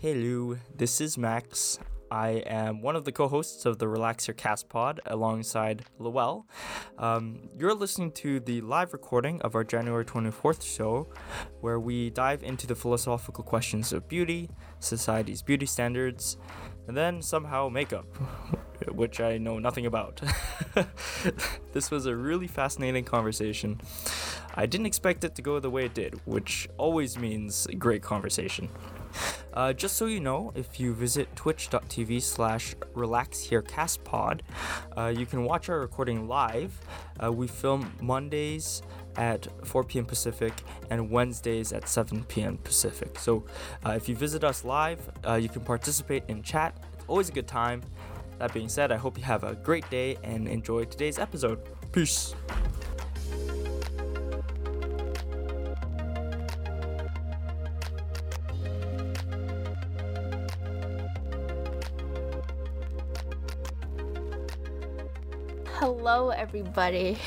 Hello, 0.00 0.56
this 0.76 1.00
is 1.00 1.18
Max. 1.18 1.76
I 2.08 2.44
am 2.46 2.82
one 2.82 2.94
of 2.94 3.04
the 3.04 3.10
co 3.10 3.26
hosts 3.26 3.66
of 3.66 3.80
the 3.80 3.88
Relax 3.88 4.26
Here 4.26 4.34
Cast 4.34 4.68
pod 4.68 5.00
alongside 5.06 5.86
Lowell. 5.98 6.46
Um, 6.98 7.48
you're 7.58 7.74
listening 7.74 8.12
to 8.12 8.38
the 8.38 8.60
live 8.60 8.92
recording 8.92 9.42
of 9.42 9.56
our 9.56 9.64
January 9.64 10.04
24th 10.04 10.62
show, 10.62 11.08
where 11.62 11.80
we 11.80 12.10
dive 12.10 12.44
into 12.44 12.64
the 12.68 12.76
philosophical 12.76 13.42
questions 13.42 13.92
of 13.92 14.06
beauty, 14.06 14.48
society's 14.78 15.42
beauty 15.42 15.66
standards, 15.66 16.36
and 16.86 16.96
then 16.96 17.20
somehow 17.20 17.68
makeup, 17.68 18.06
which 18.92 19.20
I 19.20 19.36
know 19.36 19.58
nothing 19.58 19.86
about. 19.86 20.22
this 21.72 21.90
was 21.90 22.06
a 22.06 22.14
really 22.14 22.46
fascinating 22.46 23.02
conversation. 23.02 23.80
I 24.54 24.66
didn't 24.66 24.86
expect 24.86 25.24
it 25.24 25.34
to 25.34 25.42
go 25.42 25.58
the 25.58 25.70
way 25.70 25.86
it 25.86 25.94
did, 25.94 26.20
which 26.24 26.68
always 26.78 27.18
means 27.18 27.66
great 27.78 28.02
conversation. 28.02 28.68
Uh, 29.58 29.72
just 29.72 29.96
so 29.96 30.06
you 30.06 30.20
know, 30.20 30.52
if 30.54 30.78
you 30.78 30.94
visit 30.94 31.26
twitch.tv 31.34 32.22
slash 32.22 32.76
relaxherecastpod, 32.94 34.42
uh, 34.96 35.12
you 35.16 35.26
can 35.26 35.42
watch 35.42 35.68
our 35.68 35.80
recording 35.80 36.28
live. 36.28 36.78
Uh, 37.20 37.32
we 37.32 37.48
film 37.48 37.92
Mondays 38.00 38.82
at 39.16 39.48
4 39.66 39.82
p.m. 39.82 40.04
Pacific 40.04 40.52
and 40.90 41.10
Wednesdays 41.10 41.72
at 41.72 41.88
7 41.88 42.22
p.m. 42.26 42.58
Pacific. 42.58 43.18
So 43.18 43.46
uh, 43.84 43.94
if 43.96 44.08
you 44.08 44.14
visit 44.14 44.44
us 44.44 44.64
live, 44.64 45.00
uh, 45.26 45.34
you 45.34 45.48
can 45.48 45.62
participate 45.62 46.22
in 46.28 46.40
chat. 46.44 46.78
It's 46.94 47.04
always 47.08 47.28
a 47.28 47.32
good 47.32 47.48
time. 47.48 47.82
That 48.38 48.54
being 48.54 48.68
said, 48.68 48.92
I 48.92 48.96
hope 48.96 49.18
you 49.18 49.24
have 49.24 49.42
a 49.42 49.56
great 49.56 49.90
day 49.90 50.18
and 50.22 50.46
enjoy 50.46 50.84
today's 50.84 51.18
episode. 51.18 51.58
Peace. 51.90 52.32
Hello, 65.80 66.30
everybody. 66.30 67.18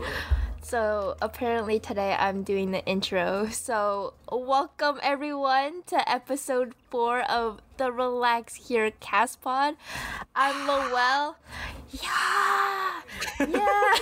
so, 0.62 1.16
apparently, 1.20 1.80
today 1.80 2.14
I'm 2.16 2.44
doing 2.44 2.70
the 2.70 2.84
intro. 2.86 3.48
So, 3.50 4.14
welcome 4.30 5.00
everyone 5.02 5.82
to 5.88 6.08
episode 6.08 6.74
four 6.90 7.20
of 7.22 7.60
the 7.76 7.92
Relax 7.92 8.54
Here 8.68 8.90
Cast 9.00 9.40
Pod. 9.40 9.76
I'm 10.34 10.66
Lowell. 10.68 11.36
Yeah! 11.90 13.00
Yeah! 13.40 13.94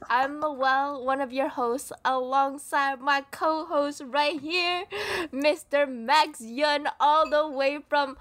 I'm 0.10 0.40
Lowell, 0.40 1.04
one 1.04 1.20
of 1.20 1.32
your 1.32 1.48
hosts, 1.48 1.92
alongside 2.04 3.00
my 3.00 3.24
co 3.30 3.64
host 3.64 4.02
right 4.06 4.40
here, 4.40 4.84
Mr. 5.32 5.88
Max 5.88 6.40
Yun, 6.40 6.88
all 7.00 7.28
the 7.28 7.48
way 7.48 7.78
from 7.88 8.16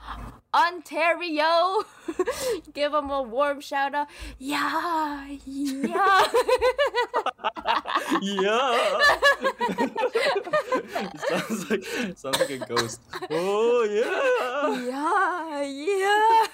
Ontario. 0.54 1.84
Give 2.74 2.94
him 2.94 3.10
a 3.10 3.22
warm 3.22 3.60
shout 3.60 3.96
out. 3.96 4.08
Yeah, 4.38 5.28
yeah. 5.46 6.26
yeah. 8.22 9.00
sounds 11.28 11.72
like 11.72 11.84
sounds 12.16 12.40
like 12.40 12.50
a 12.52 12.58
ghost. 12.60 13.02
Oh 13.56 13.84
yeah. 13.84 14.84
Yeah, 14.90 15.62
yeah. 15.62 16.48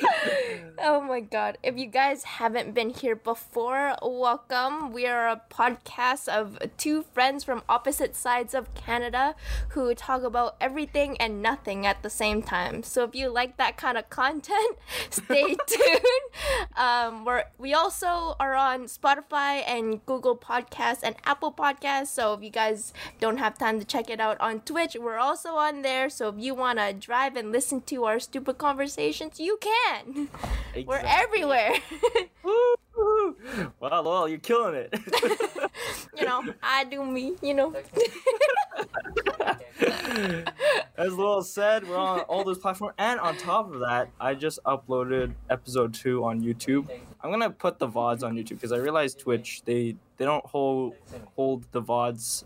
oh 0.78 1.00
my 1.00 1.20
god. 1.20 1.58
If 1.62 1.76
you 1.76 1.86
guys 1.86 2.24
haven't 2.24 2.74
been 2.74 2.90
here 2.90 3.16
before, 3.16 3.94
welcome. 4.02 4.92
We 4.92 5.06
are 5.06 5.28
a 5.28 5.42
podcast 5.50 6.28
of 6.28 6.58
two 6.76 7.02
friends 7.02 7.44
from 7.44 7.62
opposite 7.68 8.16
sides 8.16 8.54
of 8.54 8.72
Canada 8.74 9.34
who 9.70 9.94
talk 9.94 10.22
about 10.22 10.56
everything 10.60 11.16
and 11.18 11.42
nothing 11.42 11.86
at 11.86 12.02
the 12.02 12.10
same 12.10 12.42
time. 12.42 12.82
So 12.82 13.04
if 13.04 13.14
you 13.14 13.28
like 13.28 13.56
that 13.58 13.76
kind 13.76 13.98
of 13.98 14.08
content, 14.08 14.78
stay 15.10 15.56
tuned. 15.66 16.76
Um, 16.76 17.24
we're, 17.24 17.44
we 17.58 17.74
also 17.74 18.36
are 18.40 18.54
on 18.54 18.84
Spotify 18.84 19.62
and 19.66 20.04
Google 20.06 20.36
Podcasts 20.36 21.00
and 21.02 21.16
Apple 21.24 21.52
Podcasts. 21.52 22.08
So 22.08 22.34
if 22.34 22.42
you 22.42 22.50
guys 22.50 22.92
don't 23.20 23.36
have 23.36 23.58
time 23.58 23.78
to 23.78 23.84
check 23.84 24.08
it 24.08 24.20
out 24.20 24.40
on 24.40 24.60
Twitch, 24.60 24.96
we're 24.98 25.18
also 25.18 25.50
on 25.50 25.82
there. 25.82 26.08
So 26.08 26.21
if 26.28 26.34
you 26.38 26.54
want 26.54 26.78
to 26.78 26.92
drive 26.92 27.36
and 27.36 27.52
listen 27.52 27.80
to 27.82 28.04
our 28.04 28.18
stupid 28.20 28.58
conversations, 28.58 29.40
you 29.40 29.58
can. 29.60 30.28
Exactly. 30.74 30.84
We're 30.86 31.02
everywhere. 31.04 31.74
wow, 33.78 34.02
well, 34.02 34.26
you're 34.26 34.38
killing 34.38 34.74
it. 34.74 34.94
you 36.18 36.24
know, 36.24 36.42
I 36.62 36.84
do 36.84 37.04
me, 37.04 37.34
you 37.42 37.52
know. 37.52 37.74
As 40.96 41.12
Lowell 41.12 41.42
said, 41.42 41.86
we're 41.86 41.98
on 41.98 42.20
all 42.20 42.42
those 42.42 42.56
platforms. 42.56 42.94
And 42.96 43.20
on 43.20 43.36
top 43.36 43.70
of 43.74 43.80
that, 43.80 44.08
I 44.18 44.34
just 44.34 44.60
uploaded 44.64 45.34
episode 45.50 45.92
two 45.92 46.24
on 46.24 46.40
YouTube. 46.40 46.88
I'm 47.20 47.30
gonna 47.30 47.50
put 47.50 47.78
the 47.78 47.86
VODs 47.86 48.22
on 48.22 48.34
YouTube 48.34 48.50
because 48.50 48.72
I 48.72 48.78
realized 48.78 49.18
Twitch, 49.18 49.62
they 49.66 49.96
they 50.16 50.24
don't 50.24 50.46
hold 50.46 50.94
hold 51.36 51.66
the 51.72 51.82
VODs 51.82 52.44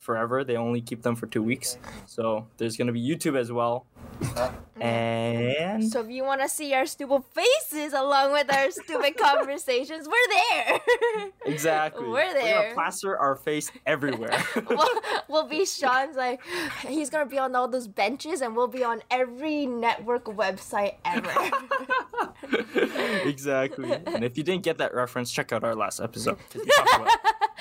forever. 0.00 0.42
They 0.42 0.56
only 0.56 0.80
keep 0.80 1.02
them 1.02 1.14
for 1.14 1.26
two 1.26 1.42
weeks. 1.42 1.78
So 2.06 2.48
there's 2.56 2.76
gonna 2.76 2.92
be 2.92 3.00
YouTube 3.00 3.38
as 3.38 3.52
well. 3.52 3.86
And 4.80 5.84
so 5.84 6.00
if 6.00 6.08
you 6.08 6.24
want 6.24 6.40
to 6.40 6.48
see 6.48 6.72
our 6.72 6.86
stupid 6.86 7.22
faces 7.34 7.92
along 7.92 8.32
with 8.32 8.50
our 8.50 8.70
stupid 8.70 9.14
conversations, 9.18 10.08
we're 10.08 10.14
there. 10.30 10.80
exactly. 11.44 12.08
We're 12.08 12.32
there. 12.32 12.56
We're 12.56 12.62
gonna 12.62 12.74
plaster 12.74 13.18
our 13.18 13.36
face 13.36 13.70
everywhere. 13.84 14.42
we'll, 14.70 14.88
we'll 15.28 15.46
be 15.46 15.66
Sean's 15.66 16.16
like 16.16 16.40
he's 16.88 17.10
gonna 17.10 17.26
be 17.26 17.38
on 17.38 17.54
all 17.54 17.68
those 17.68 17.88
benches, 17.88 18.40
and 18.40 18.56
we'll 18.56 18.68
be 18.68 18.82
on 18.82 19.02
every 19.10 19.66
network 19.66 20.24
website 20.24 20.94
ever. 21.04 21.50
exactly. 23.28 23.92
And 23.92 24.24
if 24.24 24.38
you 24.38 24.44
didn't 24.44 24.62
get 24.62 24.78
that 24.78 24.94
reference, 24.94 25.30
check 25.30 25.52
out 25.52 25.62
our 25.62 25.74
last 25.74 26.00
episode. 26.00 26.38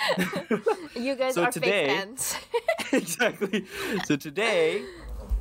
you 0.96 1.16
guys 1.16 1.36
so 1.36 1.44
are 1.44 1.52
today, 1.52 1.88
fake 1.88 1.98
fans. 1.98 2.36
exactly. 2.94 3.66
So 4.06 4.16
today 4.16 4.84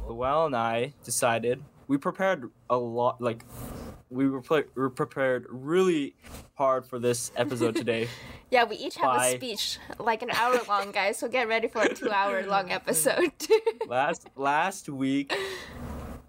Lowell 0.08 0.46
and 0.46 0.56
I 0.56 0.94
decided 1.04 1.62
we 1.86 1.96
prepared 1.98 2.50
a 2.70 2.76
lot, 2.76 3.20
like 3.20 3.44
we 4.10 4.28
were, 4.28 4.42
we 4.50 4.64
were 4.74 4.90
prepared 4.90 5.46
really 5.50 6.16
hard 6.54 6.86
for 6.86 6.98
this 6.98 7.30
episode 7.36 7.76
today. 7.76 8.08
yeah, 8.50 8.64
we 8.64 8.76
each 8.76 8.96
have 8.96 9.16
by... 9.16 9.26
a 9.26 9.36
speech, 9.36 9.78
like 9.98 10.22
an 10.22 10.30
hour 10.30 10.58
long, 10.68 10.92
guys. 10.92 11.18
So 11.18 11.28
get 11.28 11.48
ready 11.48 11.68
for 11.68 11.82
a 11.82 11.94
two-hour 11.94 12.46
long 12.46 12.70
episode. 12.70 13.32
last 13.86 14.28
last 14.36 14.88
week, 14.88 15.34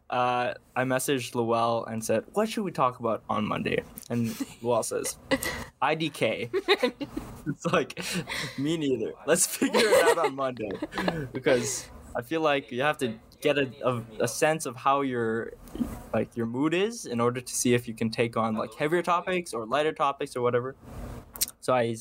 uh, 0.09 0.53
I 0.75 0.83
messaged 0.83 1.35
Lowell 1.35 1.85
and 1.85 2.03
said, 2.03 2.23
"What 2.33 2.49
should 2.49 2.63
we 2.63 2.71
talk 2.71 2.99
about 2.99 3.23
on 3.29 3.45
Monday?" 3.45 3.83
And 4.09 4.35
Lowell 4.61 4.83
says, 4.83 5.17
"IDK." 5.81 6.49
it's 7.47 7.65
like 7.67 8.01
me 8.57 8.77
neither. 8.77 9.13
Let's 9.27 9.45
figure 9.45 9.81
it 9.81 10.03
out 10.03 10.25
on 10.25 10.35
Monday 10.35 10.71
because 11.33 11.87
I 12.15 12.21
feel 12.21 12.41
like 12.41 12.71
you 12.71 12.81
have 12.81 12.97
to 12.99 13.13
get 13.41 13.57
a, 13.57 13.71
a, 13.85 14.03
a, 14.21 14.27
sense 14.27 14.65
of 14.65 14.75
how 14.75 15.01
your 15.01 15.53
like 16.13 16.35
your 16.35 16.45
mood 16.45 16.73
is 16.73 17.05
in 17.05 17.21
order 17.21 17.39
to 17.39 17.55
see 17.55 17.73
if 17.73 17.87
you 17.87 17.93
can 17.93 18.09
take 18.09 18.35
on 18.35 18.55
like 18.55 18.73
heavier 18.73 19.01
topics 19.01 19.53
or 19.53 19.65
lighter 19.65 19.93
topics 19.93 20.35
or 20.35 20.41
whatever. 20.41 20.75
So 21.61 21.73
I, 21.73 21.95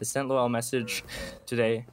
I 0.00 0.02
sent 0.02 0.28
Lowell 0.28 0.46
a 0.46 0.50
message 0.50 1.04
today 1.46 1.86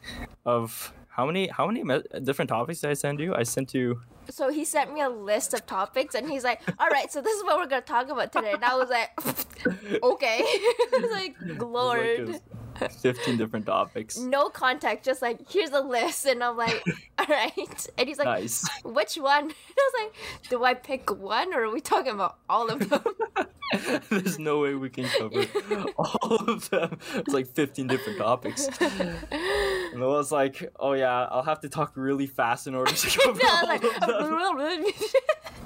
of 0.46 0.94
how 1.09 1.28
many 1.28 1.47
how 1.47 1.68
many 1.68 1.84
me- 1.84 2.03
different 2.24 2.50
topics 2.50 2.81
did 2.81 2.90
I 2.90 2.94
send 2.94 3.20
you? 3.20 3.35
I 3.35 3.44
sent 3.44 3.74
you. 3.74 4.02
So 4.29 4.51
he 4.51 4.66
sent 4.66 4.94
me 4.94 5.01
a 5.01 5.09
list 5.09 5.53
of 5.53 5.66
topics, 5.66 6.16
and 6.16 6.29
he's 6.29 6.44
like, 6.44 6.61
"All 6.79 6.89
right, 6.89 7.11
so 7.11 7.22
this 7.22 7.35
is 7.35 7.44
what 7.44 7.57
we're 7.57 7.67
gonna 7.67 7.81
talk 7.81 8.09
about 8.09 8.31
today." 8.31 8.53
And 8.53 8.63
I 8.63 8.75
was 8.75 8.89
like, 8.89 9.11
"Okay." 10.03 10.39
I 10.44 11.00
was 11.01 11.11
like, 11.11 11.35
"Lord." 11.61 12.29
Like 12.29 12.41
15 12.91 13.38
different 13.38 13.66
topics. 13.66 14.17
No 14.17 14.50
contact, 14.50 15.06
just 15.06 15.22
like, 15.22 15.50
here's 15.50 15.72
a 15.72 15.81
list. 15.81 16.25
And 16.25 16.44
I'm 16.44 16.57
like, 16.57 16.84
all 17.19 17.25
right. 17.29 17.88
And 17.97 18.07
he's 18.07 18.17
like, 18.17 18.28
nice. 18.28 18.67
which 18.84 19.16
one? 19.16 19.44
And 19.44 19.53
I 19.78 19.91
was 19.94 20.03
like, 20.03 20.50
do 20.50 20.64
I 20.64 20.73
pick 20.73 21.11
one 21.11 21.53
or 21.53 21.64
are 21.64 21.72
we 21.72 21.81
talking 21.81 22.14
about 22.14 22.37
all 22.49 22.69
of 22.69 22.90
them? 22.90 23.03
There's 24.09 24.40
no 24.40 24.59
way 24.59 24.76
we 24.76 24.90
can 24.90 25.05
cover 25.05 25.46
all 25.97 26.49
of 26.49 26.69
them. 26.69 26.99
It's 27.16 27.34
like 27.34 27.47
15 27.47 27.87
different 27.87 28.19
topics. 28.19 28.67
And 29.93 30.03
I 30.03 30.07
was 30.07 30.31
like, 30.31 30.72
oh 30.79 30.93
yeah, 30.93 31.28
I'll 31.29 31.43
have 31.43 31.59
to 31.61 31.69
talk 31.69 31.93
really 31.95 32.25
fast 32.25 32.66
in 32.66 32.73
order 32.73 32.91
to 32.91 33.19
cover 33.19 33.40
all 33.45 33.67
like, 33.67 33.84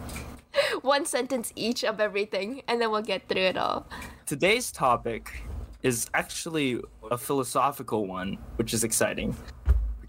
one 0.82 1.06
sentence 1.06 1.54
each 1.56 1.86
of 1.86 2.02
everything, 2.02 2.62
and 2.68 2.82
then 2.82 2.92
we'll 2.92 3.02
get 3.02 3.30
through 3.30 3.44
it 3.44 3.58
all. 3.58 3.88
Today's 4.26 4.72
topic 4.72 5.32
is 5.82 6.10
actually 6.14 6.82
a 7.10 7.18
philosophical 7.18 8.06
one, 8.06 8.38
which 8.58 8.74
is 8.74 8.84
exciting 8.84 9.34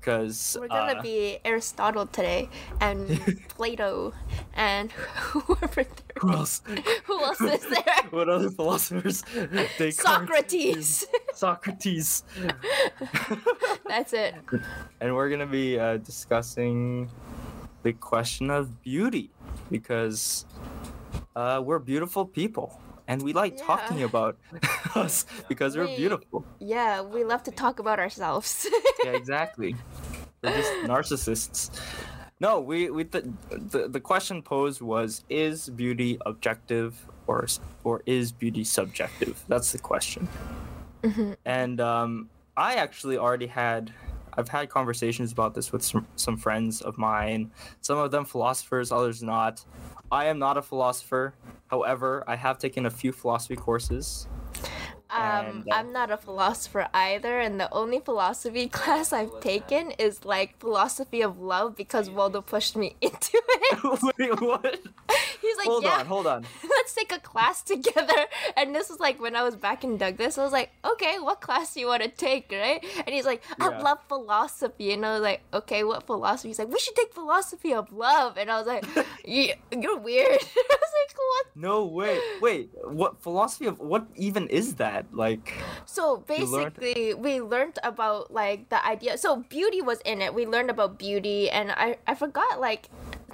because 0.01 0.57
we're 0.61 0.69
gonna 0.69 0.99
uh, 0.99 1.03
be 1.03 1.39
Aristotle 1.45 2.07
today 2.07 2.49
and 2.81 3.21
Plato 3.49 4.13
and 4.55 4.93
whoever 4.93 5.83
there 5.85 6.09
who 6.19 6.33
else? 6.33 6.63
who 7.05 7.21
else 7.21 7.41
is 7.41 7.67
there? 7.69 8.03
What 8.11 8.29
other 8.29 8.51
philosophers? 8.51 9.25
Socrates. 9.91 11.07
Socrates. 11.35 12.25
That's 13.87 14.13
it. 14.13 14.35
And 15.01 15.15
we're 15.15 15.31
gonna 15.31 15.47
be 15.47 15.79
uh, 15.79 15.99
discussing 15.99 17.11
the 17.83 17.93
question 17.93 18.51
of 18.51 18.83
beauty 18.83 19.31
because 19.71 20.45
uh, 21.37 21.63
we're 21.65 21.79
beautiful 21.79 22.25
people 22.25 22.81
and 23.09 23.23
we 23.23 23.33
like 23.33 23.59
Yeah. 23.59 23.65
talking 23.65 24.03
about 24.05 24.37
us 24.95 25.27
because 25.49 25.77
we're 25.77 25.87
beautiful. 25.97 26.45
Yeah, 26.61 27.01
we 27.03 27.25
love 27.25 27.43
to 27.45 27.51
talk 27.51 27.79
about 27.81 27.99
ourselves. 27.99 28.67
Yeah, 29.05 29.13
exactly. 29.13 29.77
we're 30.43 30.57
just 30.57 30.73
narcissists. 30.85 31.71
No, 32.41 32.61
we 32.61 32.91
we 32.91 33.05
th- 33.05 33.25
the 33.51 33.89
the 33.89 34.01
question 34.01 34.43
posed 34.43 34.81
was 34.83 35.25
is 35.31 35.69
beauty 35.71 36.19
objective 36.27 36.95
or 37.27 37.47
or 37.85 38.03
is 38.07 38.33
beauty 38.33 38.65
subjective? 38.65 39.43
That's 39.49 39.73
the 39.73 39.79
question. 39.79 40.29
And 41.47 41.81
um, 41.81 42.29
I 42.57 42.75
actually 42.75 43.17
already 43.19 43.47
had 43.47 43.93
I've 44.37 44.49
had 44.49 44.69
conversations 44.69 45.33
about 45.33 45.55
this 45.55 45.73
with 45.73 45.83
some, 45.85 46.07
some 46.17 46.37
friends 46.37 46.81
of 46.83 46.97
mine. 46.99 47.51
Some 47.81 47.99
of 47.99 48.11
them 48.11 48.25
philosophers, 48.25 48.93
others 48.93 49.23
not. 49.23 49.65
I 50.11 50.27
am 50.27 50.39
not 50.39 50.57
a 50.57 50.63
philosopher. 50.63 51.35
However, 51.67 52.25
I 52.27 52.37
have 52.37 52.59
taken 52.59 52.87
a 52.87 52.91
few 52.91 53.13
philosophy 53.13 53.57
courses. 53.57 54.27
Um, 55.11 55.21
And, 55.21 55.69
uh, 55.73 55.75
I'm 55.77 55.93
not 55.93 56.11
a 56.11 56.17
philosopher 56.19 56.89
either, 56.93 57.41
and 57.41 57.59
the 57.59 57.73
only 57.73 57.99
philosophy 58.01 58.69
class 58.79 59.13
I've 59.13 59.41
taken 59.41 59.93
is 59.93 60.25
like 60.25 60.59
philosophy 60.61 61.23
of 61.23 61.41
love 61.41 61.77
because 61.77 62.11
Waldo 62.11 62.43
pushed 62.43 62.77
me 62.77 62.97
into 63.01 63.33
it. 63.35 64.03
Wait, 64.19 64.41
what? 64.41 64.79
He's 65.41 65.57
like, 65.57 65.67
hold 65.67 65.85
"Yeah, 65.85 66.01
on, 66.01 66.07
hold 66.07 66.27
on. 66.27 66.45
let's 66.69 66.93
take 66.95 67.11
a 67.13 67.19
class 67.21 67.63
together." 67.63 68.27
And 68.57 68.75
this 68.75 68.91
was 68.91 69.01
like 69.01 69.19
when 69.21 69.35
I 69.35 69.43
was 69.45 69.57
back 69.57 69.83
in 69.83 69.97
Douglas. 69.97 70.37
I 70.37 70.43
was 70.45 70.53
like, 70.53 70.71
"Okay, 70.85 71.19
what 71.19 71.41
class 71.41 71.73
do 71.73 71.81
you 71.81 71.87
want 71.87 72.03
to 72.03 72.09
take, 72.11 72.51
right?" 72.53 72.85
And 73.07 73.09
he's 73.09 73.25
like, 73.25 73.43
"I 73.59 73.71
Yeah. 73.71 73.79
love 73.81 73.99
philosophy," 74.09 74.93
and 74.93 75.07
I 75.07 75.13
was 75.15 75.23
like, 75.23 75.41
"Okay, 75.55 75.85
what 75.85 76.05
philosophy?" 76.05 76.49
He's 76.49 76.59
like, 76.59 76.69
"We 76.69 76.79
should 76.79 76.97
take 76.97 77.15
philosophy 77.15 77.73
of 77.73 77.91
love," 77.93 78.37
and 78.37 78.51
I 78.51 78.59
was 78.59 78.67
like, 78.67 78.85
"You- 79.25 79.55
"You're 79.73 79.97
weird." 79.99 80.29
I 80.43 80.77
was 80.85 80.93
like, 81.01 81.13
"What?" 81.17 81.47
No, 81.57 81.87
wait, 81.87 82.21
wait. 82.43 82.71
What 82.85 83.23
philosophy 83.23 83.67
of 83.67 83.79
what 83.81 84.07
even 84.17 84.49
is 84.49 84.75
that? 84.77 84.98
Like, 85.13 85.55
So 85.87 86.23
You 86.29 86.47
learned- 86.47 86.75
basically, 86.79 87.15
we 87.15 87.41
learned 87.41 87.79
about 87.83 88.33
like 88.33 88.69
the 88.69 88.81
idea. 88.85 89.19
So 89.19 89.45
beauty 89.49 89.81
was 89.83 90.01
in 90.05 90.23
it. 90.23 90.35
We 90.35 90.47
learned 90.47 90.71
about 90.71 90.99
beauty, 90.99 91.51
and 91.51 91.71
I 91.73 91.99
I 92.07 92.15
forgot 92.15 92.61
like 92.61 92.89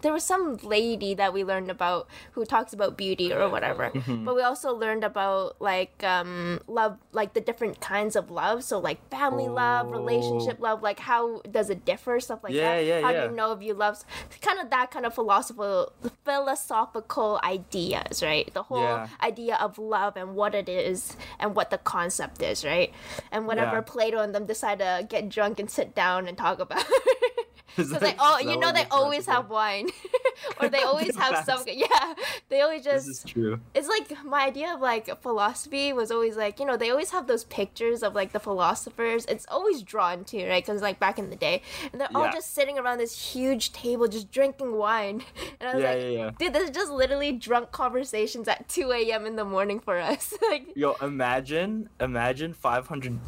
there 0.05 0.13
was 0.13 0.23
some 0.23 0.59
lady 0.63 1.15
that 1.15 1.33
we 1.33 1.43
learned 1.43 1.71
about 1.71 2.07
who 2.33 2.45
talks 2.45 2.73
about 2.73 2.97
beauty 2.97 3.33
or 3.33 3.49
whatever. 3.49 3.91
Mm-hmm. 3.91 4.25
But 4.25 4.37
we 4.37 4.43
also 4.43 4.73
learned 4.75 5.03
about 5.03 5.57
like 5.61 6.05
um 6.05 6.61
love, 6.69 6.99
like 7.13 7.33
the 7.33 7.41
different 7.41 7.81
kinds 7.81 8.15
of 8.15 8.31
love. 8.31 8.63
So 8.63 8.79
like 8.79 9.01
family 9.11 9.49
love, 9.49 9.91
relationship 9.91 10.61
love. 10.61 10.83
Like 10.83 11.01
how 11.01 11.41
does 11.51 11.71
it 11.71 11.85
differ? 11.85 12.21
Stuff 12.21 12.45
like 12.45 12.53
Yeah, 12.53 12.77
that. 12.77 12.85
yeah, 12.85 13.01
how 13.01 13.13
do 13.13 13.21
you 13.23 13.31
know 13.41 13.53
if 13.53 13.63
you 13.63 13.73
love? 13.75 14.05
Kind 14.43 14.61
of 14.61 14.69
that 14.71 14.91
kind 14.91 15.07
of 15.07 15.15
philosophical 15.15 15.93
philosophical 16.25 17.41
ideas, 17.43 18.23
right? 18.23 18.53
The 18.53 18.65
whole 18.65 18.79
Yeah. 18.83 19.09
idea 19.23 19.57
of 19.57 19.79
love 19.79 20.17
and 20.17 20.35
what 20.35 20.55
it 20.55 20.69
is 20.69 21.17
and 21.39 21.55
what 21.57 21.71
the 21.71 21.79
concept 21.79 22.43
is, 22.43 22.65
right? 22.65 22.93
And 23.33 23.47
whenever 23.49 23.77
Yeah. 23.77 23.81
Plato 23.93 24.19
and 24.21 24.35
them 24.35 24.45
decide 24.47 24.79
to 24.81 25.07
get 25.09 25.29
drunk 25.29 25.59
and 25.59 25.71
sit 25.71 25.95
down 25.95 26.29
and 26.29 26.37
talk 26.37 26.61
about 26.61 26.85
It's 27.77 27.91
that- 27.91 28.03
like, 28.03 28.17
oh, 28.21 28.39
you 28.39 28.57
know, 28.59 28.73
they 28.73 28.81
you're 28.81 28.87
trying 28.87 28.87
to 28.87 28.95
always 28.95 29.27
have 29.27 29.51
wine, 29.51 29.89
or 30.61 30.69
they 30.69 30.83
always 30.83 31.17
have 31.17 31.45
some. 31.45 31.63
Yeah, 31.67 32.15
they 32.49 32.61
always 32.61 32.85
This 32.85 33.07
just. 33.07 33.25
is 33.27 33.31
true. 33.33 33.59
It's 33.75 33.89
like 33.89 34.25
my 34.25 34.45
idea 34.47 34.75
of 34.75 34.81
like 34.81 35.07
philosophy 35.23 35.93
was 35.93 36.11
always 36.11 36.37
like 36.37 36.61
you 36.61 36.67
know 36.67 36.77
they 36.77 36.91
always 36.91 37.11
have 37.11 37.27
those 37.27 37.45
pictures 37.45 38.03
of 38.03 38.15
like 38.15 38.33
the 38.33 38.41
philosophers. 38.41 39.25
It's 39.27 39.47
always 39.49 39.83
drawn 39.83 40.25
to 40.27 40.49
right 40.49 40.65
because 40.65 40.83
like 40.83 41.01
back 41.01 41.19
in 41.19 41.31
the 41.31 41.37
day, 41.37 41.63
and 41.91 42.01
they're 42.01 42.09
all 42.15 42.31
just 42.31 42.55
sitting 42.55 42.79
around 42.79 42.99
this 42.99 43.33
huge 43.35 43.73
table 43.73 44.07
just 44.09 44.31
drinking 44.31 44.77
wine, 44.77 45.23
and 45.61 45.69
I 45.71 45.75
was 45.75 45.83
Yeah, 45.83 45.91
like, 45.91 46.03
yeah, 46.03 46.09
yeah. 46.09 46.31
dude, 46.39 46.53
this 46.53 46.65
is 46.65 46.71
just 46.71 46.93
literally 46.93 47.33
drunk 47.33 47.73
conversations 47.73 48.47
at 48.47 48.69
two 48.69 48.93
a.m. 48.93 49.27
in 49.27 49.37
the 49.37 49.45
morning 49.45 49.81
for 49.81 49.99
us. 49.99 50.33
like, 50.51 50.69
Yo, 50.77 50.95
imagine, 51.03 51.89
imagine 52.01 52.53
500, 52.53 53.19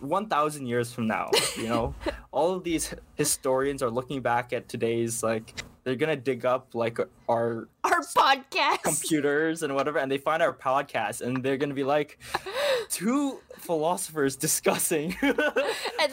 1,000 0.00 0.66
years 0.66 0.92
from 0.92 1.06
now, 1.06 1.30
you 1.56 1.68
know? 1.68 1.94
All 2.32 2.54
of 2.54 2.64
these 2.64 2.94
historians 3.16 3.79
are 3.82 3.90
looking 3.90 4.20
back 4.20 4.52
at 4.52 4.68
today's, 4.68 5.22
like, 5.22 5.62
they're 5.84 5.96
gonna 5.96 6.16
dig 6.16 6.44
up, 6.44 6.74
like, 6.74 6.98
our 7.28 7.68
our 7.84 8.00
podcast. 8.16 8.82
computers 8.82 9.62
and 9.62 9.74
whatever, 9.74 9.98
and 9.98 10.10
they 10.10 10.18
find 10.18 10.42
our 10.42 10.52
podcast, 10.52 11.20
and 11.20 11.42
they're 11.42 11.56
gonna 11.56 11.74
be 11.74 11.84
like, 11.84 12.18
two 12.90 13.38
philosophers 13.58 14.36
discussing. 14.36 15.16
and 15.22 15.36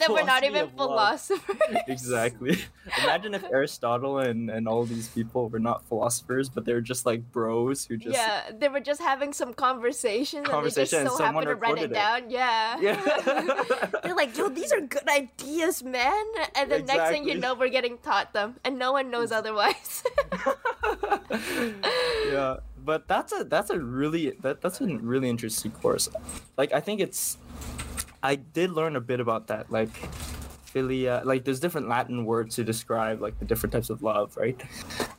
then 0.00 0.12
we're 0.12 0.24
not 0.24 0.44
even 0.44 0.68
philosophers. 0.70 1.56
Exactly. 1.86 2.58
Imagine 3.02 3.34
if 3.34 3.44
Aristotle 3.44 4.18
and, 4.18 4.50
and 4.50 4.68
all 4.68 4.84
these 4.84 5.08
people 5.08 5.48
were 5.48 5.58
not 5.58 5.84
philosophers, 5.86 6.48
but 6.48 6.64
they 6.64 6.72
were 6.72 6.80
just 6.80 7.06
like 7.06 7.30
bros 7.32 7.84
who 7.84 7.96
just 7.96 8.14
yeah, 8.14 8.50
they 8.56 8.68
were 8.68 8.80
just 8.80 9.00
having 9.00 9.32
some 9.32 9.54
conversation, 9.54 10.44
Conversation 10.44 10.98
and 10.98 11.06
they 11.06 11.10
just 11.10 11.18
so 11.18 11.24
happened 11.24 11.46
to 11.46 11.54
write 11.54 11.78
it 11.78 11.90
it. 11.90 11.94
down. 11.94 12.30
Yeah. 12.30 12.78
Yeah. 12.80 13.90
They're 14.02 14.14
like, 14.14 14.36
yo, 14.36 14.48
these 14.48 14.72
are 14.72 14.80
good 14.80 15.08
ideas, 15.08 15.82
man. 15.82 16.24
And 16.54 16.70
the 16.70 16.80
next 16.80 17.10
thing 17.10 17.28
you 17.28 17.38
know, 17.38 17.54
we're 17.54 17.68
getting 17.68 17.98
taught 17.98 18.32
them, 18.32 18.56
and 18.64 18.78
no 18.78 18.92
one 18.92 19.10
knows 19.10 19.32
otherwise. 19.32 20.02
Yeah, 22.30 22.56
but 22.84 23.08
that's 23.08 23.32
a 23.32 23.44
that's 23.44 23.70
a 23.70 23.78
really 23.78 24.30
that 24.40 24.60
that's 24.60 24.80
a 24.80 24.86
really 24.86 25.28
interesting 25.28 25.70
course. 25.72 26.08
Like 26.56 26.72
I 26.72 26.80
think 26.80 27.00
it's 27.00 27.38
I 28.22 28.36
did 28.36 28.70
learn 28.72 28.96
a 28.96 29.00
bit 29.00 29.20
about 29.20 29.46
that 29.48 29.70
like 29.70 29.90
philia 30.68 31.24
like 31.24 31.44
there's 31.44 31.60
different 31.60 31.88
Latin 31.88 32.24
words 32.26 32.56
to 32.56 32.64
describe 32.64 33.22
like 33.22 33.38
the 33.38 33.44
different 33.44 33.72
types 33.72 33.90
of 33.90 34.02
love, 34.02 34.36
right? 34.36 34.60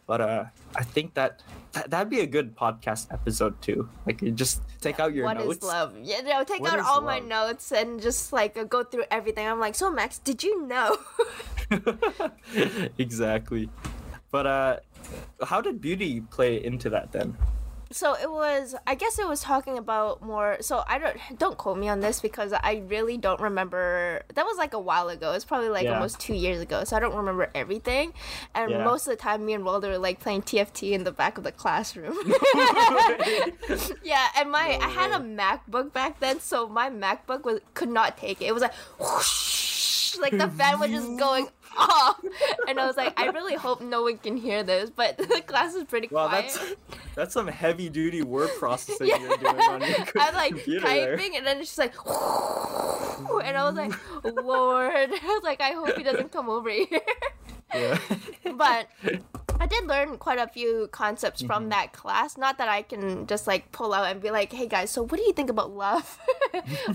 But 0.05 0.21
uh 0.21 0.43
I 0.75 0.83
think 0.83 1.13
that, 1.15 1.41
that 1.73 1.89
that'd 1.89 2.09
be 2.09 2.21
a 2.21 2.27
good 2.27 2.55
podcast 2.55 3.11
episode 3.11 3.59
too. 3.61 3.89
Like 4.05 4.21
you 4.21 4.31
just 4.31 4.61
take 4.81 4.99
out 4.99 5.13
your 5.13 5.25
What 5.25 5.39
is 5.41 5.45
notes. 5.47 5.63
love? 5.65 5.93
Yeah, 6.01 6.21
no, 6.21 6.43
take 6.43 6.61
What 6.61 6.73
out 6.73 6.79
is 6.79 6.85
all 6.85 7.01
my 7.01 7.19
notes 7.19 7.71
and 7.71 8.01
just 8.01 8.31
like 8.33 8.57
go 8.69 8.83
through 8.83 9.05
everything. 9.09 9.47
I'm 9.47 9.59
like, 9.59 9.75
so 9.75 9.91
Max, 9.91 10.19
did 10.19 10.43
you 10.43 10.65
know? 10.67 10.97
exactly. 12.97 13.69
But 14.31 14.45
uh 14.45 14.77
how 15.45 15.61
did 15.61 15.79
beauty 15.81 16.21
play 16.21 16.63
into 16.63 16.89
that 16.89 17.11
then? 17.11 17.37
so 17.91 18.13
it 18.13 18.29
was 18.29 18.75
i 18.85 18.93
guess 18.93 19.17
it 19.17 19.27
was 19.27 19.41
talking 19.41 19.75
about 19.79 20.21
more 20.21 20.57
so 20.61 20.83
i 20.87 20.99
don't 20.99 21.17
don't 21.39 21.57
quote 21.57 21.75
me 21.75 21.89
on 21.89 22.01
this 22.01 22.21
because 22.21 22.53
i 22.53 22.83
really 22.87 23.17
don't 23.17 23.41
remember 23.41 24.21
that 24.35 24.45
was 24.45 24.59
like 24.59 24.75
a 24.75 24.79
while 24.79 25.09
ago 25.09 25.31
it's 25.31 25.43
probably 25.43 25.69
like 25.69 25.85
Yeah. 25.85 25.95
almost 25.95 26.19
two 26.19 26.35
years 26.35 26.61
ago 26.61 26.83
so 26.83 26.95
i 26.95 26.99
don't 26.99 27.15
remember 27.15 27.49
everything 27.55 28.13
and 28.53 28.69
Yeah. 28.69 28.83
most 28.83 29.07
of 29.07 29.11
the 29.13 29.17
time 29.17 29.43
me 29.43 29.53
and 29.53 29.65
walter 29.65 29.87
were 29.89 29.97
like 29.97 30.19
playing 30.19 30.43
tft 30.43 30.91
in 30.91 31.03
the 31.03 31.11
back 31.11 31.39
of 31.39 31.43
the 31.43 31.51
classroom 31.51 32.13
yeah 34.03 34.27
and 34.37 34.51
my 34.51 34.77
i 34.81 34.87
had 34.87 35.09
a 35.19 35.23
macbook 35.23 35.91
back 35.91 36.19
then 36.19 36.39
so 36.39 36.67
my 36.69 36.91
macbook 36.91 37.43
was 37.43 37.59
could 37.73 37.89
not 37.89 38.17
take 38.19 38.39
it 38.39 38.45
it 38.45 38.53
was 38.53 38.61
like 38.61 38.73
whoosh, 38.99 40.15
like 40.19 40.37
the 40.37 40.47
fan 40.49 40.79
was 40.79 40.91
just 40.91 41.17
going 41.17 41.47
off 41.77 42.19
and 42.67 42.79
i 42.79 42.85
was 42.85 42.97
like 42.97 43.17
i 43.19 43.27
really 43.27 43.55
hope 43.55 43.81
no 43.81 44.01
one 44.03 44.17
can 44.17 44.35
hear 44.37 44.63
this 44.63 44.89
but 44.89 45.17
the 45.17 45.41
class 45.45 45.73
is 45.75 45.83
pretty 45.85 46.07
Wow, 46.11 46.27
quiet 46.27 46.45
that's 46.45 46.75
that's 47.15 47.33
some 47.33 47.47
heavy 47.47 47.89
duty 47.89 48.21
word 48.21 48.49
processing 48.59 49.07
Yeah. 49.07 49.17
you're 49.19 49.37
doing 49.37 49.55
on 49.59 49.81
your 49.81 49.95
co- 50.05 50.19
I'm 50.19 50.33
like 50.33 50.49
computer 50.53 50.87
there. 50.87 51.15
typing, 51.17 51.35
and 51.37 51.45
then 51.45 51.59
it's 51.59 51.77
like, 51.77 51.93
and 53.43 53.57
I 53.57 53.63
was 53.69 53.75
like, 53.75 53.91
Lord, 54.43 54.93
I 55.11 55.25
was 55.25 55.41
like, 55.43 55.61
I 55.61 55.71
hope 55.71 55.95
he 55.97 56.03
doesn't 56.03 56.31
come 56.31 56.49
over 56.49 56.69
here. 56.69 56.87
Yeah. 57.73 57.97
but 58.55 58.87
I 59.59 59.65
did 59.67 59.85
learn 59.87 60.17
quite 60.17 60.39
a 60.39 60.47
few 60.47 60.87
concepts 60.91 61.41
Mm-hmm. 61.41 61.47
from 61.51 61.69
that 61.69 61.93
class. 61.93 62.37
Not 62.37 62.57
that 62.59 62.69
I 62.69 62.81
can 62.83 63.27
just 63.27 63.45
like 63.47 63.71
pull 63.71 63.93
out 63.93 64.09
and 64.09 64.21
be 64.21 64.31
like, 64.31 64.51
hey 64.53 64.67
guys, 64.67 64.89
so 64.91 65.03
what 65.03 65.17
do 65.17 65.23
you 65.23 65.33
think 65.33 65.49
about 65.49 65.71
love? 65.71 66.17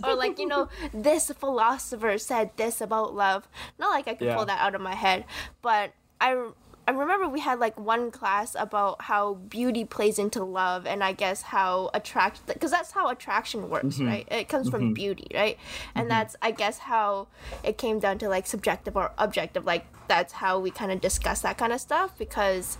Or 0.04 0.14
like, 0.14 0.38
you 0.38 0.46
know, 0.46 0.68
this 0.92 1.30
philosopher 1.30 2.18
said 2.18 2.50
this 2.56 2.80
about 2.80 3.14
love. 3.14 3.48
Not 3.78 3.90
like 3.90 4.08
I 4.08 4.14
can 4.14 4.26
Yeah. 4.28 4.36
pull 4.36 4.46
that 4.46 4.60
out 4.60 4.74
of 4.74 4.80
my 4.80 4.94
head, 4.94 5.24
but 5.62 5.92
I. 6.20 6.48
I 6.86 6.90
remember 6.90 7.28
we 7.28 7.40
had 7.40 7.58
like 7.58 7.78
one 7.78 8.10
class 8.10 8.54
about 8.58 9.02
how 9.02 9.34
beauty 9.34 9.84
plays 9.84 10.18
into 10.18 10.44
love, 10.44 10.86
and 10.86 11.02
I 11.02 11.12
guess 11.12 11.40
how 11.42 11.90
attract 11.94 12.46
because 12.46 12.70
that's 12.70 12.90
how 12.90 13.08
attraction 13.08 13.70
works, 13.70 13.96
Mm-hmm. 13.96 14.06
right? 14.06 14.28
It 14.30 14.48
comes 14.48 14.68
from 14.68 14.82
mm-hmm. 14.82 14.92
beauty, 14.92 15.28
right? 15.34 15.58
And 15.94 16.04
mm-hmm. 16.04 16.08
that's 16.10 16.36
I 16.42 16.50
guess 16.50 16.78
how 16.78 17.28
it 17.62 17.78
came 17.78 18.00
down 18.00 18.18
to 18.18 18.28
like 18.28 18.46
subjective 18.46 18.96
or 18.96 19.12
objective. 19.16 19.64
Like 19.64 19.86
that's 20.08 20.34
how 20.34 20.58
we 20.58 20.70
kind 20.70 20.92
of 20.92 21.00
discuss 21.00 21.40
that 21.40 21.56
kind 21.56 21.72
of 21.72 21.80
stuff 21.80 22.16
because 22.18 22.76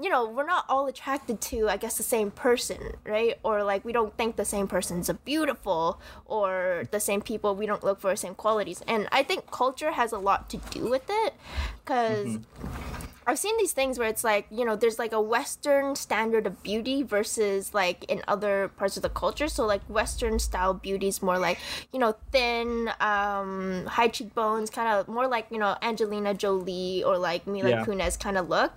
you 0.00 0.10
know 0.10 0.28
we're 0.28 0.46
not 0.46 0.66
all 0.68 0.86
attracted 0.86 1.40
to 1.40 1.68
I 1.68 1.78
guess 1.78 1.96
the 1.96 2.02
same 2.02 2.30
person, 2.30 2.92
right? 3.04 3.38
Or 3.42 3.64
like 3.64 3.84
we 3.84 3.92
don't 3.92 4.14
think 4.16 4.36
the 4.36 4.44
same 4.44 4.66
person's 4.66 5.08
a 5.08 5.14
beautiful, 5.14 6.00
or 6.26 6.84
the 6.90 7.00
same 7.00 7.22
people 7.22 7.54
we 7.56 7.64
don't 7.64 7.82
look 7.82 8.00
for 8.00 8.10
the 8.10 8.16
same 8.16 8.34
qualities. 8.34 8.82
And 8.86 9.08
I 9.10 9.22
think 9.22 9.50
culture 9.50 9.92
has 9.92 10.12
a 10.12 10.18
lot 10.18 10.50
to 10.50 10.58
do 10.58 10.90
with 10.90 11.06
it 11.08 11.34
because 11.82 12.36
mm-hmm. 12.36 13.02
I've 13.26 13.38
seen 13.38 13.56
these 13.58 13.72
things 13.72 13.98
where 13.98 14.08
it's 14.08 14.24
like, 14.24 14.46
you 14.50 14.64
know, 14.64 14.74
there's 14.74 14.98
like 14.98 15.12
a 15.12 15.20
Western 15.20 15.94
standard 15.94 16.46
of 16.46 16.62
beauty 16.62 17.02
versus 17.02 17.72
like 17.72 18.04
in 18.04 18.22
other 18.26 18.68
parts 18.76 18.96
of 18.96 19.02
the 19.02 19.08
culture. 19.08 19.48
So 19.48 19.64
like 19.64 19.82
Western 19.88 20.38
style 20.38 20.74
beauty 20.74 21.08
is 21.08 21.22
more 21.22 21.38
like, 21.38 21.58
you 21.92 21.98
know, 22.00 22.16
thin, 22.32 22.90
um, 23.00 23.86
high 23.86 24.08
cheekbones, 24.08 24.70
kind 24.70 24.88
of 24.88 25.06
more 25.08 25.28
like, 25.28 25.46
you 25.50 25.58
know, 25.58 25.76
Angelina 25.82 26.34
Jolie 26.34 27.04
or 27.04 27.16
like 27.16 27.46
Mila 27.46 27.70
Yeah. 27.70 27.84
Kunis 27.84 28.18
kind 28.18 28.36
of 28.36 28.48
look. 28.48 28.72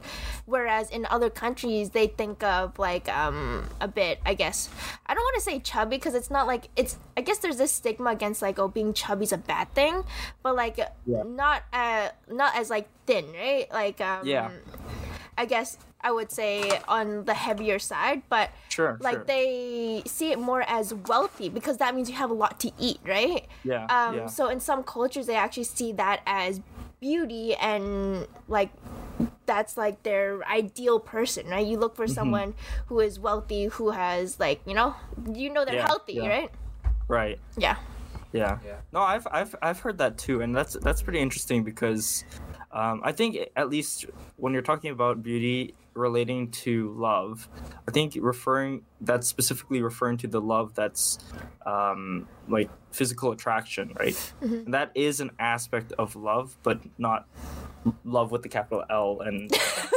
Whereas 0.45 0.89
in 0.91 1.07
other 1.09 1.29
countries, 1.29 1.89
they 1.89 2.07
think 2.07 2.43
of 2.43 2.77
like 2.77 3.09
um, 3.09 3.67
a 3.81 3.87
bit, 3.87 4.19
I 4.25 4.35
guess, 4.35 4.69
I 5.07 5.15
don't 5.15 5.23
want 5.23 5.35
to 5.37 5.41
say 5.41 5.59
chubby 5.59 5.97
because 5.97 6.13
it's 6.13 6.29
not 6.29 6.45
like, 6.45 6.69
it's, 6.75 6.97
I 7.17 7.21
guess 7.21 7.39
there's 7.39 7.57
this 7.57 7.71
stigma 7.71 8.11
against 8.11 8.41
like, 8.43 8.59
oh, 8.59 8.67
being 8.67 8.93
chubby 8.93 9.23
is 9.23 9.31
a 9.33 9.37
bad 9.37 9.73
thing. 9.73 10.03
But 10.43 10.55
like, 10.55 10.77
Yeah. 11.05 11.23
not, 11.25 11.63
uh, 11.73 12.09
not 12.29 12.55
as 12.55 12.69
like 12.69 12.87
thin, 13.05 13.25
right? 13.33 13.67
Like, 13.71 14.01
um, 14.01 14.25
Yeah. 14.27 14.49
I 15.37 15.45
guess 15.45 15.77
I 16.01 16.11
would 16.11 16.31
say 16.31 16.79
on 16.87 17.25
the 17.25 17.33
heavier 17.33 17.77
side, 17.79 18.21
but 18.29 18.51
Sure. 18.69 18.97
like 19.01 19.15
sure. 19.15 19.23
they 19.25 20.01
see 20.05 20.31
it 20.31 20.39
more 20.39 20.61
as 20.67 20.93
wealthy 20.93 21.49
because 21.49 21.77
that 21.77 21.93
means 21.95 22.09
you 22.09 22.15
have 22.15 22.29
a 22.29 22.33
lot 22.33 22.59
to 22.61 22.71
eat, 22.79 22.99
right? 23.05 23.45
Yeah. 23.63 23.85
Um, 23.89 24.15
yeah. 24.15 24.27
So 24.27 24.47
in 24.49 24.59
some 24.59 24.83
cultures, 24.83 25.25
they 25.27 25.35
actually 25.35 25.65
see 25.65 25.91
that 25.93 26.21
as 26.25 26.61
beauty 27.01 27.53
and 27.55 28.27
like 28.47 28.69
that's 29.45 29.77
like 29.77 30.01
their 30.03 30.45
ideal 30.47 30.99
person, 30.99 31.47
right? 31.49 31.65
You 31.65 31.77
look 31.79 31.95
for 31.95 32.05
Mm-hmm. 32.05 32.13
someone 32.13 32.53
who 32.87 32.99
is 33.01 33.19
wealthy, 33.19 33.65
who 33.65 33.89
has 33.91 34.39
like 34.39 34.61
you 34.65 34.73
know, 34.73 34.95
you 35.33 35.49
know 35.51 35.65
they're 35.65 35.75
Yeah, 35.75 35.87
healthy, 35.87 36.13
yeah. 36.13 36.27
right? 36.27 36.51
right. 37.07 37.39
Yeah. 37.57 37.75
Yeah. 38.31 38.59
Yeah. 38.65 38.75
No, 38.93 39.01
I've 39.01 39.27
I've 39.31 39.55
I've 39.61 39.79
heard 39.79 39.97
that 39.99 40.17
too, 40.17 40.41
and 40.41 40.55
that's 40.55 40.73
that's 40.81 41.01
pretty 41.01 41.19
interesting 41.19 41.63
because 41.63 42.23
um, 42.75 43.01
I 43.03 43.13
think 43.13 43.37
at 43.55 43.69
least 43.69 44.05
when 44.35 44.51
you're 44.53 44.61
talking 44.61 44.91
about 44.91 45.23
beauty 45.23 45.73
relating 45.93 46.51
to 46.51 46.93
love, 46.97 47.47
I 47.87 47.91
think 47.91 48.17
referring 48.19 48.83
that's 48.99 49.27
specifically 49.27 49.81
referring 49.81 50.17
to 50.17 50.27
the 50.27 50.41
love 50.41 50.75
that's 50.75 51.17
um, 51.65 52.27
like 52.49 52.69
physical 52.91 53.31
attraction, 53.31 53.95
right? 53.97 54.33
And 54.65 54.73
that 54.73 54.91
is 54.93 55.21
an 55.21 55.31
aspect 55.39 55.93
of 55.97 56.17
love, 56.17 56.57
but 56.63 56.81
not 56.97 57.27
love 58.03 58.31
with 58.31 58.43
the 58.43 58.49
capital 58.49 58.83
L. 58.89 59.21
And 59.21 59.49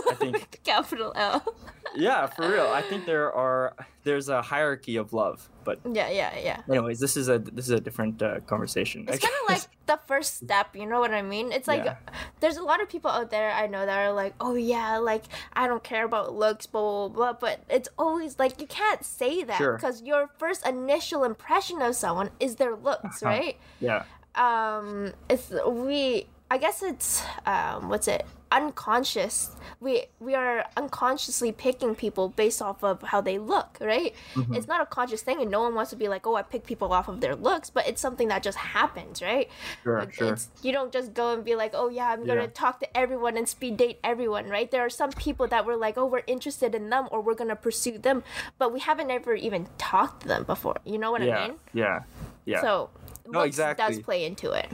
I 0.09 0.15
think 0.15 0.61
Capital 0.65 1.13
L. 1.17 1.55
yeah, 1.97 2.27
for 2.27 2.49
real, 2.49 2.67
I 2.67 2.83
think 2.83 3.07
there 3.07 3.33
are 3.33 3.75
there's 4.05 4.29
a 4.29 4.41
hierarchy 4.43 4.97
of 4.97 5.13
love, 5.13 5.49
but 5.65 5.81
yeah, 5.85 6.09
yeah, 6.11 6.33
yeah. 6.39 6.61
anyways, 6.69 6.99
this 7.01 7.17
is 7.17 7.29
a 7.29 7.39
this 7.39 7.67
is 7.67 7.73
a 7.73 7.81
different 7.81 8.23
uh, 8.23 8.41
conversation. 8.47 9.05
It's 9.09 9.19
kind 9.19 9.35
of 9.45 9.49
like 9.55 9.63
the 9.87 9.99
first 10.07 10.37
step, 10.39 10.75
you 10.77 10.87
know 10.87 11.01
what 11.01 11.13
I 11.13 11.23
mean? 11.23 11.53
It's 11.53 11.69
like 11.69 11.85
Yeah. 11.85 11.97
there's 12.41 12.57
a 12.57 12.63
lot 12.63 12.81
of 12.83 12.89
people 12.89 13.11
out 13.11 13.31
there 13.31 13.51
I 13.53 13.67
know 13.67 13.85
that 13.87 13.99
are 13.99 14.13
like, 14.13 14.35
oh 14.41 14.55
yeah, 14.55 14.99
like 14.99 15.25
I 15.53 15.67
don't 15.67 15.83
care 15.85 16.05
about 16.05 16.35
looks, 16.35 16.67
blah 16.67 17.09
blah 17.09 17.33
blah. 17.33 17.33
But 17.41 17.61
it's 17.69 17.89
always 17.99 18.39
like 18.39 18.61
you 18.61 18.67
can't 18.67 19.05
say 19.05 19.43
that 19.45 19.59
Sure. 19.59 19.75
because 19.77 20.03
your 20.03 20.29
first 20.39 20.67
initial 20.67 21.25
impression 21.25 21.83
of 21.83 21.95
someone 21.97 22.31
is 22.41 22.57
their 22.57 22.75
looks, 22.77 23.23
Uh-huh. 23.23 23.27
right? 23.31 23.57
yeah. 23.81 24.05
um 24.35 25.13
it's 25.29 25.51
we 25.67 26.29
i 26.51 26.57
guess 26.59 26.83
it's 26.83 27.23
um 27.47 27.89
what's 27.89 28.07
it 28.07 28.25
unconscious 28.53 29.51
we 29.81 30.05
we 30.21 30.35
are 30.35 30.65
unconsciously 30.77 31.53
picking 31.53 31.95
people 31.95 32.29
based 32.31 32.63
off 32.63 32.83
of 32.85 33.03
how 33.03 33.21
they 33.21 33.39
look 33.39 33.77
right 33.81 34.15
Mm-hmm. 34.35 34.55
it's 34.55 34.67
not 34.69 34.81
a 34.81 34.87
conscious 34.87 35.23
thing 35.23 35.41
and 35.43 35.51
no 35.51 35.61
one 35.63 35.75
wants 35.75 35.91
to 35.91 35.97
be 35.97 36.09
like 36.09 36.27
oh 36.27 36.35
i 36.37 36.43
pick 36.43 36.65
people 36.67 36.93
off 36.93 37.09
of 37.09 37.21
their 37.21 37.35
looks 37.35 37.71
but 37.71 37.87
it's 37.89 38.01
something 38.01 38.29
that 38.29 38.43
just 38.43 38.59
happens 38.59 39.21
right 39.23 39.49
Sure, 39.83 39.99
It- 39.99 40.15
sure. 40.15 40.33
it's 40.35 40.49
you 40.63 40.73
don't 40.73 40.93
just 40.93 41.13
go 41.15 41.33
and 41.35 41.45
be 41.45 41.55
like 41.55 41.73
oh 41.75 41.89
yeah 41.89 42.11
i'm 42.11 42.25
gonna 42.27 42.43
Yeah. 42.43 42.47
talk 42.55 42.81
to 42.81 42.97
everyone 42.97 43.37
and 43.37 43.49
speed 43.49 43.77
date 43.77 43.99
everyone 44.05 44.49
right 44.49 44.71
there 44.71 44.83
are 44.85 44.91
some 44.91 45.11
people 45.11 45.47
that 45.49 45.67
we're 45.67 45.77
like 45.77 45.99
oh 45.99 46.07
we're 46.07 46.23
interested 46.27 46.75
in 46.75 46.91
them 46.91 47.09
or 47.11 47.21
we're 47.21 47.35
gonna 47.35 47.57
pursue 47.57 47.99
them 47.99 48.23
but 48.59 48.73
we 48.73 48.81
haven't 48.81 49.11
ever 49.11 49.35
even 49.35 49.67
talked 49.79 50.23
to 50.23 50.29
them 50.29 50.45
before 50.45 50.77
you 50.85 50.99
know 50.99 51.11
what 51.11 51.23
yeah, 51.23 51.39
i 51.39 51.49
mean 51.49 51.57
yeah, 51.75 52.03
yeah. 52.45 52.61
so 52.61 52.91
No, 53.33 53.41
looks 53.45 53.57
does 53.57 53.99
play 54.01 54.25
into 54.25 54.53
it 54.53 54.69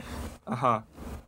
uh 0.47 0.55
huh. 0.55 0.81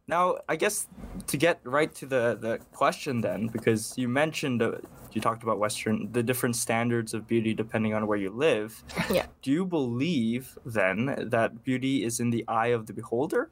Now, 0.08 0.38
I 0.48 0.56
guess 0.56 0.88
to 1.28 1.38
get 1.38 1.60
right 1.64 1.94
to 1.96 2.06
the 2.06 2.38
the 2.40 2.60
question 2.74 3.22
then, 3.22 3.48
because 3.48 3.98
you 3.98 4.08
mentioned 4.08 4.62
uh, 4.62 4.78
you 5.12 5.22
talked 5.22 5.44
about 5.44 5.58
Western 5.60 6.10
the 6.12 6.24
different 6.24 6.56
standards 6.56 7.14
of 7.14 7.28
beauty 7.28 7.54
depending 7.54 7.94
on 7.94 8.08
where 8.08 8.18
you 8.18 8.30
live. 8.30 8.84
yeah 9.10 9.26
Do 9.42 9.52
you 9.52 9.66
believe 9.66 10.58
then 10.66 11.30
that 11.30 11.64
beauty 11.64 12.04
is 12.04 12.20
in 12.20 12.30
the 12.30 12.46
eye 12.48 12.68
of 12.68 12.86
the 12.86 12.94
beholder, 12.94 13.50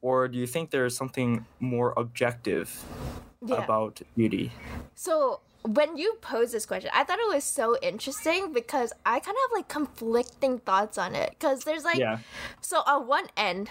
or 0.00 0.28
do 0.28 0.38
you 0.38 0.46
think 0.46 0.70
there 0.70 0.86
is 0.86 0.96
something 0.96 1.44
more 1.60 1.92
objective 1.96 2.68
Yeah. 3.44 3.64
about 3.64 4.00
beauty? 4.16 4.52
So 4.94 5.40
when 5.66 5.96
you 5.96 6.14
posed 6.20 6.52
this 6.52 6.64
question, 6.66 6.90
I 6.94 7.04
thought 7.04 7.18
it 7.18 7.34
was 7.34 7.44
so 7.44 7.76
interesting 7.82 8.52
because 8.52 8.92
I 9.04 9.18
kind 9.20 9.36
of 9.36 9.50
have 9.50 9.58
like 9.58 9.68
conflicting 9.68 10.58
thoughts 10.58 10.96
on 10.98 11.14
it. 11.14 11.30
Because 11.30 11.64
there's 11.64 11.84
like, 11.84 11.98
Yeah. 11.98 12.18
so 12.60 12.82
on 12.86 13.06
one 13.06 13.26
end, 13.36 13.68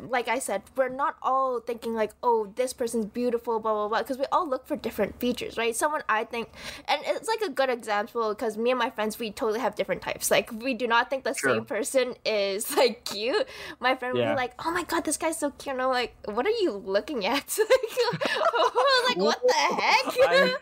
like 0.00 0.28
I 0.28 0.38
said, 0.38 0.62
we're 0.76 0.88
not 0.88 1.16
all 1.22 1.60
thinking 1.60 1.94
like, 1.94 2.12
oh, 2.22 2.52
this 2.56 2.72
person's 2.72 3.06
beautiful, 3.06 3.60
blah 3.60 3.72
blah 3.72 3.88
blah. 3.88 3.98
Because 3.98 4.18
we 4.18 4.24
all 4.32 4.48
look 4.48 4.66
for 4.66 4.76
different 4.76 5.18
features, 5.20 5.56
right? 5.58 5.74
Someone 5.76 6.02
I 6.08 6.24
think, 6.24 6.48
and 6.88 7.00
it's 7.06 7.28
like 7.28 7.40
a 7.42 7.50
good 7.50 7.70
example 7.70 8.30
because 8.30 8.56
me 8.56 8.70
and 8.70 8.78
my 8.78 8.90
friends 8.90 9.18
we 9.18 9.30
totally 9.30 9.60
have 9.60 9.74
different 9.74 10.02
types. 10.02 10.30
Like 10.30 10.50
we 10.52 10.74
do 10.74 10.86
not 10.86 11.10
think 11.10 11.24
the 11.24 11.34
Sure. 11.34 11.54
same 11.54 11.64
person 11.64 12.14
is 12.24 12.74
like 12.76 13.04
cute. 13.04 13.46
My 13.78 13.94
friend 13.94 14.14
would 14.14 14.24
be 14.24 14.34
like, 14.34 14.52
oh 14.64 14.70
my 14.70 14.84
god, 14.84 15.04
this 15.04 15.16
guy's 15.16 15.38
so 15.38 15.50
cute. 15.50 15.74
And 15.74 15.82
I'm 15.82 15.90
like, 15.90 16.14
what 16.24 16.46
are 16.46 16.50
you 16.60 16.72
looking 16.72 17.26
at? 17.26 17.58
like, 17.58 18.28
like 19.08 19.16
what 19.16 19.40
the 19.46 19.52
heck? 19.54 20.14
I- 20.28 20.56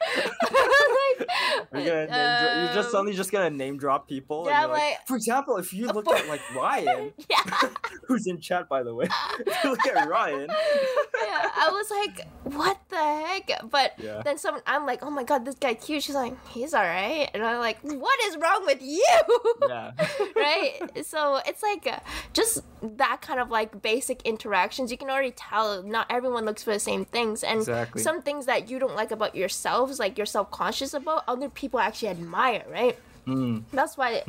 like, 1.72 1.84
You're, 1.86 2.06
dro- 2.06 2.62
you're 2.64 2.74
just 2.74 2.90
suddenly 2.90 3.14
just 3.14 3.30
gonna 3.32 3.50
name 3.50 3.76
drop 3.78 4.08
people. 4.08 4.44
Yeah, 4.46 4.66
like, 4.66 4.70
like- 4.82 5.06
for 5.06 5.16
example, 5.16 5.56
if 5.56 5.72
you 5.72 5.86
look 5.88 6.08
at 6.08 6.28
like 6.28 6.40
Ryan, 6.54 7.12
yeah. 7.30 7.68
who's 8.06 8.26
in 8.26 8.40
chat 8.40 8.68
by 8.68 8.82
the 8.82 8.94
way, 8.94 9.06
if 9.40 9.64
you 9.64 9.70
look 9.70 9.86
at 9.86 10.08
Ryan. 10.08 10.48
yeah, 10.48 11.50
I 11.56 11.70
was 11.72 11.90
like, 11.90 12.26
what 12.54 12.78
the 12.88 12.96
heck? 12.96 13.70
But 13.70 13.92
Yeah. 13.98 14.22
then 14.24 14.38
someone, 14.38 14.62
I'm 14.66 14.86
like, 14.86 15.02
oh 15.02 15.10
my 15.10 15.24
god, 15.24 15.44
this 15.44 15.56
guy 15.56 15.74
cute. 15.74 16.02
She's 16.02 16.14
like, 16.14 16.34
he's 16.48 16.74
alright. 16.74 17.30
And 17.34 17.42
I'm 17.44 17.58
like, 17.60 17.78
what 17.82 18.18
is 18.24 18.36
wrong 18.36 18.64
with 18.66 18.80
you? 18.82 19.04
Yeah. 19.68 19.92
right? 20.36 20.78
So 21.04 21.40
it's 21.46 21.62
like 21.62 21.86
uh, 21.86 21.98
just 22.32 22.62
that 22.96 23.20
kind 23.20 23.40
of 23.40 23.50
like 23.50 23.82
basic 23.82 24.22
interactions. 24.22 24.90
You 24.90 24.98
can 24.98 25.10
already 25.10 25.32
tell 25.32 25.82
not 25.82 26.06
everyone 26.10 26.44
looks 26.44 26.62
for 26.62 26.72
the 26.72 26.80
same 26.80 27.04
things. 27.04 27.42
And 27.44 27.58
Exactly. 27.60 28.02
some 28.02 28.22
things 28.22 28.46
that 28.46 28.70
you 28.70 28.78
don't 28.78 28.94
like 28.96 29.10
about 29.10 29.34
yourselves, 29.34 29.98
like 29.98 30.16
you're 30.16 30.26
self 30.38 30.50
conscious 30.52 30.94
about, 30.94 31.24
other 31.26 31.48
people 31.48 31.80
actually 31.80 32.08
admire, 32.08 32.62
right? 32.70 32.96
Mm, 33.26 33.64
That's 33.72 33.98
why 34.00 34.22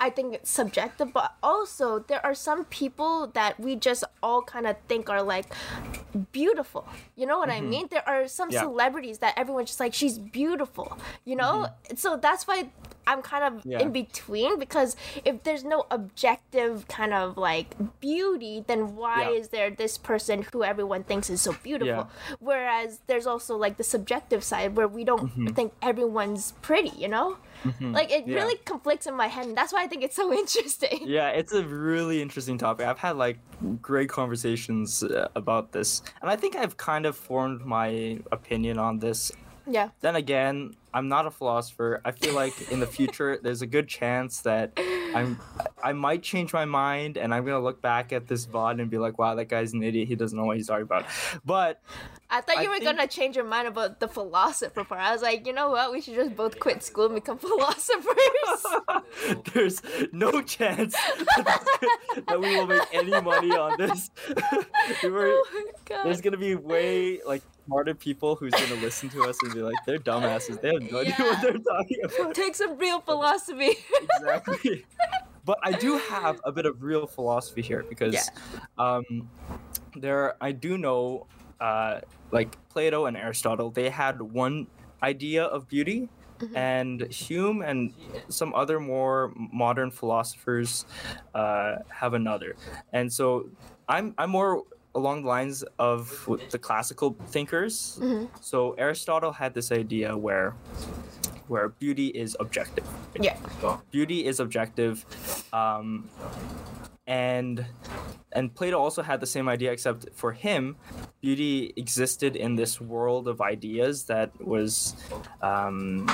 I 0.00 0.10
think 0.10 0.34
it's 0.34 0.50
subjective, 0.50 1.12
but 1.12 1.28
also 1.40 2.00
there 2.10 2.18
are 2.26 2.34
some 2.34 2.64
people 2.64 3.28
that 3.38 3.60
we 3.60 3.76
just 3.76 4.02
all 4.24 4.42
kind 4.42 4.66
of 4.66 4.74
think 4.88 5.08
are 5.08 5.22
like 5.22 5.46
beautiful. 6.32 6.82
You 7.14 7.26
know 7.26 7.38
what 7.38 7.50
I 7.50 7.60
mean? 7.60 7.86
There 7.90 8.06
are 8.08 8.26
some 8.26 8.48
Mm-hmm. 8.48 8.54
Yeah. 8.54 8.62
celebrities 8.62 9.18
that 9.18 9.34
everyone's 9.36 9.68
just 9.70 9.78
like, 9.80 9.94
she's 9.94 10.18
beautiful, 10.18 10.98
you 11.24 11.36
know? 11.36 11.68
So 11.94 12.16
that's 12.16 12.46
why 12.48 12.70
I'm 13.06 13.22
kind 13.22 13.44
of 13.44 13.50
Mm-hmm. 13.50 13.70
Yeah. 13.72 13.80
in 13.80 13.92
between 13.92 14.58
because 14.58 14.96
if 15.24 15.42
there's 15.42 15.64
no 15.64 15.84
objective 15.90 16.86
kind 16.88 17.12
of 17.12 17.36
like 17.36 17.74
beauty, 18.00 18.64
then 18.66 18.94
why 18.96 19.22
Yeah. 19.30 19.38
is 19.40 19.48
there 19.48 19.70
this 19.70 19.98
person 19.98 20.46
who 20.52 20.62
everyone 20.62 21.02
thinks 21.04 21.28
is 21.30 21.40
so 21.40 21.54
beautiful? 21.62 22.06
Yeah. 22.08 22.36
Whereas 22.38 23.00
there's 23.08 23.26
also 23.26 23.56
like 23.56 23.76
the 23.76 23.84
subjective 23.84 24.44
side 24.44 24.76
where 24.76 24.88
we 24.88 25.04
don't 25.04 25.20
Mm-hmm. 25.30 25.46
think 25.48 25.72
everyone's 25.82 26.52
pretty, 26.62 26.92
you 26.96 27.08
know? 27.08 27.36
Like 27.80 28.10
it 28.10 28.24
really 28.26 28.56
conflicts 28.64 29.06
in 29.06 29.14
my 29.14 29.26
head, 29.26 29.44
and 29.46 29.54
that's 29.56 29.70
why 29.70 29.82
I 29.84 29.86
think 29.86 30.02
it's 30.02 30.16
so 30.16 30.32
interesting. 30.42 31.00
yeah, 31.04 31.28
it's 31.28 31.52
a 31.52 31.62
really 31.62 32.22
interesting 32.22 32.56
topic. 32.56 32.86
I've 32.86 32.98
had 32.98 33.16
like 33.18 33.38
great 33.82 34.08
conversations 34.08 35.02
uh, 35.02 35.28
about 35.34 35.72
this, 35.72 36.00
and 36.22 36.30
I 36.30 36.36
think 36.36 36.56
I've 36.56 36.76
kind 36.78 37.04
of 37.04 37.16
formed 37.16 37.60
my 37.66 38.18
opinion 38.32 38.78
on 38.78 38.98
this. 39.00 39.30
Yeah. 39.70 39.90
Then 40.00 40.16
again, 40.16 40.74
I'm 40.92 41.08
not 41.08 41.26
a 41.26 41.30
philosopher. 41.30 42.00
I 42.04 42.10
feel 42.10 42.34
like 42.34 42.72
in 42.72 42.80
the 42.80 42.86
future, 42.86 43.38
there's 43.42 43.62
a 43.62 43.66
good 43.66 43.88
chance 43.88 44.40
that 44.40 44.72
I'm 45.14 45.38
I 45.82 45.92
might 45.92 46.22
change 46.22 46.52
my 46.52 46.64
mind, 46.64 47.16
and 47.16 47.32
I'm 47.32 47.44
gonna 47.44 47.60
look 47.60 47.80
back 47.80 48.12
at 48.12 48.26
this 48.26 48.46
VOD 48.46 48.80
and 48.80 48.90
be 48.90 48.98
like, 48.98 49.18
"Wow, 49.18 49.34
that 49.36 49.46
guy's 49.46 49.72
an 49.72 49.82
idiot. 49.82 50.08
He 50.08 50.14
doesn't 50.16 50.36
know 50.36 50.44
what 50.44 50.56
he's 50.56 50.66
talking 50.66 50.82
about." 50.82 51.04
But 51.44 51.80
I 52.28 52.40
thought 52.40 52.58
I 52.58 52.62
you 52.62 52.68
were 52.68 52.74
think- 52.78 52.84
gonna 52.96 53.06
change 53.06 53.36
your 53.36 53.44
mind 53.44 53.68
about 53.68 54.00
the 54.00 54.08
philosopher 54.08 54.84
part. 54.84 55.00
I 55.00 55.12
was 55.12 55.22
like, 55.22 55.46
you 55.46 55.52
know 55.52 55.70
what? 55.70 55.92
We 55.92 56.00
should 56.00 56.14
just 56.14 56.34
both 56.36 56.58
quit 56.58 56.82
school 56.82 57.06
and 57.06 57.14
become 57.14 57.38
philosophers. 58.04 58.66
there's 59.54 59.82
no 60.12 60.42
chance 60.42 60.92
that 60.94 62.38
we 62.40 62.56
will 62.56 62.66
make 62.66 62.82
any 62.92 63.20
money 63.20 63.50
on 63.56 63.76
this. 63.78 64.10
we 65.02 65.10
were, 65.10 65.26
oh 65.28 65.46
my 65.54 65.72
god. 65.84 66.04
there's 66.04 66.20
gonna 66.20 66.36
be 66.36 66.54
way 66.54 67.20
like 67.26 67.42
smarter 67.70 67.94
people 67.94 68.34
who's 68.36 68.52
gonna 68.52 68.80
listen 68.80 69.08
to 69.10 69.22
us 69.24 69.36
and 69.44 69.54
be 69.54 69.62
like, 69.62 69.76
they're 69.86 69.98
dumbasses. 69.98 70.60
They 70.60 70.72
have 70.74 70.90
no 70.90 70.98
idea 71.00 71.14
what 71.18 71.40
they're 71.40 71.52
talking 71.58 71.98
about. 72.04 72.34
Take 72.34 72.54
some 72.56 72.76
real 72.78 73.00
philosophy. 73.00 73.76
exactly. 74.02 74.84
But 75.42 75.58
I 75.62 75.72
do 75.72 75.96
have 75.96 76.38
a 76.44 76.52
bit 76.52 76.66
of 76.66 76.82
real 76.82 77.06
philosophy 77.06 77.62
here 77.62 77.82
because 77.88 78.12
Yeah. 78.14 78.22
um, 78.78 79.30
there 79.96 80.34
I 80.40 80.52
do 80.52 80.76
know 80.76 81.26
uh, 81.60 82.00
like 82.30 82.56
Plato 82.68 83.06
and 83.06 83.16
Aristotle, 83.16 83.70
they 83.70 83.88
had 83.88 84.20
one 84.20 84.66
idea 85.02 85.44
of 85.44 85.66
beauty, 85.66 86.08
and 86.54 87.00
Hume 87.10 87.62
and 87.62 87.92
some 88.28 88.54
other 88.54 88.78
more 88.80 89.32
modern 89.36 89.90
philosophers 89.90 90.84
uh, 91.34 91.76
have 91.88 92.12
another. 92.14 92.54
And 92.92 93.10
so 93.12 93.48
I'm 93.88 94.14
I'm 94.18 94.30
more 94.30 94.64
along 94.94 95.22
the 95.22 95.28
lines 95.28 95.64
of 95.78 96.28
the 96.50 96.58
classical 96.58 97.16
thinkers. 97.28 98.00
So 98.40 98.72
Aristotle 98.78 99.32
had 99.32 99.54
this 99.54 99.70
idea 99.72 100.16
where 100.16 100.54
where 101.48 101.68
beauty 101.68 102.08
is 102.08 102.36
objective. 102.38 102.86
Yeah. 103.20 103.36
Beauty 103.90 104.24
is 104.24 104.38
objective. 104.38 105.04
Um, 105.52 106.08
and 107.08 107.66
and 108.32 108.54
Plato 108.54 108.78
also 108.78 109.02
had 109.02 109.18
the 109.20 109.26
same 109.26 109.48
idea, 109.48 109.72
except 109.72 110.06
for 110.14 110.30
him, 110.32 110.76
beauty 111.20 111.72
existed 111.76 112.36
in 112.36 112.54
this 112.54 112.80
world 112.80 113.26
of 113.26 113.40
ideas 113.40 114.04
that 114.04 114.30
was 114.40 114.94
um, 115.42 116.08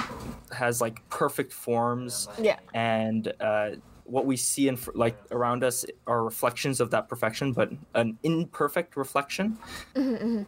has 0.53 0.81
like 0.81 1.07
perfect 1.11 1.53
forms, 1.53 2.29
Yeah. 2.41 2.59
and 2.73 3.31
uh, 3.41 3.73
what 4.07 4.25
we 4.27 4.37
see 4.37 4.69
in 4.69 4.79
like 4.95 5.17
around 5.33 5.65
us 5.65 5.85
are 6.07 6.25
reflections 6.25 6.81
of 6.81 6.91
that 6.91 7.09
perfection, 7.09 7.53
but 7.53 7.71
an 7.95 8.17
imperfect 8.23 8.97
reflection. 8.97 9.59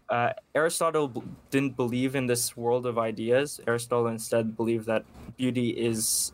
Uh, 0.09 0.33
Aristotle 0.55 1.09
b- 1.09 1.23
didn't 1.51 1.77
believe 1.77 2.15
in 2.15 2.27
this 2.27 2.57
world 2.57 2.87
of 2.87 2.99
ideas. 2.99 3.61
Aristotle 3.67 4.07
instead 4.09 4.57
believed 4.57 4.87
that 4.87 5.05
beauty 5.37 5.71
is 5.71 6.33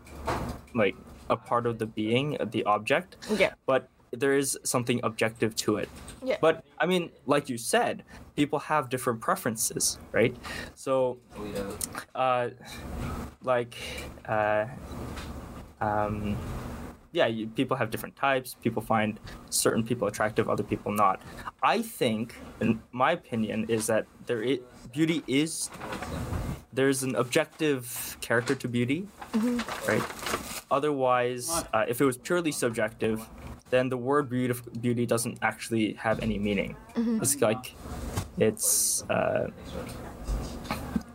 like 0.74 0.94
a 1.30 1.36
part 1.36 1.66
of 1.66 1.78
the 1.78 1.86
being, 1.86 2.36
the 2.50 2.62
object 2.64 3.16
Yeah. 3.38 3.54
but 3.66 3.88
there 4.12 4.34
is 4.36 4.56
something 4.62 5.00
objective 5.02 5.56
to 5.56 5.76
it. 5.78 5.88
Yeah. 6.22 6.36
But 6.40 6.62
I 6.78 6.86
mean, 6.86 7.10
like 7.26 7.48
you 7.48 7.58
said, 7.58 8.04
people 8.36 8.58
have 8.60 8.88
different 8.88 9.20
preferences, 9.20 9.98
right? 10.12 10.36
So, 10.76 11.18
uh, 12.14 12.50
like, 13.42 13.74
uh, 14.28 14.66
um, 15.80 16.36
yeah, 17.14 17.26
you, 17.26 17.46
people 17.46 17.76
have 17.76 17.90
different 17.90 18.16
types. 18.16 18.56
People 18.62 18.82
find 18.82 19.18
certain 19.48 19.84
people 19.84 20.08
attractive, 20.08 20.48
other 20.50 20.64
people 20.64 20.92
not. 20.92 21.22
I 21.62 21.80
think, 21.80 22.34
in 22.60 22.82
my 22.92 23.12
opinion, 23.12 23.66
is 23.68 23.86
that 23.86 24.04
there 24.26 24.42
is 24.42 24.58
beauty 24.92 25.22
is 25.26 25.70
there's 26.72 27.04
an 27.04 27.14
objective 27.14 28.16
character 28.20 28.54
to 28.56 28.66
beauty, 28.68 29.06
right? 29.88 30.02
Otherwise, 30.70 31.48
uh, 31.72 31.84
if 31.88 32.00
it 32.00 32.04
was 32.04 32.18
purely 32.18 32.50
subjective, 32.50 33.22
then 33.70 33.88
the 33.88 33.96
word 33.96 34.28
beauty, 34.28 34.58
beauty 34.80 35.06
doesn't 35.06 35.38
actually 35.40 35.92
have 35.94 36.18
any 36.20 36.36
meaning. 36.38 36.74
It's 37.22 37.40
like, 37.40 37.74
it's, 38.38 39.04
uh, 39.08 39.50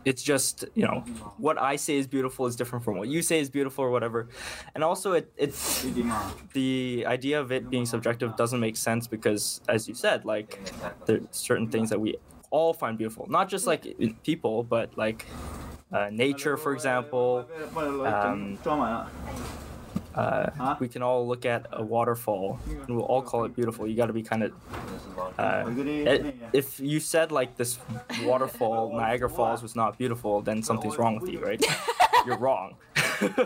it's 0.04 0.22
just 0.22 0.64
you 0.74 0.84
know 0.84 1.00
what 1.38 1.58
I 1.60 1.76
say 1.76 1.96
is 1.96 2.06
beautiful 2.06 2.46
is 2.46 2.56
different 2.56 2.84
from 2.84 2.96
what 2.98 3.08
you 3.08 3.22
say 3.22 3.40
is 3.40 3.50
beautiful 3.50 3.84
or 3.84 3.90
whatever, 3.90 4.28
and 4.74 4.82
also 4.84 5.12
it 5.12 5.32
it's 5.36 5.84
the 6.54 7.04
idea 7.06 7.40
of 7.40 7.52
it 7.52 7.68
being 7.70 7.86
subjective 7.86 8.36
doesn't 8.36 8.60
make 8.60 8.76
sense 8.76 9.06
because 9.06 9.60
as 9.68 9.88
you 9.88 9.94
said 9.94 10.24
like 10.24 10.58
there's 11.06 11.22
certain 11.30 11.68
things 11.68 11.90
that 11.90 12.00
we 12.00 12.16
all 12.50 12.72
find 12.72 12.98
beautiful, 12.98 13.26
not 13.28 13.48
just 13.48 13.66
like 13.66 13.86
people 14.24 14.62
but 14.62 14.96
like 14.96 15.26
uh, 15.92 16.08
nature 16.10 16.56
for 16.56 16.72
example. 16.72 17.46
Um, 18.30 18.58
uh, 20.14 20.76
we 20.80 20.88
can 20.88 21.02
all 21.02 21.26
look 21.26 21.46
at 21.46 21.66
a 21.72 21.82
waterfall 21.82 22.58
and 22.68 22.96
we'll 22.96 23.04
all 23.04 23.22
call 23.22 23.44
it 23.44 23.54
beautiful. 23.54 23.86
You 23.86 23.96
got 23.96 24.06
to 24.06 24.12
be 24.12 24.22
kind 24.22 24.42
of. 24.42 24.52
Uh, 25.38 25.72
if 26.52 26.80
you 26.80 27.00
said 27.00 27.30
like 27.32 27.56
this 27.56 27.78
waterfall, 28.24 28.92
Niagara 28.96 29.30
Falls, 29.30 29.62
was 29.62 29.76
not 29.76 29.98
beautiful, 29.98 30.40
then 30.40 30.62
something's 30.62 30.98
wrong 30.98 31.18
with 31.20 31.30
you, 31.30 31.40
right? 31.40 31.64
You're 32.26 32.38
wrong. 32.38 32.76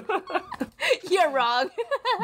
You're 1.10 1.30
wrong. 1.30 1.70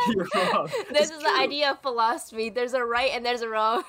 You're 0.09 0.27
wrong. 0.35 0.69
this 0.91 1.11
is 1.11 1.23
the 1.23 1.33
idea 1.39 1.71
of 1.71 1.81
philosophy. 1.81 2.51
There's 2.51 2.75
a 2.75 2.85
right 2.85 3.11
and 3.15 3.25
there's 3.25 3.43
a 3.43 3.49
wrong. 3.49 3.85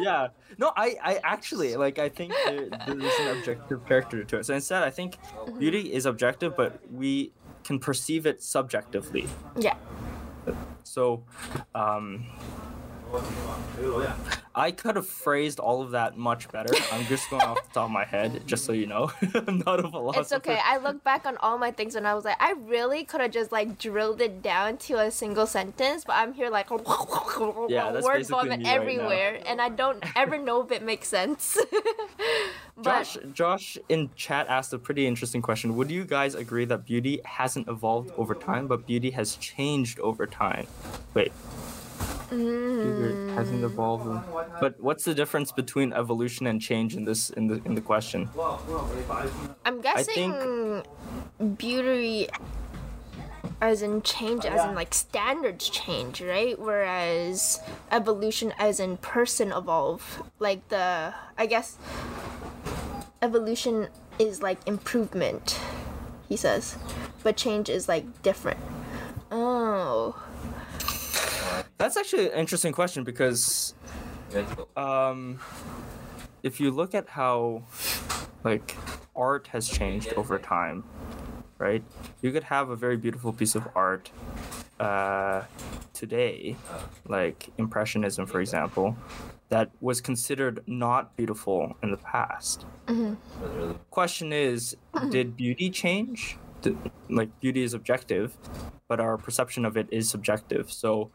yeah 0.00 0.28
no 0.58 0.72
i 0.76 0.96
i 1.02 1.20
actually 1.22 1.76
like 1.76 1.98
i 1.98 2.08
think 2.08 2.32
there, 2.46 2.68
there's 2.86 3.18
an 3.20 3.36
objective 3.36 3.86
character 3.86 4.24
to 4.24 4.38
it 4.38 4.46
so 4.46 4.54
instead 4.54 4.82
i 4.82 4.90
think 4.90 5.18
beauty 5.58 5.92
is 5.92 6.06
objective 6.06 6.56
but 6.56 6.80
we 6.90 7.30
can 7.64 7.78
perceive 7.78 8.26
it 8.26 8.42
subjectively 8.42 9.26
yeah. 9.56 9.76
so 10.82 11.24
um 11.74 12.26
I 14.54 14.70
could 14.70 14.96
have 14.96 15.06
phrased 15.06 15.58
all 15.58 15.80
of 15.80 15.92
that 15.92 16.18
much 16.18 16.50
better. 16.50 16.74
I'm 16.92 17.06
just 17.06 17.28
going 17.30 17.42
off 17.42 17.62
the 17.66 17.72
top 17.72 17.84
of 17.86 17.90
my 17.90 18.04
head, 18.04 18.42
just 18.46 18.64
so 18.64 18.72
you 18.72 18.86
know. 18.86 19.10
I'm 19.34 19.58
not 19.58 19.80
a 19.80 19.88
philosopher. 19.88 20.20
It's 20.20 20.32
okay. 20.32 20.58
I 20.62 20.76
look 20.76 21.02
back 21.02 21.24
on 21.24 21.38
all 21.38 21.56
my 21.56 21.70
things 21.70 21.94
and 21.94 22.06
I 22.06 22.14
was 22.14 22.24
like, 22.24 22.36
I 22.38 22.52
really 22.52 23.04
could 23.04 23.22
have 23.22 23.30
just 23.30 23.50
like 23.50 23.78
drilled 23.78 24.20
it 24.20 24.42
down 24.42 24.76
to 24.78 24.98
a 24.98 25.10
single 25.10 25.46
sentence, 25.46 26.04
but 26.04 26.14
I'm 26.14 26.34
here 26.34 26.50
like 26.50 26.68
Yeah, 27.68 28.00
word 28.00 28.26
vomit 28.26 28.60
me 28.60 28.64
right 28.66 28.74
everywhere, 28.74 29.40
and 29.46 29.60
I 29.60 29.70
don't 29.70 30.04
ever 30.16 30.38
know 30.38 30.62
if 30.62 30.70
it 30.70 30.82
makes 30.82 31.08
sense. 31.08 31.58
but 32.76 32.84
Josh, 32.84 33.16
Josh 33.32 33.78
in 33.88 34.10
chat 34.16 34.48
asked 34.48 34.72
a 34.74 34.78
pretty 34.78 35.06
interesting 35.06 35.40
question. 35.40 35.76
Would 35.76 35.90
you 35.90 36.04
guys 36.04 36.34
agree 36.34 36.66
that 36.66 36.84
beauty 36.84 37.20
hasn't 37.24 37.68
evolved 37.68 38.12
over 38.18 38.34
time, 38.34 38.66
but 38.66 38.86
beauty 38.86 39.10
has 39.10 39.36
changed 39.36 39.98
over 40.00 40.26
time? 40.26 40.66
Wait. 41.14 41.32
Beauty 42.36 43.32
hasn't 43.34 43.62
evolved. 43.64 44.06
in- 44.06 44.20
But 44.60 44.80
what's 44.80 45.04
the 45.04 45.14
difference 45.14 45.52
between 45.52 45.92
evolution 45.92 46.46
and 46.46 46.60
change 46.60 46.96
in 46.96 47.04
this 47.04 47.30
in 47.30 47.46
the 47.48 47.60
in 47.64 47.74
the 47.74 47.80
question? 47.80 48.28
I'm 49.64 49.80
I 49.84 50.02
think- 50.02 50.34
guessing 50.34 50.82
beauty 51.56 52.28
as 53.60 53.82
in 53.82 54.02
change 54.02 54.44
as 54.44 54.64
in 54.64 54.74
like 54.74 54.92
standards 54.94 55.68
change, 55.68 56.20
right? 56.22 56.58
Whereas 56.58 57.60
evolution 57.90 58.52
as 58.58 58.80
in 58.80 58.96
person 58.96 59.52
evolve. 59.52 60.22
Like 60.38 60.66
the 60.68 61.14
I 61.38 61.46
guess 61.46 61.76
evolution 63.20 63.88
is 64.18 64.42
like 64.42 64.58
improvement, 64.66 65.58
he 66.28 66.36
says. 66.36 66.76
But 67.22 67.36
change 67.36 67.68
is 67.68 67.88
like 67.88 68.22
different. 68.22 68.58
Oh. 69.30 70.21
That's 71.82 71.96
actually 71.96 72.30
an 72.30 72.38
interesting 72.38 72.72
question 72.72 73.02
because 73.02 73.74
um, 74.76 75.40
if 76.44 76.60
you 76.60 76.70
look 76.70 76.94
at 76.94 77.08
how 77.08 77.64
like 78.44 78.76
art 79.16 79.48
has 79.48 79.68
changed 79.68 80.12
over 80.12 80.38
time, 80.38 80.84
right? 81.58 81.82
You 82.20 82.30
could 82.30 82.44
have 82.44 82.70
a 82.70 82.76
very 82.76 82.96
beautiful 82.96 83.32
piece 83.32 83.56
of 83.56 83.66
art 83.74 84.12
uh, 84.78 85.42
today, 85.92 86.54
like 87.08 87.48
Impressionism, 87.58 88.26
for 88.26 88.40
example, 88.40 88.96
that 89.48 89.72
was 89.80 90.00
considered 90.00 90.62
not 90.68 91.16
beautiful 91.16 91.76
in 91.82 91.90
the 91.90 91.96
past. 91.96 92.64
Question 93.90 94.32
is, 94.32 94.76
did 95.10 95.36
beauty 95.36 95.68
change? 95.68 96.38
Did, 96.60 96.78
like 97.10 97.40
beauty 97.40 97.64
is 97.64 97.74
objective, 97.74 98.36
but 98.92 99.00
our 99.00 99.16
perception 99.16 99.64
of 99.64 99.78
it 99.78 99.88
is 99.90 100.10
subjective. 100.10 100.70
So, 100.70 101.10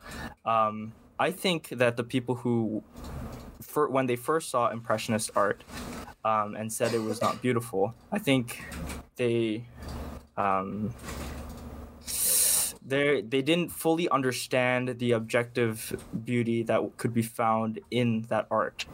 um, 0.46 0.94
I 1.20 1.30
think 1.30 1.70
that 1.70 1.96
the 1.96 2.04
people 2.04 2.34
who, 2.34 2.82
for, 3.62 3.88
when 3.88 4.08
they 4.08 4.16
first 4.16 4.50
saw 4.50 4.72
impressionist 4.72 5.30
art, 5.36 5.64
um, 6.26 6.56
and 6.56 6.74
said 6.74 6.96
it 6.96 7.04
was 7.04 7.22
not 7.22 7.40
beautiful, 7.40 7.94
I 8.12 8.18
think 8.18 8.64
they, 9.16 9.66
um, 10.38 10.92
they 12.84 13.22
they 13.22 13.44
didn't 13.44 13.70
fully 13.70 14.10
understand 14.10 14.98
the 14.98 15.12
objective 15.12 16.02
beauty 16.26 16.64
that 16.64 16.80
could 16.98 17.14
be 17.14 17.22
found 17.22 17.80
in 17.92 18.26
that 18.30 18.48
art. 18.50 18.88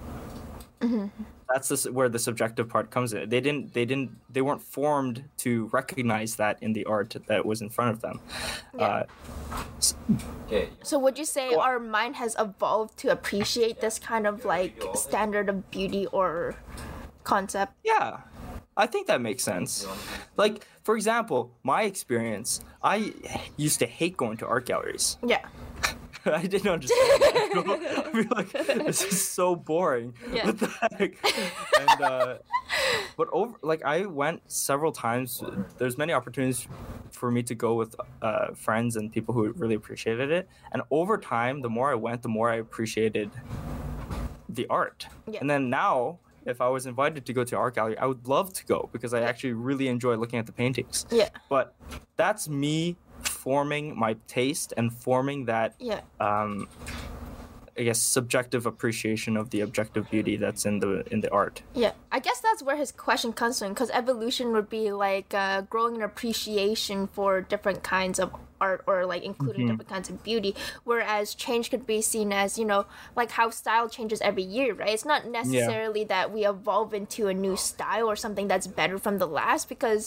That's 1.54 1.68
the, 1.70 1.92
where 1.92 2.10
the 2.10 2.18
subjective 2.18 2.68
part 2.68 2.90
comes 2.90 3.14
in. 3.14 3.30
They 3.30 3.40
didn't 3.40 3.74
they 3.74 3.86
didn't 3.86 4.10
they 4.32 4.42
weren't 4.42 4.62
formed 4.62 5.24
to 5.38 5.70
recognize 5.72 6.36
that 6.38 6.58
in 6.64 6.74
the 6.74 6.84
art 6.86 7.16
that 7.28 7.46
was 7.46 7.62
in 7.62 7.70
front 7.70 7.92
of 7.92 8.02
them. 8.02 8.20
Yeah. 8.76 8.84
Uh, 8.84 9.04
So 10.82 10.98
would 10.98 11.18
you 11.20 11.26
say 11.26 11.54
our 11.54 11.78
mind 11.80 12.16
has 12.16 12.36
evolved 12.40 12.98
to 13.00 13.12
appreciate 13.12 13.82
this 13.82 14.00
kind 14.00 14.26
of 14.26 14.46
like 14.46 14.82
standard 14.96 15.48
of 15.48 15.70
beauty 15.70 16.08
or 16.08 16.56
concept? 17.24 17.74
Yeah, 17.84 18.22
I 18.76 18.88
think 18.88 19.06
that 19.08 19.22
makes 19.22 19.44
sense. 19.44 19.86
Like, 20.38 20.66
for 20.84 20.96
example, 20.96 21.52
my 21.62 21.84
experience, 21.84 22.62
I 22.82 23.14
used 23.58 23.80
to 23.80 23.86
hate 23.86 24.18
going 24.18 24.38
to 24.38 24.48
art 24.48 24.66
galleries. 24.66 25.18
Yeah. 25.26 25.46
I 26.26 26.46
didn't 26.46 26.70
understand. 26.70 27.24
I'd 27.24 28.12
be 28.14 28.24
like, 28.24 28.52
this 28.52 29.04
is 29.04 29.22
so 29.22 29.56
boring. 29.56 30.14
Yeah. 30.32 30.48
What 30.48 30.60
the 30.60 30.68
heck? 30.68 31.16
And 31.80 32.02
uh, 32.02 32.38
but 33.18 33.28
over, 33.32 33.56
like, 33.62 33.84
I 33.84 34.06
went 34.06 34.42
several 34.52 34.92
times. 34.92 35.44
There's 35.78 35.98
many 35.98 36.14
opportunities 36.14 36.68
for 37.12 37.30
me 37.30 37.44
to 37.44 37.56
go 37.56 37.76
with 37.76 37.96
uh, 38.22 38.54
friends 38.54 38.96
and 38.96 39.12
people 39.12 39.34
who 39.34 39.52
really 39.54 39.76
appreciated 39.76 40.32
it. 40.32 40.48
And 40.72 40.82
over 40.92 41.18
time, 41.18 41.62
the 41.62 41.70
more 41.70 41.92
I 41.92 41.96
went, 41.96 42.22
the 42.22 42.30
more 42.30 42.50
I 42.50 42.56
appreciated 42.56 43.30
the 44.50 44.68
art. 44.68 45.08
Yeah. 45.28 45.40
And 45.42 45.50
then 45.50 45.70
now, 45.70 46.20
if 46.46 46.62
I 46.62 46.70
was 46.70 46.86
invited 46.86 47.26
to 47.26 47.34
go 47.34 47.44
to 47.44 47.58
art 47.58 47.76
gallery, 47.76 47.98
I 47.98 48.06
would 48.06 48.28
love 48.28 48.54
to 48.54 48.66
go 48.66 48.90
because 48.92 49.14
I 49.14 49.22
actually 49.22 49.54
really 49.54 49.88
enjoy 49.88 50.16
looking 50.16 50.40
at 50.40 50.46
the 50.46 50.52
paintings. 50.52 51.06
Yeah. 51.10 51.30
But 51.50 51.76
that's 52.18 52.48
me 52.50 52.98
forming 53.48 53.86
my 54.00 54.16
taste 54.28 54.74
and 54.78 54.92
forming 54.94 55.46
that 55.46 55.76
Yeah. 55.80 56.02
um, 56.20 56.68
I 57.78 57.82
guess 57.84 58.00
subjective 58.02 58.68
appreciation 58.68 59.36
of 59.36 59.50
the 59.50 59.62
objective 59.62 60.04
beauty 60.12 60.36
that's 60.38 60.64
in 60.70 60.76
the 60.80 61.04
in 61.14 61.22
the 61.22 61.32
art. 61.32 61.64
Yeah, 61.74 61.94
I 62.12 62.20
guess 62.20 62.40
that's 62.40 62.62
where 62.62 62.78
his 62.78 62.92
question 62.92 63.34
comes 63.34 63.58
from 63.60 63.70
because 63.74 63.90
evolution 63.90 64.54
would 64.54 64.70
be 64.70 64.92
like 64.92 65.34
uh, 65.34 65.62
growing 65.74 65.96
an 65.96 66.04
appreciation 66.04 67.08
for 67.08 67.42
different 67.42 67.82
kinds 67.82 68.20
of 68.20 68.30
art 68.66 68.80
or 68.88 68.98
like 69.14 69.24
including 69.32 69.62
mm-hmm. 69.64 69.72
different 69.72 69.90
kinds 69.96 70.10
of 70.12 70.16
beauty, 70.30 70.52
whereas 70.90 71.26
change 71.46 71.66
could 71.72 71.86
be 71.94 72.00
seen 72.14 72.30
as 72.44 72.50
you 72.62 72.66
know 72.72 72.82
like 73.20 73.32
how 73.40 73.48
style 73.62 73.88
changes 73.98 74.20
every 74.30 74.44
year, 74.58 74.70
right? 74.74 74.94
It's 74.98 75.10
not 75.14 75.22
necessarily 75.40 76.04
that 76.14 76.26
we 76.36 76.42
evolve 76.54 76.94
into 77.02 77.22
a 77.28 77.34
new 77.46 77.56
style 77.72 78.08
or 78.14 78.18
something 78.26 78.48
that's 78.52 78.68
better 78.80 78.98
from 79.06 79.16
the 79.24 79.30
last 79.40 79.64
because 79.74 80.04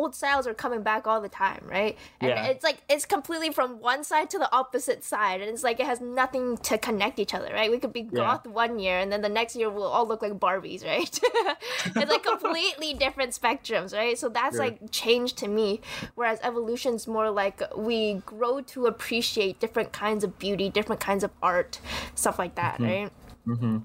old 0.00 0.12
styles 0.20 0.46
are 0.46 0.54
coming 0.64 0.82
back 0.90 1.02
all 1.08 1.20
the 1.20 1.28
time, 1.44 1.62
right? 1.78 1.94
And 2.20 2.30
Yeah. 2.30 2.50
it's 2.52 2.64
like 2.68 2.78
it's 2.88 3.06
completely 3.16 3.50
from 3.58 3.70
one 3.92 4.02
side 4.10 4.28
to 4.34 4.38
the 4.44 4.50
opposite 4.60 5.00
side, 5.04 5.40
and 5.42 5.50
it's 5.50 5.64
like 5.68 5.78
it 5.80 5.86
has 5.86 6.00
nothing 6.00 6.56
to 6.68 6.74
connect 6.78 7.18
each 7.18 7.34
other, 7.34 7.50
right? 7.52 7.70
We 7.70 7.78
could 7.82 7.92
be 8.00 8.06
Yeah. 8.10 8.22
goth 8.22 8.46
one 8.46 8.78
year 8.84 8.98
and 9.02 9.08
then 9.12 9.22
the 9.22 9.34
next 9.40 9.56
year 9.58 9.68
we'll 9.70 9.92
all 9.96 10.06
look 10.06 10.22
like 10.26 10.34
Barbies, 10.46 10.82
right? 10.92 11.14
it's 12.00 12.10
like 12.14 12.22
completely 12.22 12.94
different 12.94 13.32
spectrums, 13.40 13.90
right? 14.00 14.16
So 14.22 14.28
that's 14.28 14.56
Sure. 14.56 14.64
like 14.64 14.76
change 14.90 15.30
to 15.42 15.48
me. 15.48 15.80
Whereas 16.14 16.38
evolution's 16.42 17.06
more 17.06 17.30
like 17.42 17.58
we 17.88 18.22
grow 18.26 18.60
to 18.60 18.86
appreciate 18.86 19.58
different 19.58 19.92
kinds 19.92 20.22
of 20.22 20.38
beauty, 20.38 20.68
different 20.68 21.00
kinds 21.00 21.24
of 21.24 21.30
art, 21.42 21.80
stuff 22.14 22.38
like 22.38 22.54
that, 22.54 22.74
mm-hmm. 22.74 22.84
right? 22.84 23.10
Mm-hmm. 23.46 23.78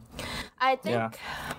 I 0.64 0.78
think 0.78 0.96
Yeah. 0.96 1.12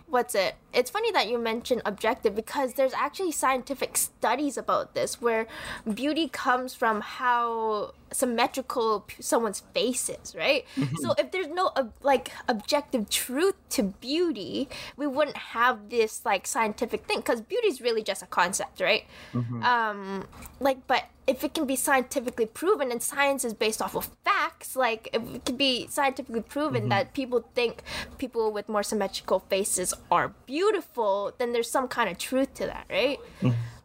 what's 0.06 0.34
it? 0.34 0.54
It's 0.72 0.90
funny 0.90 1.12
that 1.12 1.28
you 1.28 1.38
mentioned 1.38 1.82
objective 1.84 2.34
because 2.34 2.74
there's 2.74 2.94
actually 2.94 3.32
scientific 3.32 3.96
studies 3.96 4.56
about 4.56 4.94
this 4.94 5.20
where 5.20 5.46
beauty 5.92 6.26
comes 6.28 6.74
from 6.74 7.02
how 7.02 7.92
symmetrical 8.10 9.06
someone's 9.20 9.60
face 9.74 10.08
is, 10.08 10.34
right? 10.34 10.64
Mm-hmm. 10.76 10.96
So 10.96 11.14
if 11.18 11.30
there's 11.32 11.48
no 11.48 11.72
ob- 11.76 11.92
like 12.02 12.30
objective 12.48 13.10
truth 13.10 13.56
to 13.70 13.82
beauty, 13.82 14.68
we 14.96 15.06
wouldn't 15.06 15.36
have 15.36 15.90
this 15.90 16.24
like 16.24 16.46
scientific 16.46 17.06
thing 17.06 17.18
because 17.18 17.40
beauty 17.42 17.68
is 17.68 17.80
really 17.80 18.02
just 18.02 18.22
a 18.22 18.26
concept, 18.26 18.80
right? 18.80 19.04
Mm-hmm. 19.34 19.62
Um, 19.62 20.26
like, 20.60 20.86
but 20.86 21.04
if 21.26 21.42
it 21.42 21.54
can 21.54 21.66
be 21.66 21.74
scientifically 21.76 22.46
proven 22.46 22.92
and 22.92 23.02
science 23.02 23.44
is 23.44 23.54
based 23.54 23.80
off 23.80 23.96
of 23.96 24.10
facts, 24.24 24.76
like 24.76 25.08
if 25.12 25.22
it 25.34 25.44
can 25.44 25.56
be 25.56 25.86
scientifically 25.88 26.42
proven 26.42 26.82
mm-hmm. 26.82 26.88
that 26.90 27.14
people 27.14 27.48
think 27.54 27.82
people 28.18 28.52
with 28.52 28.68
more 28.68 28.82
symmetrical 28.94 29.40
faces 29.40 29.92
are 30.08 30.28
beautiful, 30.46 31.32
then 31.38 31.52
there's 31.52 31.68
some 31.68 31.88
kind 31.88 32.08
of 32.08 32.16
truth 32.16 32.54
to 32.54 32.66
that, 32.66 32.86
right? 32.88 33.18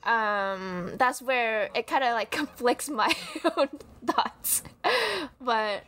Um, 0.04 0.94
that's 0.98 1.20
where 1.20 1.70
it 1.74 1.88
kind 1.88 2.04
of 2.04 2.14
like 2.14 2.30
conflicts 2.42 2.90
my 2.90 3.12
own 3.58 3.70
thoughts. 4.06 4.62
But 5.42 5.84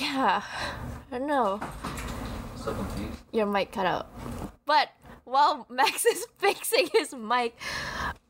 yeah, 0.00 0.42
I 0.42 1.18
don't 1.18 1.28
know. 1.28 1.60
So 2.56 2.74
confused. 2.74 3.20
Your 3.30 3.46
mic 3.46 3.70
cut 3.70 3.86
out. 3.86 4.08
But 4.64 4.88
while 5.26 5.66
Max 5.68 6.06
is 6.06 6.26
fixing 6.38 6.88
his 6.94 7.12
mic, 7.12 7.56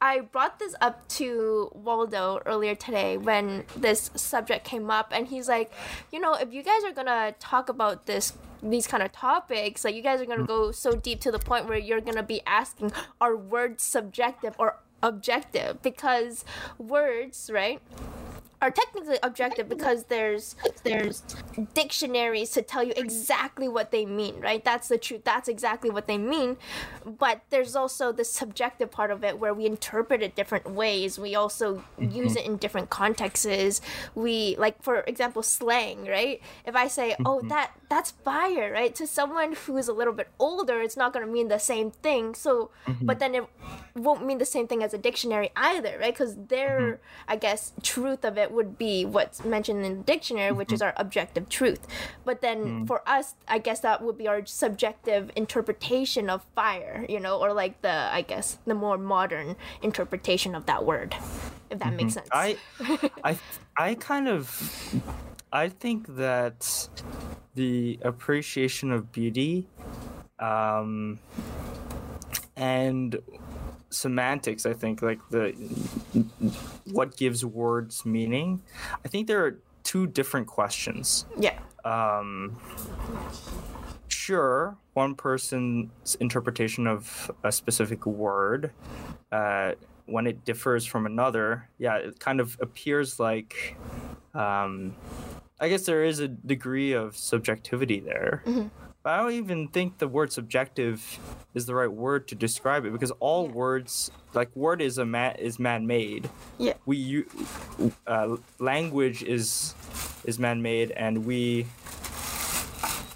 I 0.00 0.20
brought 0.20 0.58
this 0.58 0.74
up 0.80 1.06
to 1.10 1.70
Waldo 1.74 2.40
earlier 2.46 2.74
today 2.74 3.18
when 3.18 3.64
this 3.76 4.10
subject 4.16 4.64
came 4.64 4.90
up, 4.90 5.12
and 5.12 5.28
he's 5.28 5.48
like, 5.48 5.70
you 6.10 6.18
know, 6.18 6.34
if 6.34 6.52
you 6.52 6.62
guys 6.62 6.82
are 6.84 6.92
gonna 6.92 7.34
talk 7.38 7.68
about 7.68 8.06
this 8.06 8.32
these 8.62 8.86
kind 8.86 9.02
of 9.02 9.12
topics 9.12 9.84
like 9.84 9.94
you 9.94 10.00
guys 10.02 10.20
are 10.20 10.24
gonna 10.24 10.42
mm. 10.42 10.46
go 10.46 10.72
so 10.72 10.92
deep 10.92 11.20
to 11.20 11.30
the 11.30 11.38
point 11.38 11.68
where 11.68 11.78
you're 11.78 12.00
gonna 12.00 12.22
be 12.22 12.40
asking 12.46 12.90
are 13.20 13.36
words 13.36 13.82
subjective 13.82 14.54
or 14.58 14.78
objective? 15.02 15.82
Because 15.82 16.44
words 16.78 17.50
right 17.52 17.80
are 18.66 18.70
technically 18.72 19.18
objective 19.22 19.68
because 19.68 20.04
there's 20.04 20.56
there's 20.82 21.22
dictionaries 21.72 22.50
to 22.50 22.62
tell 22.62 22.82
you 22.82 22.92
exactly 22.96 23.68
what 23.68 23.92
they 23.92 24.04
mean, 24.04 24.40
right? 24.40 24.64
That's 24.64 24.88
the 24.88 24.98
truth. 24.98 25.22
That's 25.22 25.48
exactly 25.48 25.88
what 25.88 26.08
they 26.08 26.18
mean. 26.18 26.56
But 27.04 27.42
there's 27.50 27.76
also 27.76 28.10
the 28.10 28.24
subjective 28.24 28.90
part 28.90 29.12
of 29.12 29.22
it 29.22 29.38
where 29.38 29.54
we 29.54 29.66
interpret 29.66 30.20
it 30.20 30.34
different 30.34 30.68
ways. 30.68 31.16
We 31.16 31.36
also 31.36 31.76
mm-hmm. 31.76 32.10
use 32.10 32.34
it 32.34 32.44
in 32.44 32.56
different 32.56 32.90
contexts. 32.90 33.80
We 34.16 34.56
like 34.58 34.82
for 34.82 35.00
example 35.06 35.44
slang, 35.44 36.06
right? 36.06 36.42
If 36.64 36.74
I 36.74 36.88
say, 36.88 37.14
"Oh, 37.24 37.38
mm-hmm. 37.38 37.48
that 37.48 37.70
that's 37.88 38.10
fire," 38.10 38.72
right? 38.72 38.92
To 38.96 39.06
someone 39.06 39.52
who 39.52 39.76
is 39.76 39.86
a 39.86 39.92
little 39.92 40.12
bit 40.12 40.28
older, 40.40 40.80
it's 40.80 40.96
not 40.96 41.12
going 41.12 41.24
to 41.24 41.30
mean 41.30 41.46
the 41.46 41.58
same 41.58 41.92
thing. 41.92 42.34
So, 42.34 42.70
mm-hmm. 42.88 43.06
but 43.06 43.20
then 43.20 43.36
it 43.36 43.44
won't 43.94 44.26
mean 44.26 44.38
the 44.38 44.44
same 44.44 44.66
thing 44.66 44.82
as 44.82 44.92
a 44.92 44.98
dictionary 44.98 45.50
either, 45.54 45.98
right? 46.00 46.16
Cuz 46.16 46.34
their 46.48 46.98
I 47.28 47.36
guess 47.36 47.72
truth 47.82 48.24
of 48.24 48.36
it 48.36 48.50
would 48.56 48.76
be 48.76 49.04
what's 49.04 49.44
mentioned 49.44 49.84
in 49.84 49.98
the 49.98 50.02
dictionary, 50.02 50.50
which 50.50 50.72
is 50.72 50.80
mm-hmm. 50.80 50.86
our 50.86 50.94
objective 50.96 51.48
truth. 51.48 51.86
But 52.24 52.40
then 52.40 52.58
mm. 52.64 52.86
for 52.86 53.08
us, 53.08 53.34
I 53.46 53.58
guess 53.58 53.80
that 53.80 54.02
would 54.02 54.18
be 54.18 54.26
our 54.26 54.44
subjective 54.44 55.30
interpretation 55.36 56.28
of 56.28 56.44
fire, 56.54 57.06
you 57.08 57.20
know, 57.20 57.38
or 57.38 57.52
like 57.52 57.82
the, 57.82 58.12
I 58.12 58.22
guess, 58.22 58.58
the 58.66 58.74
more 58.74 58.98
modern 58.98 59.54
interpretation 59.82 60.54
of 60.54 60.66
that 60.66 60.84
word, 60.84 61.14
if 61.70 61.78
that 61.78 61.92
makes 61.94 62.14
mm-hmm. 62.14 62.26
sense. 62.26 62.28
I, 62.32 62.56
I, 63.22 63.38
I 63.76 63.94
kind 63.94 64.26
of, 64.26 64.44
I 65.52 65.68
think 65.68 66.16
that 66.16 66.88
the 67.54 67.98
appreciation 68.02 68.90
of 68.90 69.12
beauty, 69.12 69.68
um, 70.38 71.18
and 72.56 73.18
semantics. 73.90 74.66
I 74.66 74.72
think 74.72 75.02
like 75.02 75.18
the 75.30 75.54
what 76.92 77.16
gives 77.16 77.44
words 77.44 78.04
meaning. 78.04 78.62
I 79.04 79.08
think 79.08 79.26
there 79.26 79.44
are 79.44 79.58
two 79.82 80.06
different 80.06 80.46
questions. 80.46 81.26
yeah. 81.38 81.58
um, 81.84 82.58
sure, 84.08 84.76
one 84.94 85.14
person's 85.14 86.16
interpretation 86.20 86.86
of 86.86 87.30
a 87.44 87.52
specific 87.52 88.06
word, 88.06 88.72
uh, 89.30 89.72
when 90.06 90.26
it 90.26 90.44
differs 90.44 90.84
from 90.86 91.06
another, 91.06 91.68
yeah, 91.78 91.96
it 91.96 92.18
kind 92.20 92.40
of 92.40 92.56
appears 92.60 93.18
like, 93.20 93.76
um, 94.34 94.94
I 95.60 95.68
guess 95.68 95.86
there 95.86 96.04
is 96.04 96.20
a 96.20 96.28
degree 96.28 96.92
of 96.92 97.16
subjectivity 97.16 98.00
there. 98.00 98.42
But 99.06 99.12
I 99.12 99.18
don't 99.18 99.34
even 99.34 99.68
think 99.68 99.98
the 99.98 100.08
word 100.08 100.32
subjective 100.32 101.20
is 101.54 101.64
the 101.66 101.76
right 101.76 101.92
word 101.92 102.26
to 102.26 102.34
describe 102.34 102.84
it 102.86 102.90
because 102.90 103.12
all 103.20 103.46
words, 103.46 104.10
like 104.34 104.50
word 104.56 104.82
is 104.82 104.98
a 104.98 105.06
man 105.06 105.36
is 105.36 105.60
man 105.60 105.86
made 105.86 106.28
Yeah. 106.58 106.72
we 106.86 106.96
u- 106.96 107.30
uh, 108.04 108.36
language 108.58 109.22
is 109.22 109.76
is 110.24 110.40
man-made 110.40 110.90
and 110.90 111.24
we 111.24 111.66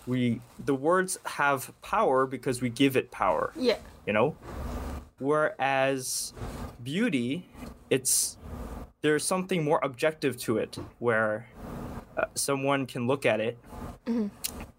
we 0.06 0.40
the 0.64 0.76
words 0.76 1.18
have 1.26 1.72
power 1.82 2.24
because 2.24 2.62
we 2.62 2.68
give 2.70 2.96
it 2.96 3.10
power 3.10 3.52
Yeah. 3.56 3.78
you 4.06 4.12
know 4.12 4.36
whereas 5.18 6.32
beauty 6.84 7.48
it's 7.90 8.38
there's 9.02 9.24
something 9.24 9.64
more 9.64 9.80
objective 9.82 10.36
to 10.42 10.56
it 10.58 10.78
where 11.00 11.48
uh, 12.16 12.26
someone 12.36 12.86
can 12.86 13.08
look 13.08 13.26
at 13.26 13.40
it 13.40 13.58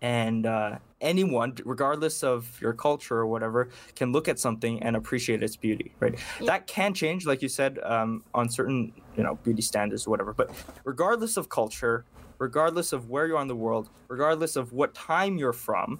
and 0.02 0.45
uh, 0.45 0.78
anyone 1.01 1.53
regardless 1.65 2.23
of 2.23 2.59
your 2.61 2.73
culture 2.73 3.17
or 3.17 3.27
whatever 3.27 3.69
can 3.95 4.11
look 4.11 4.27
at 4.27 4.39
something 4.39 4.81
and 4.83 4.95
appreciate 4.95 5.43
its 5.43 5.55
beauty 5.55 5.93
right 5.99 6.17
that 6.45 6.67
can 6.67 6.93
change 6.93 7.25
like 7.25 7.41
you 7.41 7.49
said 7.49 7.79
um, 7.83 8.23
on 8.33 8.49
certain 8.49 8.93
you 9.17 9.23
know 9.23 9.35
beauty 9.43 9.61
standards 9.61 10.07
or 10.07 10.11
whatever 10.11 10.33
but 10.33 10.51
regardless 10.83 11.37
of 11.37 11.49
culture 11.49 12.05
regardless 12.37 12.93
of 12.93 13.09
where 13.09 13.27
you 13.27 13.35
are 13.35 13.41
in 13.41 13.47
the 13.47 13.55
world 13.55 13.89
regardless 14.07 14.55
of 14.55 14.71
what 14.73 14.93
time 14.93 15.37
you're 15.37 15.53
from 15.53 15.99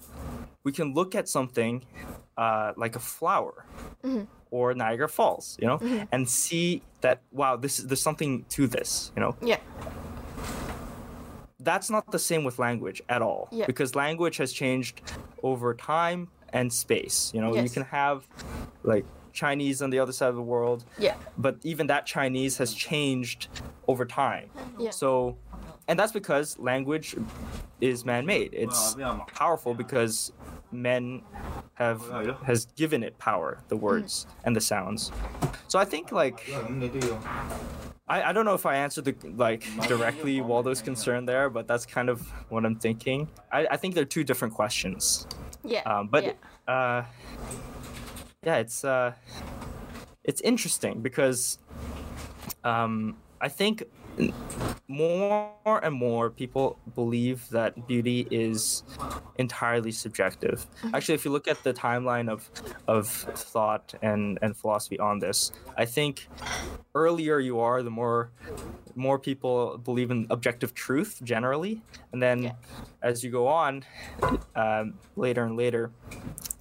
we 0.64 0.72
can 0.72 0.94
look 0.94 1.14
at 1.14 1.28
something 1.28 1.84
uh, 2.36 2.72
like 2.76 2.96
a 2.96 3.00
flower 3.00 3.66
or 4.52 4.74
Niagara 4.74 5.08
Falls, 5.08 5.56
you 5.60 5.66
know, 5.66 6.06
and 6.12 6.28
see 6.28 6.82
that 7.00 7.22
wow, 7.32 7.56
this 7.56 7.78
is 7.78 7.86
there's 7.86 8.02
something 8.02 8.44
to 8.50 8.68
this, 8.68 9.10
you 9.16 9.20
know. 9.20 9.34
Yeah. 9.42 9.58
That's 11.62 11.90
not 11.90 12.10
the 12.10 12.18
same 12.18 12.44
with 12.44 12.58
language 12.58 13.02
at 13.08 13.22
all, 13.22 13.48
Yeah. 13.52 13.66
because 13.66 13.94
language 13.94 14.36
has 14.38 14.52
changed 14.52 15.02
over 15.42 15.74
time 15.74 16.28
and 16.52 16.72
space. 16.72 17.30
You 17.34 17.40
know, 17.40 17.54
you 17.54 17.68
can 17.70 17.84
have 17.84 18.26
like 18.82 19.04
Chinese 19.32 19.80
on 19.80 19.90
the 19.90 19.98
other 19.98 20.12
side 20.12 20.28
of 20.28 20.34
the 20.36 20.42
world, 20.42 20.84
Yeah. 20.98 21.14
but 21.38 21.56
even 21.62 21.86
that 21.86 22.04
Chinese 22.06 22.58
has 22.58 22.74
changed 22.74 23.48
over 23.88 24.04
time. 24.04 24.50
Yeah. 24.78 24.90
So, 24.90 25.36
and 25.88 25.98
that's 25.98 26.12
because 26.12 26.58
language 26.58 27.16
is 27.80 28.04
man-made. 28.04 28.50
It's 28.52 28.96
powerful 29.34 29.74
because 29.74 30.32
men 30.72 31.22
have 31.74 32.02
has 32.44 32.66
given 32.76 33.02
it 33.02 33.18
power, 33.18 33.58
the 33.68 33.76
words 33.76 34.26
and 34.44 34.54
the 34.56 34.60
sounds. 34.60 35.12
So 35.68 35.78
I 35.78 35.84
think 35.84 36.12
like 36.12 36.48
I, 38.08 38.22
I 38.24 38.32
don't 38.32 38.44
know 38.44 38.54
if 38.54 38.66
I 38.66 38.76
answered 38.76 39.04
the 39.04 39.14
like 39.36 39.64
directly 39.88 40.40
Waldo's 40.40 40.82
concern 40.82 41.24
there, 41.24 41.48
but 41.48 41.66
that's 41.66 41.86
kind 41.86 42.08
of 42.08 42.20
what 42.50 42.64
I'm 42.64 42.76
thinking. 42.76 43.28
I, 43.50 43.66
I 43.70 43.76
think 43.76 43.94
they're 43.94 44.04
two 44.04 44.24
different 44.24 44.54
questions. 44.54 45.26
Yeah. 45.64 45.82
Um, 45.82 46.08
but 46.08 46.24
yeah. 46.24 46.72
uh, 46.72 47.04
yeah, 48.44 48.56
it's 48.56 48.84
uh, 48.84 49.12
it's 50.24 50.40
interesting 50.40 51.00
because 51.00 51.58
um, 52.64 53.16
I 53.40 53.48
think 53.48 53.84
more 54.88 55.80
and 55.82 55.94
more 55.94 56.30
people 56.30 56.78
believe 56.94 57.48
that 57.50 57.86
beauty 57.86 58.26
is 58.30 58.82
entirely 59.36 59.92
subjective. 59.92 60.66
Actually, 60.92 61.14
if 61.14 61.24
you 61.24 61.30
look 61.30 61.48
at 61.48 61.62
the 61.62 61.72
timeline 61.72 62.28
of 62.30 62.50
of 62.88 63.08
thought 63.08 63.94
and 64.02 64.38
and 64.42 64.56
philosophy 64.56 64.98
on 64.98 65.18
this, 65.18 65.52
I 65.76 65.84
think 65.84 66.28
earlier 66.94 67.38
you 67.38 67.60
are, 67.60 67.82
the 67.82 67.90
more 67.90 68.30
more 68.94 69.18
people 69.18 69.78
believe 69.78 70.10
in 70.10 70.26
objective 70.30 70.74
truth 70.74 71.20
generally, 71.24 71.80
and 72.12 72.22
then 72.22 72.42
Yeah. 72.42 72.52
as 73.02 73.24
you 73.24 73.30
go 73.30 73.46
on, 73.46 73.84
um, 74.54 74.94
later 75.16 75.44
and 75.44 75.56
later, 75.56 75.90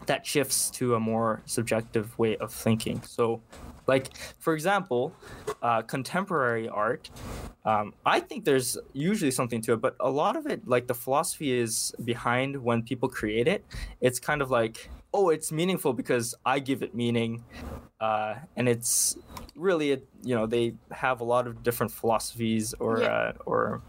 that 0.06 0.26
shifts 0.26 0.70
to 0.72 0.96
a 0.96 1.00
more 1.00 1.42
subjective 1.46 2.18
way 2.18 2.38
of 2.38 2.54
thinking. 2.54 3.02
So, 3.04 3.42
like 3.88 4.16
for 4.40 4.54
example, 4.54 5.14
uh, 5.62 5.82
contemporary 5.82 6.68
art, 6.70 7.10
um, 7.66 7.94
I 8.06 8.20
think 8.20 8.46
there's 8.46 8.78
usually 8.94 9.32
something 9.32 9.62
to 9.64 9.74
it, 9.74 9.82
but 9.82 9.96
a 10.00 10.10
lot 10.10 10.36
of 10.36 10.46
it, 10.48 10.68
like 10.68 10.88
the 10.88 10.96
philosophy 10.96 11.52
is 11.58 11.94
behind 12.04 12.62
when 12.64 12.84
people 12.84 13.10
create 13.10 13.48
it. 13.48 13.66
It's 14.00 14.20
kind 14.20 14.42
of 14.42 14.50
like, 14.50 14.90
oh, 15.14 15.30
it's 15.30 15.52
meaningful 15.52 15.94
because 15.94 16.34
I 16.46 16.60
give 16.60 16.82
it 16.84 16.96
meaning, 16.96 17.44
uh, 18.00 18.36
and 18.56 18.68
it's 18.70 19.18
really, 19.56 19.92
it, 19.92 20.08
you 20.24 20.34
know, 20.36 20.48
they 20.48 20.74
have 20.92 21.22
a 21.22 21.24
lot 21.26 21.48
of 21.48 21.62
different 21.64 21.92
philosophies 21.92 22.74
or 22.80 23.02
Yeah. 23.02 23.08
uh, 23.08 23.34
or 23.46 23.82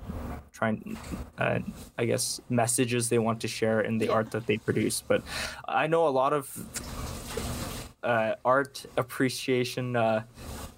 trying, 0.52 0.98
uh, 1.38 1.60
I 1.96 2.04
guess, 2.04 2.40
messages 2.50 3.08
they 3.08 3.18
want 3.18 3.40
to 3.40 3.48
share 3.48 3.80
in 3.80 3.98
the 3.98 4.06
Yeah. 4.06 4.12
art 4.12 4.30
that 4.32 4.46
they 4.46 4.58
produce. 4.58 5.02
But 5.06 5.22
I 5.66 5.86
know 5.86 6.06
a 6.06 6.10
lot 6.10 6.32
of 6.32 6.50
uh, 8.02 8.34
art 8.44 8.84
appreciation. 8.96 9.96
Uh, 9.96 10.24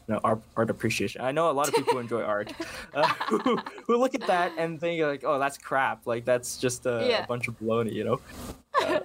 no, 0.09 0.21
art, 0.23 0.41
art 0.57 0.71
appreciation. 0.71 1.21
I 1.23 1.33
know 1.33 1.51
a 1.51 1.53
lot 1.53 1.69
of 1.69 1.75
people 1.75 1.99
enjoy 1.99 2.23
art 2.37 2.53
uh, 2.95 3.07
who, 3.29 3.57
who 3.87 3.97
look 3.97 4.15
at 4.15 4.27
that 4.27 4.53
and 4.59 4.81
think 4.81 5.03
like, 5.03 5.25
"Oh, 5.25 5.39
that's 5.39 5.59
crap. 5.59 6.07
Like 6.07 6.25
that's 6.25 6.59
just 6.59 6.87
a, 6.87 7.07
Yeah. 7.09 7.25
a 7.25 7.27
bunch 7.27 7.49
of 7.49 7.59
baloney," 7.59 7.93
you 7.93 8.05
know. 8.05 8.21
Uh, 8.83 9.01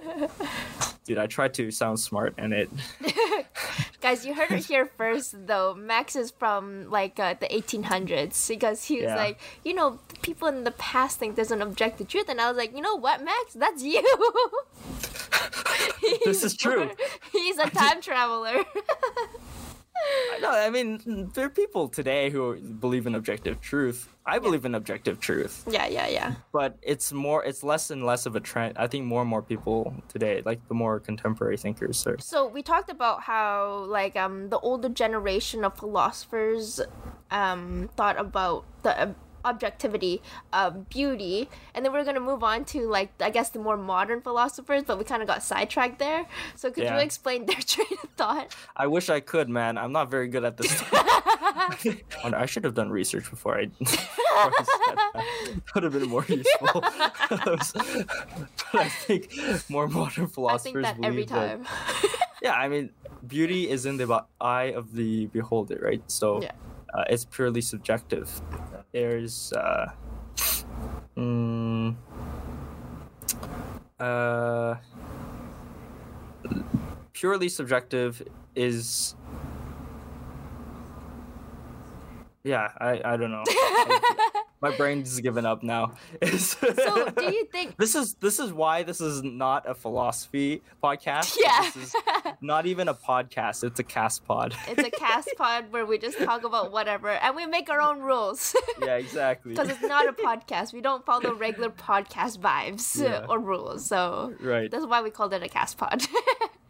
dude, 1.04 1.18
I 1.18 1.26
tried 1.26 1.54
to 1.54 1.70
sound 1.70 1.98
smart, 2.00 2.34
and 2.38 2.52
it. 2.52 2.68
Guys, 4.00 4.24
you 4.24 4.32
heard 4.34 4.50
it 4.50 4.64
here 4.64 4.86
first, 4.86 5.46
though. 5.46 5.74
Max 5.74 6.16
is 6.16 6.30
from 6.30 6.90
like 6.90 7.18
uh, 7.20 7.34
the 7.38 7.46
1800s 7.48 8.48
because 8.48 8.84
he 8.84 8.96
was 8.96 9.04
Yeah. 9.04 9.16
like, 9.16 9.38
you 9.62 9.74
know, 9.74 9.98
people 10.22 10.48
in 10.48 10.64
the 10.64 10.70
past 10.70 11.18
think 11.18 11.36
there's 11.36 11.50
an 11.50 11.60
objective 11.60 12.08
truth, 12.08 12.28
and 12.30 12.40
I 12.40 12.48
was 12.48 12.56
like, 12.56 12.74
you 12.74 12.80
know 12.80 12.96
what, 12.96 13.22
Max, 13.22 13.52
that's 13.54 13.82
you. 13.82 14.02
This 16.24 16.42
is 16.44 16.56
true. 16.56 16.90
He's 17.30 17.58
a 17.58 17.68
time 17.70 18.00
traveler. 18.00 18.64
No, 20.40 20.50
I 20.50 20.70
mean 20.70 21.30
there 21.34 21.46
are 21.46 21.50
people 21.50 21.88
today 21.88 22.30
who 22.30 22.56
believe 22.60 23.06
in 23.06 23.14
objective 23.14 23.60
truth. 23.60 24.08
I 24.26 24.38
believe 24.38 24.64
in 24.64 24.74
objective 24.74 25.18
truth, 25.18 25.64
yeah, 25.68 25.86
yeah, 25.86 26.06
yeah. 26.06 26.34
but 26.52 26.78
it's 26.82 27.12
more, 27.12 27.44
it's 27.44 27.64
less 27.64 27.90
and 27.90 28.06
less 28.06 28.26
of 28.26 28.36
a 28.36 28.40
trend. 28.40 28.78
I 28.78 28.86
think 28.86 29.04
more 29.04 29.22
and 29.22 29.30
more 29.30 29.42
people 29.42 29.92
today, 30.08 30.42
like 30.44 30.66
the 30.68 30.74
more 30.74 31.00
contemporary 31.00 31.56
thinkers, 31.56 32.06
are 32.06 32.16
So 32.20 32.46
we 32.46 32.62
talked 32.62 32.90
about 32.90 33.22
how 33.22 33.86
like 33.88 34.16
um 34.16 34.48
the 34.48 34.58
older 34.60 34.88
generation 34.88 35.64
of 35.64 35.76
philosophers 35.76 36.80
um 37.30 37.90
thought 37.96 38.18
about 38.20 38.64
the 38.82 39.14
objectivity 39.44 40.22
of 40.52 40.88
beauty 40.88 41.48
and 41.74 41.84
then 41.84 41.92
we're 41.92 42.02
going 42.04 42.14
to 42.14 42.20
move 42.20 42.42
on 42.42 42.64
to 42.66 42.88
like 42.88 43.10
I 43.20 43.30
guess 43.30 43.50
the 43.50 43.58
more 43.58 43.76
modern 43.76 44.20
philosophers 44.20 44.82
but 44.86 44.98
we 44.98 45.04
kind 45.04 45.22
of 45.22 45.28
got 45.28 45.42
sidetracked 45.42 45.98
there. 45.98 46.26
So 46.56 46.70
could 46.70 46.84
Yeah. 46.84 46.96
you 46.96 47.02
explain 47.02 47.46
their 47.50 47.56
train 47.60 47.86
of 48.02 48.10
thought? 48.16 48.54
I 48.76 48.86
wish 48.86 49.08
I 49.10 49.20
could, 49.20 49.48
man. 49.48 49.78
I'm 49.78 49.92
not 49.92 50.10
very 50.10 50.28
good 50.28 50.44
at 50.44 50.56
this. 50.56 50.82
I 52.24 52.46
should 52.46 52.64
have 52.64 52.74
done 52.74 52.90
research 52.90 53.28
before 53.30 53.58
I. 53.58 53.66
before 53.66 53.98
I 54.34 54.50
said 54.86 54.96
that. 54.96 55.24
Would 55.74 55.84
have 55.84 55.92
been 55.92 56.08
more 56.08 56.24
useful. 56.28 56.80
but 56.80 58.74
I 58.74 58.88
think 58.88 59.32
more 59.68 59.88
modern 59.88 60.26
philosophers 60.26 60.72
think 60.72 60.82
that 60.84 60.96
believe 61.00 61.10
every 61.10 61.24
that. 61.24 61.60
Yeah, 62.42 62.54
I 62.54 62.68
mean, 62.68 62.90
beauty 63.26 63.68
is 63.68 63.86
in 63.86 63.96
the 63.96 64.24
eye 64.40 64.72
of 64.72 64.94
the 64.94 65.26
beholder, 65.26 65.78
right? 65.82 66.02
So 66.10 66.42
Yeah. 66.42 66.52
uh, 66.94 67.04
it's 67.08 67.24
purely 67.24 67.60
subjective. 67.60 68.28
There's. 68.92 69.52
Uh, 69.52 69.92
mm, 71.16 71.94
uh, 73.98 74.74
purely 77.12 77.48
subjective 77.48 78.22
is. 78.54 79.14
Yeah, 82.42 82.70
I, 82.78 83.00
I 83.04 83.16
don't 83.18 83.30
know. 83.30 83.44
My 84.62 84.76
brain's 84.76 85.18
given 85.20 85.46
up 85.46 85.62
now. 85.62 85.92
so 86.38 87.08
do 87.10 87.24
you 87.32 87.46
think 87.46 87.76
This 87.78 87.94
is 87.94 88.14
this 88.14 88.38
is 88.38 88.52
why 88.52 88.82
this 88.82 89.00
is 89.00 89.22
not 89.22 89.68
a 89.68 89.74
philosophy 89.74 90.62
podcast. 90.82 91.36
Yeah. 91.42 91.70
This 91.74 91.76
is 91.94 91.96
not 92.42 92.66
even 92.66 92.88
a 92.88 92.94
podcast. 92.94 93.64
It's 93.64 93.80
a 93.80 93.82
cast 93.82 94.24
pod. 94.26 94.54
it's 94.68 94.82
a 94.86 94.90
cast 94.90 95.30
pod 95.38 95.70
where 95.72 95.86
we 95.86 95.96
just 95.98 96.18
talk 96.18 96.44
about 96.44 96.72
whatever 96.72 97.08
and 97.08 97.36
we 97.36 97.46
make 97.46 97.70
our 97.70 97.80
own 97.80 98.00
rules? 98.00 98.54
yeah, 98.82 98.96
exactly. 98.96 99.52
Because 99.52 99.68
it's 99.70 99.82
not 99.82 100.06
a 100.08 100.12
podcast. 100.12 100.72
We 100.74 100.80
don't 100.82 101.04
follow 101.06 101.34
regular 101.34 101.70
podcast 101.70 102.38
vibes 102.38 103.00
Yeah. 103.02 103.24
or 103.28 103.38
rules. 103.38 103.86
So 103.86 104.34
Right. 104.40 104.70
that's 104.70 104.86
why 104.86 105.00
we 105.02 105.10
called 105.10 105.32
it 105.32 105.42
a 105.42 105.48
cast 105.48 105.78
pod. 105.78 106.02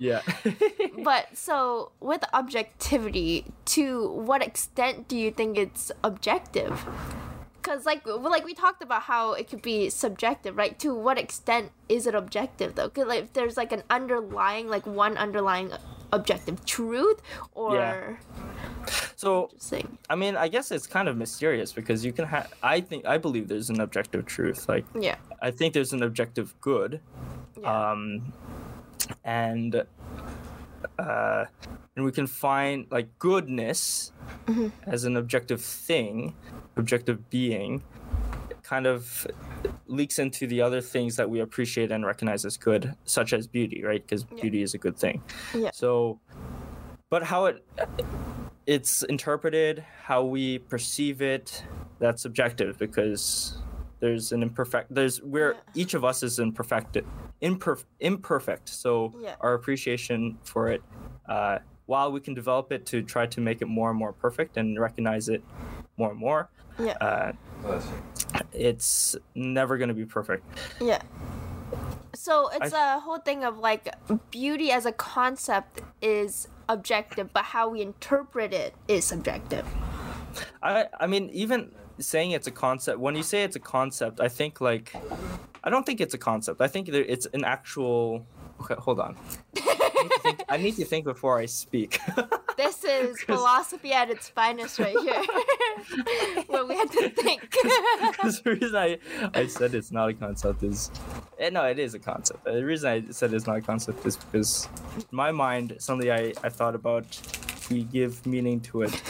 Yeah. 0.01 0.23
but 1.05 1.37
so 1.37 1.93
with 2.01 2.25
objectivity, 2.33 3.45
to 3.67 4.09
what 4.09 4.43
extent 4.43 5.07
do 5.09 5.17
you 5.17 5.31
think 5.31 5.59
it's 5.59 5.93
objective? 6.03 6.85
Because 7.61 7.85
like 7.85 8.07
like 8.07 8.45
we 8.47 8.55
talked 8.55 8.83
about 8.83 9.03
how 9.03 9.35
it 9.35 9.49
could 9.49 9.61
be 9.61 9.91
subjective, 9.91 10.57
right? 10.57 10.79
To 10.81 10.95
what 10.95 11.19
extent 11.19 11.73
is 11.91 12.07
it 12.07 12.15
objective 12.15 12.75
though? 12.77 12.89
Because 12.89 13.07
like 13.09 13.25
if 13.25 13.33
there's 13.35 13.59
like 13.59 13.73
an 13.73 13.83
underlying 13.91 14.69
like 14.69 14.87
one 14.87 15.19
underlying 15.19 15.71
objective 16.13 16.65
truth 16.65 17.21
or 17.55 17.75
Yeah. 17.77 18.17
so. 19.17 19.51
I 20.09 20.15
mean, 20.17 20.35
I 20.35 20.49
guess 20.49 20.71
it's 20.73 20.87
kind 20.87 21.09
of 21.09 21.17
mysterious 21.19 21.73
because 21.75 22.05
you 22.07 22.13
can 22.13 22.25
have. 22.25 22.51
I 22.63 22.81
think 22.81 23.05
I 23.05 23.19
believe 23.19 23.49
there's 23.49 23.69
an 23.69 23.81
objective 23.83 24.25
truth. 24.25 24.67
Like 24.67 24.87
Yeah. 24.99 25.17
I 25.43 25.51
think 25.51 25.75
there's 25.75 25.93
an 25.93 26.03
objective 26.03 26.59
good. 26.63 27.01
Yeah. 27.61 27.91
um, 27.93 28.33
and 29.25 29.83
uh, 30.99 31.45
and 31.97 32.05
we 32.05 32.13
can 32.13 32.27
find 32.27 32.87
like 32.91 33.09
goodness 33.19 34.13
Mm-hmm. 34.47 34.69
as 34.91 35.05
an 35.05 35.17
objective 35.17 35.61
thing, 35.63 36.35
objective 36.77 37.31
being, 37.31 37.83
kind 38.63 38.87
of 38.87 39.27
leaks 39.87 40.19
into 40.19 40.47
the 40.47 40.61
other 40.61 40.81
things 40.81 41.15
that 41.17 41.29
we 41.31 41.39
appreciate 41.41 41.93
and 41.93 42.05
recognize 42.05 42.45
as 42.45 42.57
good, 42.57 42.95
such 43.05 43.33
as 43.33 43.47
beauty, 43.47 43.85
right? 43.85 44.03
Because 44.03 44.25
Yeah. 44.33 44.41
beauty 44.43 44.63
is 44.63 44.75
a 44.75 44.79
good 44.79 44.97
thing. 44.97 45.23
Yeah. 45.55 45.71
So, 45.73 46.19
but 47.11 47.23
how 47.23 47.47
it 47.47 47.65
it's 48.67 49.03
interpreted, 49.05 49.85
how 50.05 50.25
we 50.25 50.59
perceive 50.59 51.23
it, 51.23 51.65
that's 51.99 52.23
subjective 52.23 52.77
because 52.79 53.59
there's 54.01 54.33
an 54.33 54.43
imperfect 54.43 54.93
there's 54.95 55.23
we're 55.23 55.53
Yeah. 55.53 55.61
each 55.83 55.95
of 55.95 56.05
us 56.05 56.23
is 56.23 56.39
imperfect 56.39 56.97
imperf- 57.43 57.85
imperfect 58.01 58.69
so 58.69 59.13
Yeah. 59.21 59.37
our 59.41 59.55
appreciation 59.55 60.39
for 60.45 60.69
it 60.69 60.83
uh, 61.29 61.59
while 61.87 62.11
we 62.13 62.21
can 62.21 62.35
develop 62.35 62.73
it 62.73 62.87
to 62.87 63.03
try 63.03 63.27
to 63.27 63.41
make 63.41 63.63
it 63.63 63.67
more 63.67 63.91
and 63.91 63.99
more 63.99 64.13
perfect 64.13 64.57
and 64.57 64.79
recognize 64.81 65.29
it 65.29 65.43
more 65.97 66.11
and 66.11 66.19
more 66.19 66.49
Yeah. 66.79 66.97
uh, 67.01 67.33
it's 68.53 69.17
never 69.35 69.77
going 69.77 69.89
to 69.89 69.95
be 69.95 70.05
perfect 70.07 70.45
Yeah. 70.81 71.03
So 72.15 72.49
it's 72.53 72.73
a 72.75 72.99
whole 72.99 73.19
thing 73.19 73.45
of 73.45 73.59
like 73.59 73.95
beauty 74.31 74.73
as 74.73 74.85
a 74.85 74.93
concept 74.93 75.81
is 76.03 76.49
objective, 76.69 77.33
but 77.33 77.45
how 77.45 77.69
we 77.71 77.81
interpret 77.83 78.53
it 78.53 78.75
is 78.89 79.05
subjective. 79.05 79.65
I 80.63 80.87
I 80.99 81.07
mean 81.07 81.31
even 81.33 81.71
saying 82.01 82.33
it's 82.33 82.47
a 82.47 82.51
concept 82.51 82.99
when 82.99 83.15
you 83.15 83.23
say 83.23 83.43
it's 83.43 83.57
a 83.57 83.61
concept 83.61 84.21
I 84.21 84.29
think 84.29 84.61
like 84.61 84.95
I 85.63 85.71
don't 85.71 85.85
think 85.85 86.01
it's 86.01 86.15
a 86.15 86.19
concept 86.19 86.61
I 86.61 86.69
think 86.69 86.91
there, 86.91 87.03
it's 87.03 87.27
an 87.33 87.45
actual 87.45 88.27
okay 88.61 88.75
hold 88.79 89.01
on 89.01 89.17
I 89.57 90.03
need 90.03 90.11
to 90.11 90.21
think, 90.21 90.45
I 90.49 90.57
need 90.57 90.77
to 90.77 90.85
think 90.85 91.05
before 91.05 91.39
I 91.39 91.47
speak 91.47 92.01
This 92.61 92.85
is 92.85 93.19
philosophy 93.23 93.91
at 93.95 94.11
its 94.11 94.29
finest 94.29 94.79
right 94.79 94.95
here. 94.99 95.23
Where 96.47 96.67
we 96.67 96.77
had 96.77 96.91
to 96.93 97.09
think. 97.09 97.57
Because 98.11 98.43
the 98.43 98.51
reason 98.51 98.77
I, 98.77 98.99
I 99.33 99.47
said 99.47 99.75
it's 99.75 99.91
not 99.91 100.11
a 100.11 100.13
concept 100.13 100.63
is, 100.63 100.91
eh, 101.39 101.49
no, 101.49 101.65
it 101.65 101.79
is 101.79 101.95
a 101.95 101.99
concept. 101.99 102.45
The 102.45 102.63
reason 102.63 102.91
I 102.91 103.11
said 103.13 103.33
it's 103.33 103.47
not 103.47 103.57
a 103.57 103.61
concept 103.63 104.05
is 104.05 104.19
because, 104.19 104.69
in 104.95 105.05
my 105.11 105.33
mind, 105.33 105.77
something 105.79 106.11
I, 106.11 106.35
I 106.45 106.51
thought 106.51 106.75
about, 106.75 107.07
we 107.71 107.85
give 107.85 108.27
meaning 108.27 108.61
to 108.61 108.83
it 108.83 109.03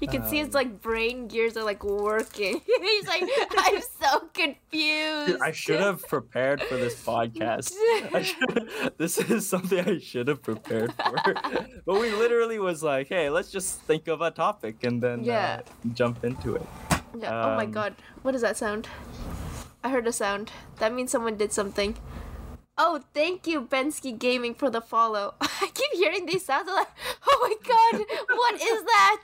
You 0.00 0.08
can 0.08 0.22
see 0.24 0.38
his 0.38 0.48
Um, 0.48 0.52
like 0.52 0.80
brain 0.80 1.26
gears 1.28 1.56
are 1.56 1.64
like 1.64 1.82
working. 1.84 2.60
He's 2.80 3.06
like, 3.06 3.24
I'm 3.58 3.80
so 4.00 4.20
confused. 4.32 5.26
Dude, 5.32 5.40
I 5.40 5.50
should 5.52 5.80
have 5.80 6.06
prepared 6.06 6.62
for 6.62 6.76
this 6.76 6.94
podcast. 7.04 7.72
I 8.14 8.90
this 8.96 9.18
is 9.18 9.48
something 9.48 9.80
I 9.80 9.98
should 9.98 10.28
have 10.28 10.42
prepared 10.42 10.92
for. 10.94 11.14
but 11.84 12.00
we 12.00 12.10
literally 12.12 12.58
was 12.58 12.82
like, 12.82 13.08
hey, 13.08 13.28
let's 13.30 13.50
just 13.50 13.80
think 13.82 14.06
of 14.08 14.20
a 14.20 14.30
topic 14.30 14.84
and 14.84 15.02
then 15.02 15.24
Yeah. 15.24 15.62
uh, 15.66 15.88
jump 15.94 16.24
into 16.24 16.54
it. 16.54 16.66
Yeah. 17.18 17.44
oh 17.46 17.56
my 17.56 17.64
Um, 17.64 17.70
god. 17.72 17.94
What 18.22 18.32
does 18.32 18.42
that 18.42 18.56
sound? 18.56 18.88
I 19.82 19.90
heard 19.90 20.06
a 20.06 20.12
sound. 20.12 20.50
That 20.78 20.92
means 20.92 21.10
someone 21.10 21.36
did 21.36 21.52
something. 21.52 21.96
Oh, 22.80 23.02
thank 23.12 23.46
you, 23.46 23.62
Bensky 23.62 24.16
Gaming, 24.16 24.54
for 24.54 24.70
the 24.70 24.80
follow. 24.80 25.34
I 25.40 25.68
keep 25.74 25.92
hearing 25.94 26.26
these 26.26 26.44
sounds. 26.44 26.68
I'm 26.68 26.76
like, 26.76 26.88
oh 27.28 27.38
my 27.42 27.54
god, 27.68 28.06
what 28.36 28.54
is 28.54 28.84
that? 28.84 29.22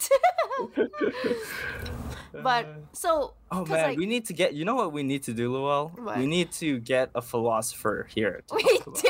but 2.42 2.66
so, 2.92 3.34
Oh 3.52 3.64
man, 3.64 3.90
like, 3.90 3.98
we 3.98 4.06
need 4.06 4.26
to 4.26 4.32
get. 4.32 4.54
You 4.54 4.64
know 4.64 4.74
what 4.74 4.92
we 4.92 5.04
need 5.04 5.22
to 5.24 5.32
do, 5.32 5.52
Lowell? 5.52 5.92
What? 5.94 6.18
We 6.18 6.26
need 6.26 6.50
to 6.52 6.80
get 6.80 7.10
a 7.14 7.22
philosopher 7.22 8.08
here. 8.12 8.42
We 8.52 8.62
do, 8.62 9.08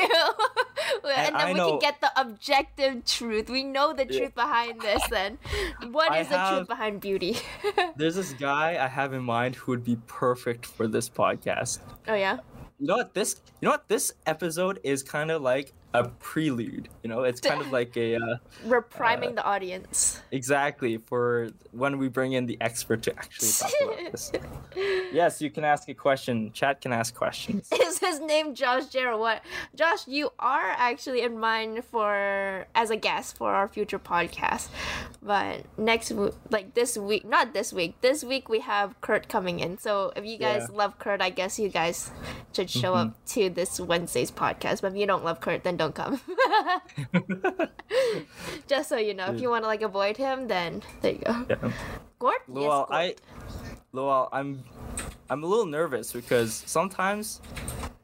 and, 1.03 1.27
And 1.27 1.35
then 1.35 1.35
I 1.35 1.45
we 1.47 1.53
know- 1.57 1.71
can 1.71 1.79
get 1.79 2.01
the 2.01 2.11
objective 2.21 3.03
truth. 3.05 3.49
We 3.49 3.63
know 3.63 3.93
the 3.93 4.05
Yeah. 4.07 4.19
truth 4.19 4.35
behind 4.35 4.79
this. 4.81 5.01
Then, 5.09 5.39
what 5.91 6.11
I 6.11 6.19
is 6.19 6.27
the 6.29 6.37
truth 6.51 6.67
behind 6.67 7.01
beauty? 7.01 7.37
There's 7.95 8.15
this 8.15 8.33
guy 8.33 8.77
I 8.83 8.87
have 8.87 9.13
in 9.13 9.23
mind 9.23 9.55
who 9.55 9.71
would 9.71 9.83
be 9.83 9.97
perfect 10.05 10.67
for 10.67 10.87
this 10.87 11.09
podcast. 11.09 11.79
oh 12.07 12.13
yeah. 12.13 12.37
You 12.79 12.87
know 12.87 12.97
what 12.97 13.13
this? 13.13 13.41
You 13.61 13.67
know 13.67 13.71
what 13.71 13.87
this 13.87 14.11
episode 14.25 14.79
is 14.83 15.03
kind 15.03 15.31
of 15.31 15.41
like 15.41 15.73
a 15.99 16.09
prelude. 16.19 16.89
You 17.03 17.09
know, 17.09 17.23
it's 17.23 17.39
kind 17.41 17.61
of 17.61 17.71
like 17.79 17.95
a 17.97 18.15
uh, 18.15 18.37
We're 18.65 18.81
priming 18.81 19.35
the 19.35 19.43
audience. 19.43 20.21
exactly 20.31 20.97
for 20.97 21.49
when 21.71 21.97
we 21.97 22.07
bring 22.07 22.33
in 22.33 22.45
the 22.45 22.57
expert 22.61 23.01
to 23.03 23.15
actually 23.17 23.49
talk 23.51 23.71
about 23.83 24.11
this. 24.11 24.31
Yes, 25.11 25.41
you 25.41 25.49
can 25.51 25.63
ask 25.63 25.87
a 25.89 25.93
question. 25.93 26.51
Chat 26.51 26.81
can 26.81 26.91
ask 26.91 27.13
questions. 27.13 27.69
Is 27.81 27.99
his 27.99 28.19
name 28.19 28.55
Josh 28.55 28.83
Jarrell? 28.87 29.19
What? 29.19 29.41
Josh, 29.75 30.07
you 30.07 30.31
are 30.39 30.71
actually 30.77 31.21
in 31.21 31.39
mind 31.39 31.83
for 31.85 32.65
as 32.73 32.89
a 32.89 32.95
guest 32.97 33.37
for 33.37 33.51
our 33.53 33.67
future 33.67 33.99
podcast. 33.99 34.69
But 35.21 35.65
next 35.77 36.11
like 36.49 36.73
this 36.73 36.97
week, 36.97 37.25
not 37.27 37.53
this 37.53 37.71
week, 37.73 37.99
this 38.01 38.23
week 38.23 38.49
we 38.49 38.59
have 38.61 38.99
Kurt 39.01 39.27
coming 39.27 39.59
in. 39.59 39.77
So 39.77 40.11
if 40.15 40.25
you 40.25 40.37
guys 40.37 40.67
Yeah. 40.69 40.77
love 40.77 40.97
Kurt, 40.99 41.21
I 41.21 41.29
guess 41.29 41.59
you 41.59 41.69
guys 41.69 42.11
should 42.53 42.69
show 42.69 42.93
up 42.95 43.13
to 43.27 43.49
this 43.49 43.79
Wednesday's 43.79 44.31
podcast. 44.31 44.81
But 44.81 44.93
if 44.93 44.97
you 44.97 45.05
don't 45.05 45.23
love 45.23 45.39
Kurt, 45.41 45.63
then 45.63 45.77
don't 45.77 45.84
come. 45.91 46.19
Just 48.67 48.89
so 48.89 48.97
you 48.97 49.13
know, 49.13 49.25
if 49.27 49.41
you 49.41 49.49
want 49.49 49.63
to 49.63 49.67
like 49.67 49.81
avoid 49.81 50.17
him, 50.17 50.47
then 50.47 50.81
there 51.01 51.13
you 51.13 51.19
go. 51.19 51.45
Yeah. 51.49 51.71
Gort? 52.19 52.41
Luau, 52.47 52.87
yes, 52.89 52.89
I, 52.89 53.07
Gort. 53.07 53.21
Luau, 53.93 54.29
I'm, 54.31 54.63
I'm 55.29 55.43
a 55.43 55.47
little 55.47 55.65
nervous 55.65 56.11
because 56.11 56.63
sometimes, 56.65 57.41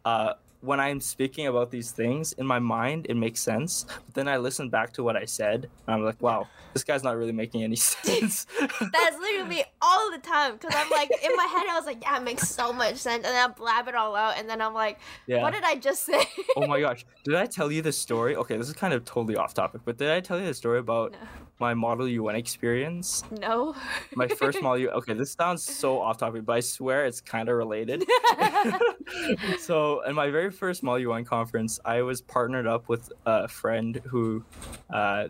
uh, 0.05 0.33
when 0.61 0.79
I'm 0.79 0.99
speaking 1.01 1.47
about 1.47 1.71
these 1.71 1.91
things 1.91 2.33
in 2.33 2.45
my 2.45 2.59
mind, 2.59 3.07
it 3.09 3.15
makes 3.15 3.41
sense. 3.41 3.85
But 4.05 4.13
then 4.13 4.27
I 4.27 4.37
listen 4.37 4.69
back 4.69 4.93
to 4.93 5.03
what 5.03 5.15
I 5.17 5.25
said, 5.25 5.69
and 5.87 5.95
I'm 5.95 6.03
like, 6.03 6.21
wow, 6.21 6.47
this 6.73 6.83
guy's 6.83 7.03
not 7.03 7.17
really 7.17 7.31
making 7.31 7.63
any 7.63 7.75
sense. 7.91 8.45
That's 8.59 9.17
literally 9.19 9.63
all 9.81 10.11
the 10.11 10.19
time. 10.19 10.57
Cause 10.59 10.71
I'm 10.75 10.89
like 10.91 11.09
in 11.23 11.35
my 11.35 11.45
head, 11.45 11.65
I 11.69 11.75
was 11.75 11.85
like, 11.85 12.01
yeah, 12.01 12.17
it 12.17 12.23
makes 12.23 12.47
so 12.47 12.71
much 12.71 12.95
sense, 12.97 13.25
and 13.25 13.33
then 13.35 13.49
I 13.49 13.51
blab 13.51 13.87
it 13.87 13.95
all 13.95 14.15
out, 14.15 14.37
and 14.37 14.47
then 14.49 14.61
I'm 14.61 14.73
like, 14.73 14.99
yeah. 15.27 15.41
what 15.41 15.53
did 15.53 15.63
I 15.63 15.75
just 15.75 16.05
say? 16.05 16.23
oh 16.55 16.67
my 16.67 16.79
gosh, 16.79 17.05
did 17.23 17.35
I 17.35 17.45
tell 17.47 17.71
you 17.71 17.81
the 17.81 17.91
story? 17.91 18.35
Okay, 18.35 18.55
this 18.57 18.67
is 18.67 18.73
kind 18.75 18.93
of 18.93 19.03
totally 19.03 19.35
off 19.35 19.53
topic, 19.53 19.81
but 19.83 19.97
did 19.97 20.09
I 20.11 20.19
tell 20.19 20.39
you 20.39 20.45
the 20.45 20.53
story 20.53 20.79
about 20.79 21.13
No. 21.13 21.17
my 21.59 21.73
Model 21.73 22.07
UN 22.07 22.35
experience? 22.35 23.23
no. 23.39 23.75
My 24.15 24.27
first 24.27 24.61
Model 24.61 24.77
UN. 24.77 24.93
Okay, 24.93 25.13
this 25.13 25.31
sounds 25.33 25.63
so 25.63 25.99
off 25.99 26.17
topic, 26.19 26.45
but 26.45 26.53
I 26.53 26.59
swear 26.59 27.05
it's 27.05 27.19
kind 27.21 27.49
of 27.49 27.55
related. 27.57 28.03
so, 29.59 30.01
in 30.01 30.15
my 30.15 30.29
very 30.29 30.50
first 30.51 30.83
Model 30.83 30.99
UN 30.99 31.25
conference, 31.25 31.79
I 31.85 32.01
was 32.01 32.21
partnered 32.21 32.67
up 32.67 32.89
with 32.89 33.11
a 33.25 33.47
friend 33.47 34.01
who 34.05 34.43
uh, 34.89 35.27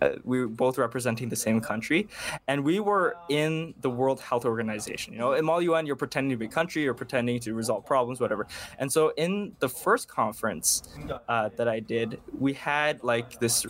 uh, 0.00 0.10
we 0.24 0.40
were 0.40 0.48
both 0.48 0.78
representing 0.78 1.28
the 1.28 1.36
same 1.36 1.60
country, 1.60 2.08
and 2.48 2.64
we 2.64 2.80
were 2.80 3.16
in 3.28 3.74
the 3.80 3.90
World 3.90 4.20
Health 4.20 4.44
Organization. 4.44 5.12
You 5.12 5.18
know, 5.18 5.32
in 5.32 5.44
Model 5.44 5.62
UN, 5.62 5.86
you're 5.86 5.96
pretending 5.96 6.30
to 6.30 6.36
be 6.36 6.46
a 6.46 6.48
country, 6.48 6.82
you're 6.82 6.94
pretending 6.94 7.40
to 7.40 7.54
resolve 7.54 7.86
problems, 7.86 8.20
whatever. 8.20 8.46
And 8.78 8.92
so, 8.92 9.12
in 9.16 9.52
the 9.60 9.68
first 9.68 10.08
conference 10.08 10.82
uh, 11.28 11.50
that 11.56 11.68
I 11.68 11.80
did, 11.80 12.20
we 12.38 12.52
had 12.52 13.02
like 13.02 13.38
this 13.38 13.66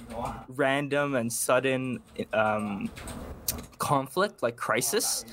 random 0.49 1.15
and 1.15 1.33
sudden 1.33 2.01
um, 2.33 2.91
conflict, 3.79 4.43
like 4.43 4.57
crisis, 4.57 5.25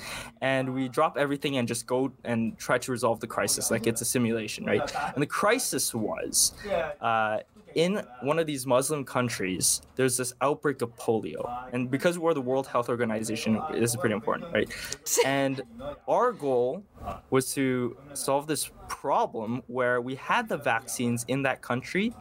and 0.42 0.74
we 0.74 0.88
drop 0.90 1.18
everything 1.18 1.58
and 1.58 1.68
just 1.68 1.88
go 1.88 2.12
and 2.24 2.58
try 2.58 2.78
to 2.78 2.92
resolve 2.92 3.20
the 3.20 3.28
crisis, 3.28 3.72
like 3.72 3.88
it's 3.88 4.02
a 4.02 4.06
simulation, 4.06 4.66
right? 4.66 4.94
And 5.14 5.22
the 5.22 5.28
crisis 5.28 5.53
was. 5.94 6.54
Uh, 7.02 7.40
in 7.76 8.02
one 8.22 8.38
of 8.38 8.46
these 8.46 8.68
Muslim 8.68 9.04
countries, 9.04 9.82
there's 9.96 10.16
this 10.18 10.32
outbreak 10.42 10.82
of 10.84 10.96
polio. 10.96 11.42
And 11.74 11.90
because 11.90 12.20
we're 12.20 12.34
the 12.36 12.42
World 12.42 12.68
Health 12.68 12.88
Organization, 12.90 13.60
this 13.72 13.92
is 13.92 13.96
pretty 13.96 14.14
important, 14.14 14.52
right? 14.54 14.70
And 15.26 15.62
our 16.08 16.32
goal 16.32 16.84
was 17.30 17.54
to 17.54 17.98
solve 18.14 18.46
this 18.48 18.70
problem 18.88 19.64
where 19.68 20.02
we 20.02 20.16
had 20.16 20.50
the 20.50 20.58
vaccines 20.58 21.26
in 21.28 21.42
that 21.44 21.62
country, 21.62 22.14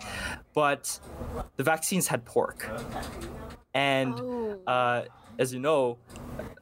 but 0.54 0.98
the 1.56 1.62
vaccines 1.64 2.06
had 2.08 2.24
pork. 2.24 2.58
And 3.74 4.14
Oh. 4.20 4.58
uh, 4.66 5.02
as 5.42 5.52
you 5.52 5.60
know, 5.68 5.98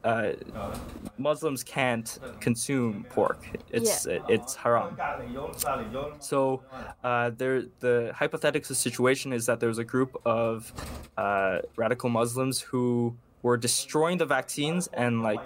uh, 0.03 0.31
Muslims 1.17 1.63
can't 1.63 2.09
consume 2.39 3.05
pork. 3.15 3.39
It's 3.77 4.07
it's 4.35 4.53
haram. 4.55 4.97
So 6.19 6.63
uh, 7.03 7.31
there, 7.39 7.57
the 7.85 8.11
hypothetical 8.21 8.75
situation 8.75 9.27
is 9.37 9.43
that 9.45 9.57
there 9.61 9.69
was 9.73 9.81
a 9.87 9.89
group 9.93 10.11
of 10.25 10.73
uh, 11.17 11.59
radical 11.83 12.09
Muslims 12.09 12.55
who 12.69 13.15
were 13.43 13.57
destroying 13.57 14.17
the 14.23 14.29
vaccines 14.37 14.83
and 15.03 15.13
like 15.29 15.45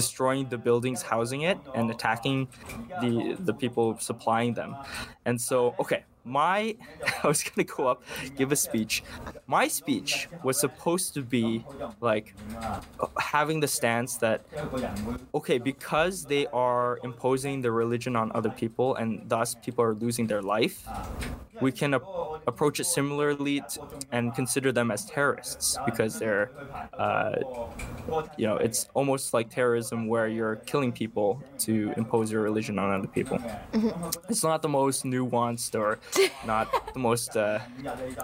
destroying 0.00 0.48
the 0.48 0.58
buildings 0.58 1.02
housing 1.02 1.42
it 1.50 1.58
and 1.76 1.90
attacking 1.90 2.48
the 3.02 3.36
the 3.48 3.54
people 3.62 3.86
supplying 3.98 4.54
them. 4.54 4.70
And 5.28 5.40
so, 5.48 5.74
okay, 5.82 6.00
my 6.24 6.76
I 7.24 7.26
was 7.26 7.42
gonna 7.42 7.64
go 7.64 7.86
up, 7.88 8.02
give 8.36 8.52
a 8.52 8.56
speech. 8.56 9.02
My 9.46 9.68
speech 9.68 10.28
was 10.42 10.58
supposed 10.58 11.14
to 11.14 11.22
be 11.22 11.64
like 12.00 12.34
having 13.18 13.60
the 13.60 13.68
stance 13.68 14.16
that 14.18 14.42
okay, 15.34 15.58
because 15.58 16.26
they 16.26 16.46
are 16.52 17.00
imposing 17.02 17.60
their 17.62 17.72
religion 17.72 18.16
on 18.16 18.30
other 18.34 18.50
people 18.50 18.94
and 18.96 19.22
thus 19.28 19.54
people 19.54 19.84
are 19.84 19.94
losing 19.94 20.26
their 20.26 20.42
life, 20.42 20.86
we 21.60 21.72
can 21.72 21.94
ap- 21.94 22.02
approach 22.46 22.80
it 22.80 22.84
similarly 22.84 23.60
t- 23.62 23.80
and 24.10 24.34
consider 24.34 24.72
them 24.72 24.90
as 24.90 25.04
terrorists 25.04 25.78
because 25.84 26.18
they're, 26.18 26.50
uh, 26.98 27.36
you 28.36 28.46
know, 28.46 28.56
it's 28.56 28.88
almost 28.94 29.32
like 29.34 29.50
terrorism 29.50 30.06
where 30.06 30.28
you're 30.28 30.56
killing 30.56 30.92
people 30.92 31.42
to 31.58 31.92
impose 31.96 32.30
your 32.32 32.42
religion 32.42 32.78
on 32.78 32.90
other 32.98 33.08
people. 33.08 33.38
It's 34.28 34.42
not 34.42 34.62
the 34.62 34.68
most 34.68 35.04
nuanced 35.04 35.78
or 35.78 35.98
not 36.46 36.92
the 36.92 36.98
most 36.98 37.36
uh, 37.36 37.60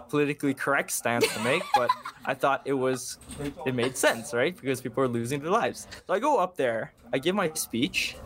politically 0.08 0.54
correct 0.54 0.90
stance 0.90 1.26
to 1.32 1.40
make, 1.40 1.62
but 1.74 1.90
I 2.24 2.34
thought 2.34 2.62
it 2.64 2.72
was, 2.72 3.18
it 3.66 3.74
made 3.74 3.96
sense, 3.96 4.34
right? 4.34 4.54
Because 4.58 4.80
people 4.80 5.02
are 5.02 5.08
losing 5.08 5.40
their 5.40 5.50
lives. 5.50 5.86
So 6.06 6.14
I 6.14 6.18
go 6.18 6.38
up 6.38 6.56
there, 6.56 6.92
I 7.12 7.18
give 7.18 7.34
my 7.34 7.50
speech, 7.54 8.16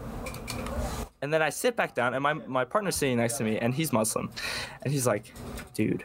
and 1.21 1.33
then 1.33 1.43
I 1.43 1.51
sit 1.51 1.77
back 1.77 1.95
down, 1.95 2.15
and 2.15 2.23
my, 2.23 2.35
my 2.35 2.65
partner's 2.65 2.97
sitting 2.97 3.19
next 3.19 3.39
to 3.39 3.45
me, 3.45 3.59
and 3.59 3.75
he's 3.75 3.93
Muslim. 3.93 4.31
And 4.83 4.93
he's 4.93 5.07
like, 5.07 5.33
dude, 5.75 6.05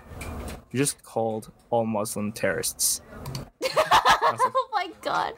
you 0.72 0.78
just 0.78 1.04
called 1.04 1.52
all 1.70 1.86
Muslim 1.86 2.32
terrorists. 2.32 3.02
oh 4.40 4.70
my 4.74 4.90
god. 5.02 5.34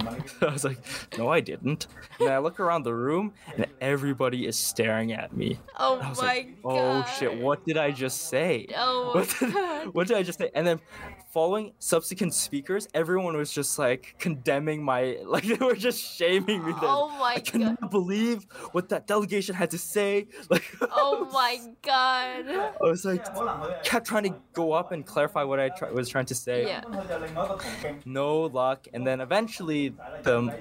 I 0.40 0.52
was 0.52 0.64
like, 0.64 0.78
no, 1.16 1.28
I 1.28 1.40
didn't. 1.40 1.86
And 2.18 2.28
I 2.28 2.38
look 2.38 2.60
around 2.60 2.82
the 2.82 2.94
room, 2.94 3.32
and 3.56 3.66
everybody 3.80 4.46
is 4.46 4.56
staring 4.56 5.12
at 5.12 5.36
me. 5.36 5.58
Oh 5.76 5.98
my 5.98 6.12
like, 6.12 6.62
god. 6.62 7.04
oh 7.06 7.14
shit, 7.18 7.40
what 7.40 7.64
did 7.64 7.76
I 7.76 7.90
just 7.90 8.28
say? 8.28 8.66
Oh 8.76 9.12
What 9.14 9.34
did, 9.38 9.52
god. 9.52 9.81
what 9.92 10.08
did 10.08 10.16
I 10.16 10.22
just 10.22 10.38
say? 10.38 10.50
And 10.54 10.66
then 10.66 10.80
following 11.32 11.72
subsequent 11.78 12.34
speakers, 12.34 12.88
everyone 12.94 13.36
was 13.36 13.52
just 13.52 13.78
like 13.78 14.14
condemning 14.18 14.82
my, 14.84 15.18
like 15.26 15.44
they 15.44 15.64
were 15.64 15.74
just 15.74 16.00
shaming 16.16 16.64
me. 16.64 16.72
They're 16.72 16.90
Oh 16.90 17.08
my 17.18 17.34
I 17.34 17.40
cannot 17.40 17.90
believe 17.90 18.44
what 18.72 18.88
that 18.90 19.06
delegation 19.06 19.54
had 19.54 19.70
to 19.70 19.78
say. 19.78 20.26
Like, 20.50 20.64
Oh 20.90 21.28
my 21.32 21.58
god. 21.82 22.46
I 22.48 22.72
was 22.80 23.04
like, 23.04 23.24
kept 23.84 24.06
trying 24.06 24.24
to 24.24 24.34
go 24.52 24.72
up 24.72 24.92
and 24.92 25.06
clarify 25.06 25.44
what 25.44 25.58
I 25.58 25.70
try- 25.70 25.90
was 25.90 26.08
trying 26.08 26.26
to 26.26 26.34
say. 26.34 26.66
Yeah. 26.66 26.82
No 28.04 28.42
luck. 28.42 28.86
And 28.92 29.06
then 29.06 29.20
eventually, 29.20 29.94
the 30.22 30.54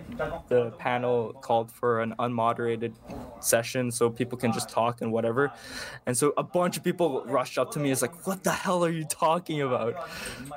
the 0.48 0.72
panel 0.72 1.34
called 1.34 1.72
for 1.72 2.02
an 2.02 2.14
unmoderated 2.20 2.94
session 3.42 3.92
so 3.92 4.10
people 4.10 4.38
can 4.38 4.54
just 4.54 4.70
talk 4.70 5.02
and 5.02 5.12
whatever. 5.12 5.52
And 6.06 6.18
so 6.18 6.34
a 6.38 6.44
bunch 6.44 6.78
of 6.78 6.84
people 6.84 7.24
rushed 7.26 7.58
up 7.58 7.72
to 7.72 7.80
me. 7.80 7.92
It's 7.92 8.02
like, 8.02 8.26
what 8.28 8.44
the 8.44 8.52
hell 8.52 8.86
are 8.86 8.90
you 8.90 9.06
talking 9.12 9.62
oh 9.62 9.68
about? 9.68 10.10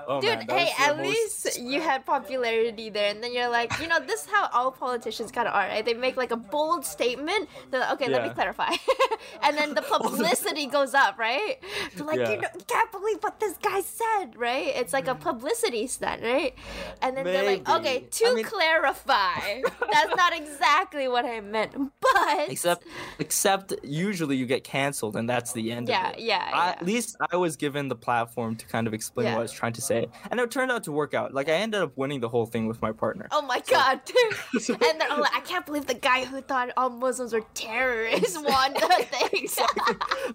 Oh, 0.08 0.20
Dude, 0.20 0.46
man, 0.46 0.58
hey, 0.58 0.70
at 0.78 0.98
least 0.98 1.44
Yes. 1.44 1.58
you 1.58 1.80
had 1.80 2.04
popularity 2.06 2.88
there, 2.90 3.10
and 3.10 3.22
then 3.22 3.32
you're 3.34 3.48
like, 3.48 3.72
you 3.80 3.88
know, 3.88 4.00
this 4.00 4.24
is 4.24 4.30
how 4.30 4.48
all 4.52 4.70
politicians 4.70 5.30
kind 5.32 5.48
of 5.48 5.54
are, 5.54 5.66
right? 5.68 5.84
They 5.84 5.94
make 5.94 6.16
like 6.16 6.30
a 6.30 6.36
bold 6.36 6.84
statement. 6.84 7.48
They're 7.70 7.80
like, 7.80 7.92
okay, 7.94 8.08
let 8.10 8.22
me 8.22 8.30
clarify, 8.30 8.72
and 9.42 9.56
then 9.56 9.74
the 9.78 9.82
publicity 9.82 10.66
goes 10.66 10.94
up, 10.94 11.18
right? 11.18 11.56
They're 11.96 12.06
like, 12.06 12.18
Yeah. 12.18 12.30
you, 12.30 12.40
know, 12.42 12.48
you 12.54 12.64
can't 12.66 12.92
believe 12.92 13.18
what 13.20 13.40
this 13.40 13.56
guy 13.58 13.80
said, 13.80 14.36
right? 14.36 14.68
It's 14.76 14.92
like 14.92 15.08
a 15.08 15.14
publicity 15.14 15.86
stunt, 15.86 16.22
right? 16.22 16.54
And 17.02 17.16
then 17.16 17.24
they're 17.24 17.44
like, 17.44 17.66
Maybe. 17.66 17.78
okay, 17.80 17.96
I 17.96 18.08
to 18.10 18.34
mean- 18.34 18.44
clarify, 18.44 19.62
that's 19.92 20.14
not 20.16 20.32
exactly 20.42 21.08
what 21.08 21.24
I 21.24 21.40
meant, 21.40 21.72
but 22.00 22.50
Except, 22.50 22.84
except 23.18 23.72
usually 23.82 24.36
you 24.36 24.46
get 24.46 24.64
canceled, 24.64 25.16
and 25.16 25.28
that's 25.28 25.52
the 25.52 25.72
end. 25.72 25.88
Yeah, 25.88 26.10
of 26.10 26.14
it. 26.16 26.20
yeah, 26.22 26.42
I, 26.52 26.66
yeah. 26.66 26.72
At 26.72 26.84
least 26.84 27.16
I 27.32 27.36
was 27.36 27.56
given 27.56 27.88
the 27.88 27.96
platform 27.96 28.43
to 28.52 28.66
kind 28.66 28.86
of 28.86 28.94
explain 28.94 29.26
Yeah. 29.26 29.32
what 29.34 29.38
I 29.40 29.42
was 29.42 29.52
trying 29.52 29.72
to 29.74 29.80
say, 29.80 30.06
and 30.30 30.38
it 30.40 30.50
turned 30.50 30.70
out 30.70 30.84
to 30.84 30.92
work 30.92 31.14
out. 31.14 31.32
Like 31.32 31.48
I 31.48 31.52
ended 31.52 31.80
up 31.82 31.96
winning 31.96 32.20
the 32.20 32.28
whole 32.28 32.46
thing 32.46 32.66
with 32.66 32.80
my 32.82 32.92
partner. 32.92 33.28
Oh 33.30 33.42
my 33.42 33.60
god. 33.70 34.00
and 34.54 35.00
they're 35.00 35.10
all 35.10 35.20
like, 35.20 35.34
I 35.34 35.40
can't 35.40 35.64
believe 35.66 35.86
the 35.86 35.94
guy 35.94 36.24
who 36.24 36.40
thought 36.40 36.70
all 36.76 36.90
Muslims 36.90 37.32
were 37.32 37.44
terrorists 37.54 38.36
won 38.42 38.72
the 38.74 39.06
thing. 39.10 39.48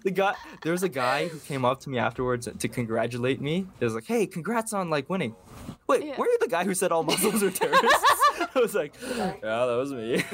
the 0.04 0.10
guy, 0.10 0.34
there 0.62 0.72
was 0.72 0.82
a 0.82 0.88
guy 0.88 1.28
who 1.28 1.38
came 1.40 1.64
up 1.64 1.80
to 1.80 1.90
me 1.90 1.98
afterwards 1.98 2.48
to 2.58 2.68
congratulate 2.68 3.40
me. 3.40 3.66
He 3.78 3.84
was 3.84 3.94
like, 3.94 4.06
"Hey, 4.06 4.26
congrats 4.26 4.72
on 4.72 4.90
like 4.90 5.08
winning." 5.10 5.34
Wait, 5.90 6.04
Yeah. 6.04 6.16
were 6.16 6.26
you 6.26 6.38
the 6.40 6.48
guy 6.48 6.64
who 6.64 6.74
said 6.74 6.92
all 6.92 7.02
Muslims 7.02 7.42
are 7.42 7.50
terrorists? 7.50 8.04
I 8.54 8.58
was 8.60 8.74
like, 8.74 8.94
"Yeah, 9.02 9.66
that 9.66 9.76
was 9.76 9.92
me." 9.92 10.22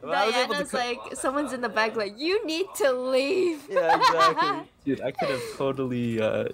But 0.00 0.14
I 0.14 0.26
was 0.26 0.34
Diana's 0.34 0.72
like, 0.72 1.00
someone's 1.14 1.52
in 1.52 1.60
the 1.60 1.68
back, 1.68 1.96
like, 1.96 2.14
you 2.18 2.44
need 2.46 2.66
to 2.76 2.92
leave. 2.92 3.66
yeah, 3.68 3.96
exactly. 3.96 4.68
Dude, 4.84 5.00
I 5.00 5.10
could 5.12 5.28
have 5.30 5.42
totally. 5.56 6.20
Uh, 6.20 6.48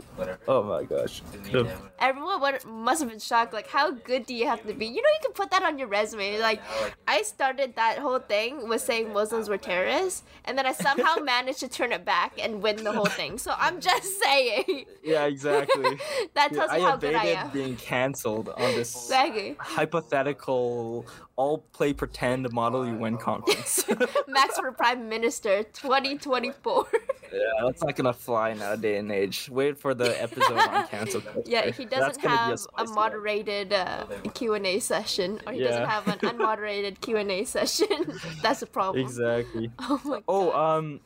oh 0.46 0.62
my 0.62 0.84
gosh. 0.84 1.20
Didn't 1.32 1.44
need 1.46 1.52
Could've- 1.52 1.68
them. 1.68 1.90
Everyone 1.98 2.40
would, 2.42 2.64
must 2.66 3.00
have 3.00 3.08
been 3.10 3.18
shocked. 3.18 3.52
Like, 3.54 3.68
how 3.68 3.90
good 3.90 4.26
do 4.26 4.34
you 4.34 4.46
have 4.46 4.62
to 4.66 4.74
be? 4.74 4.86
You 4.86 5.00
know, 5.02 5.08
you 5.16 5.20
can 5.22 5.32
put 5.32 5.50
that 5.50 5.62
on 5.62 5.78
your 5.78 5.88
resume. 5.88 6.38
Like, 6.38 6.60
I 7.06 7.22
started 7.22 7.74
that 7.76 7.98
whole 7.98 8.18
thing 8.18 8.68
with 8.68 8.82
saying 8.82 9.12
Muslims 9.14 9.48
were 9.48 9.56
terrorists, 9.58 10.22
and 10.44 10.56
then 10.58 10.66
I 10.66 10.72
somehow 10.72 11.16
managed 11.16 11.60
to 11.60 11.68
turn 11.68 11.92
it 11.92 12.04
back 12.04 12.32
and 12.42 12.62
win 12.62 12.84
the 12.84 12.92
whole 12.92 13.06
thing. 13.06 13.38
So 13.38 13.54
I'm 13.56 13.80
just 13.80 14.20
saying. 14.20 14.84
Yeah, 15.02 15.24
exactly. 15.24 15.98
that 16.34 16.52
tells 16.52 16.70
I 16.70 16.76
you 16.78 16.84
how 16.84 16.96
good 16.96 17.14
I 17.14 17.24
am. 17.26 17.50
Being 17.68 17.76
canceled 17.76 18.48
on 18.48 18.74
this 18.74 19.10
hypothetical 19.58 21.06
all 21.38 21.58
play 21.72 21.92
pretend 21.92 22.50
model 22.52 22.84
you 22.84 22.94
win 22.94 23.16
conference. 23.16 23.84
Max 24.28 24.58
for 24.58 24.72
Prime 24.72 25.08
Minister 25.08 25.62
2024. 25.62 26.86
yeah, 27.32 27.38
that's 27.64 27.82
not 27.82 27.94
gonna 27.94 28.12
fly 28.12 28.50
in 28.50 28.60
our 28.60 28.76
day 28.76 28.96
and 28.96 29.10
age. 29.12 29.48
Wait 29.48 29.78
for 29.78 29.94
the 29.94 30.20
episode 30.20 30.58
on 30.58 30.88
cancel. 30.88 31.22
Yeah, 31.46 31.70
he 31.70 31.84
doesn't 31.84 32.20
have 32.22 32.50
a, 32.50 32.58
spicy 32.58 32.92
moderated 32.92 33.72
uh, 33.72 34.06
Q 34.34 34.54
and 34.54 34.66
A 34.66 34.80
session, 34.80 35.40
or 35.46 35.52
he 35.52 35.60
doesn't 35.60 35.88
have 35.88 36.08
an 36.08 36.18
unmoderated 36.18 37.00
Q 37.00 37.18
and 37.18 37.30
A 37.30 37.44
session. 37.44 38.18
That's 38.42 38.62
a 38.62 38.66
problem. 38.66 39.00
Exactly. 39.04 39.70
Oh 39.78 40.00
my. 40.04 40.16
God. 40.16 40.24
Oh, 40.26 40.52
um, 40.52 41.00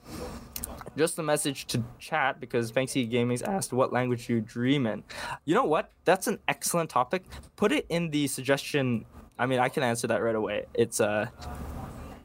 just 0.96 1.18
a 1.18 1.22
message 1.22 1.66
to 1.66 1.82
chat 1.98 2.40
because 2.40 2.72
Banksy 2.72 3.08
Gaming's 3.08 3.42
asked 3.42 3.74
what 3.74 3.92
language 3.92 4.30
you 4.30 4.40
dream 4.40 4.86
in. 4.86 5.04
You 5.44 5.54
know 5.54 5.64
what? 5.64 5.90
That's 6.06 6.26
an 6.26 6.38
excellent 6.48 6.88
topic. 6.88 7.24
Put 7.56 7.70
it 7.70 7.84
in 7.90 8.10
the 8.10 8.26
suggestion. 8.28 9.04
I 9.38 9.46
mean, 9.46 9.58
I 9.58 9.68
can 9.68 9.82
answer 9.82 10.06
that 10.08 10.22
right 10.22 10.34
away. 10.34 10.66
It's 10.74 11.00
uh, 11.00 11.26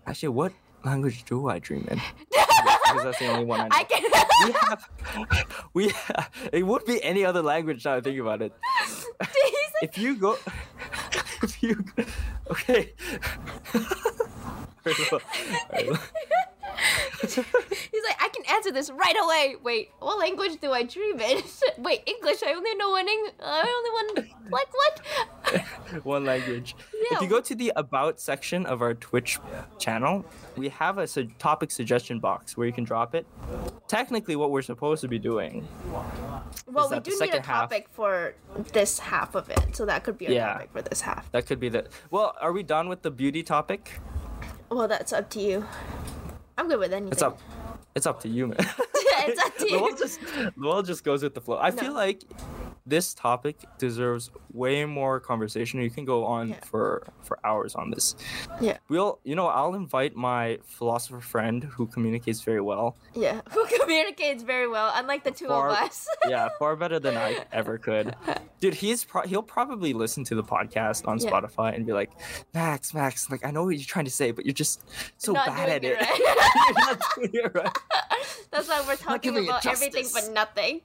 actually, 0.05 0.30
what 0.30 0.53
language 0.84 1.24
do 1.26 1.49
I 1.49 1.60
dream 1.60 1.88
in? 1.89 2.01
because 2.30 3.03
that's 3.03 3.20
the 3.20 3.28
only 3.28 3.45
one 3.45 3.62
I 3.62 3.64
know. 3.64 3.70
I 3.72 3.84
can. 3.84 4.03
we 4.45 4.51
have, 4.53 4.89
we 5.74 5.89
have, 5.89 6.30
it 6.53 6.64
would 6.66 6.86
be 6.86 7.03
any 7.03 7.26
other 7.26 7.41
language 7.41 7.86
now 7.86 7.95
I 7.95 8.01
think 8.01 8.20
about 8.20 8.41
it. 8.41 8.53
If 9.82 9.97
you 9.97 10.16
go, 10.16 10.38
if 11.43 11.62
you, 11.62 11.84
okay. 12.49 12.93
He's 17.28 17.38
like, 17.38 18.18
I 18.22 18.30
answer 18.50 18.72
this 18.72 18.89
right 18.89 19.16
away. 19.24 19.56
Wait, 19.64 19.91
what 20.00 20.20
language 20.20 20.60
do 20.62 20.72
I 20.72 20.84
dream 20.84 21.20
in? 21.20 21.41
Wait, 21.78 22.02
English. 22.06 22.43
I 22.43 22.54
only 22.54 22.74
know 22.76 22.89
one 22.91 23.08
English. 23.08 23.34
I 23.43 23.74
only 23.78 24.24
one. 24.24 24.30
Like 24.50 24.68
what? 24.74 25.02
One 26.04 26.26
language. 26.26 26.76
If 27.12 27.22
you 27.22 27.28
go 27.30 27.39
to 27.39 27.56
the 27.56 27.72
about 27.78 28.20
section 28.20 28.66
of 28.66 28.82
our 28.82 28.93
Twitch 28.93 29.39
channel, 29.80 30.26
we 30.58 30.68
have 30.70 30.98
a 30.98 31.08
su- 31.08 31.30
topic 31.39 31.72
suggestion 31.72 32.20
box 32.20 32.58
where 32.58 32.68
you 32.68 32.74
can 32.74 32.84
drop 32.84 33.16
it. 33.16 33.26
Technically, 33.88 34.36
what 34.36 34.52
we're 34.52 34.62
supposed 34.62 35.02
to 35.02 35.08
be 35.08 35.18
doing. 35.20 35.66
Well, 36.68 36.89
we 36.89 37.00
do 37.00 37.12
need 37.12 37.16
a 37.16 37.18
second 37.18 37.45
half? 37.45 37.70
topic 37.70 37.88
for 37.91 38.36
this 38.74 39.00
half 39.00 39.36
of 39.36 39.50
it, 39.50 39.76
so 39.76 39.86
that 39.86 40.04
could 40.04 40.18
be 40.18 40.26
a 40.28 40.32
Yeah. 40.32 40.54
topic 40.54 40.70
for 40.74 40.82
this 40.82 41.02
half. 41.02 41.32
That 41.32 41.45
could 41.45 41.60
be 41.60 41.70
the. 41.70 41.88
Well, 42.12 42.36
are 42.41 42.52
we 42.52 42.64
done 42.64 42.89
with 42.89 43.02
the 43.02 43.12
beauty 43.12 43.41
topic? 43.43 44.00
Well, 44.70 44.88
that's 44.89 45.14
up 45.14 45.30
to 45.32 45.39
you. 45.39 45.66
I'm 46.58 46.68
good 46.68 46.80
with 46.80 46.91
anything. 46.91 47.14
It's 47.14 47.22
up. 47.22 47.39
It's 47.98 48.06
up 48.06 48.20
to 48.22 48.30
you, 48.30 48.48
man. 48.48 48.58
it's 49.30 49.41
up 49.43 49.58
to 49.58 49.68
you. 49.72 49.95
just 49.98 50.20
Lowell 50.56 50.84
just 50.84 51.04
goes 51.04 51.24
with 51.24 51.34
the 51.34 51.41
flow. 51.41 51.58
I 51.58 51.72
No. 51.72 51.78
feel 51.78 51.93
like 51.93 52.24
this 52.88 53.13
topic 53.13 53.57
deserves 53.77 54.31
way 54.53 54.85
more 54.85 55.19
conversation. 55.19 55.81
You 55.81 55.89
can 55.89 56.05
go 56.05 56.23
on 56.25 56.49
Yeah. 56.49 56.59
for 56.65 57.03
for 57.21 57.38
hours 57.45 57.75
on 57.75 57.91
this. 57.91 58.15
Yeah, 58.61 58.77
We'll, 58.88 59.19
you 59.25 59.35
know, 59.35 59.47
I'll 59.47 59.75
invite 59.75 60.15
my 60.15 60.59
philosopher 60.65 61.19
friend 61.19 61.63
who 61.65 61.85
communicates 61.88 62.41
very 62.41 62.61
well. 62.61 62.95
yeah. 63.13 63.41
Who 63.51 63.65
communicates 63.81 64.43
very 64.43 64.67
well, 64.69 64.91
unlike 64.95 65.23
the 65.25 65.31
two 65.31 65.47
Far- 65.47 65.69
of 65.69 65.75
us. 65.77 66.07
Yeah, 66.29 66.47
far 66.59 66.75
better 66.77 66.99
than 66.99 67.17
I 67.17 67.45
ever 67.51 67.77
could. 67.77 68.15
Dude, 68.61 68.73
he's 68.73 69.03
pro- 69.03 69.23
he'll 69.27 69.43
probably 69.43 69.91
listen 69.93 70.23
to 70.25 70.35
the 70.35 70.43
podcast 70.43 71.07
on 71.07 71.19
Yeah. 71.19 71.29
Spotify 71.29 71.75
and 71.75 71.85
be 71.85 71.91
like, 71.93 72.11
Max, 72.53 72.93
Max, 72.93 73.29
like 73.29 73.45
I 73.45 73.51
know 73.51 73.63
what 73.65 73.75
you're 73.75 73.85
trying 73.85 74.05
to 74.05 74.11
say, 74.11 74.31
but 74.31 74.45
you're 74.45 74.53
just 74.53 74.83
so 75.17 75.33
Not 75.33 75.47
bad 75.47 75.69
at 75.69 75.83
it 75.83 75.99
right. 75.99 76.19
you're 76.19 76.85
not 76.85 77.01
doing 77.15 77.31
it 77.33 77.51
right. 77.53 77.77
That's 78.51 78.67
why 78.69 78.83
we're 78.88 78.95
talking 78.95 79.38
about 79.38 79.65
everything 79.65 80.07
but 80.13 80.31
nothing. 80.33 80.81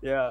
Yeah. 0.00 0.30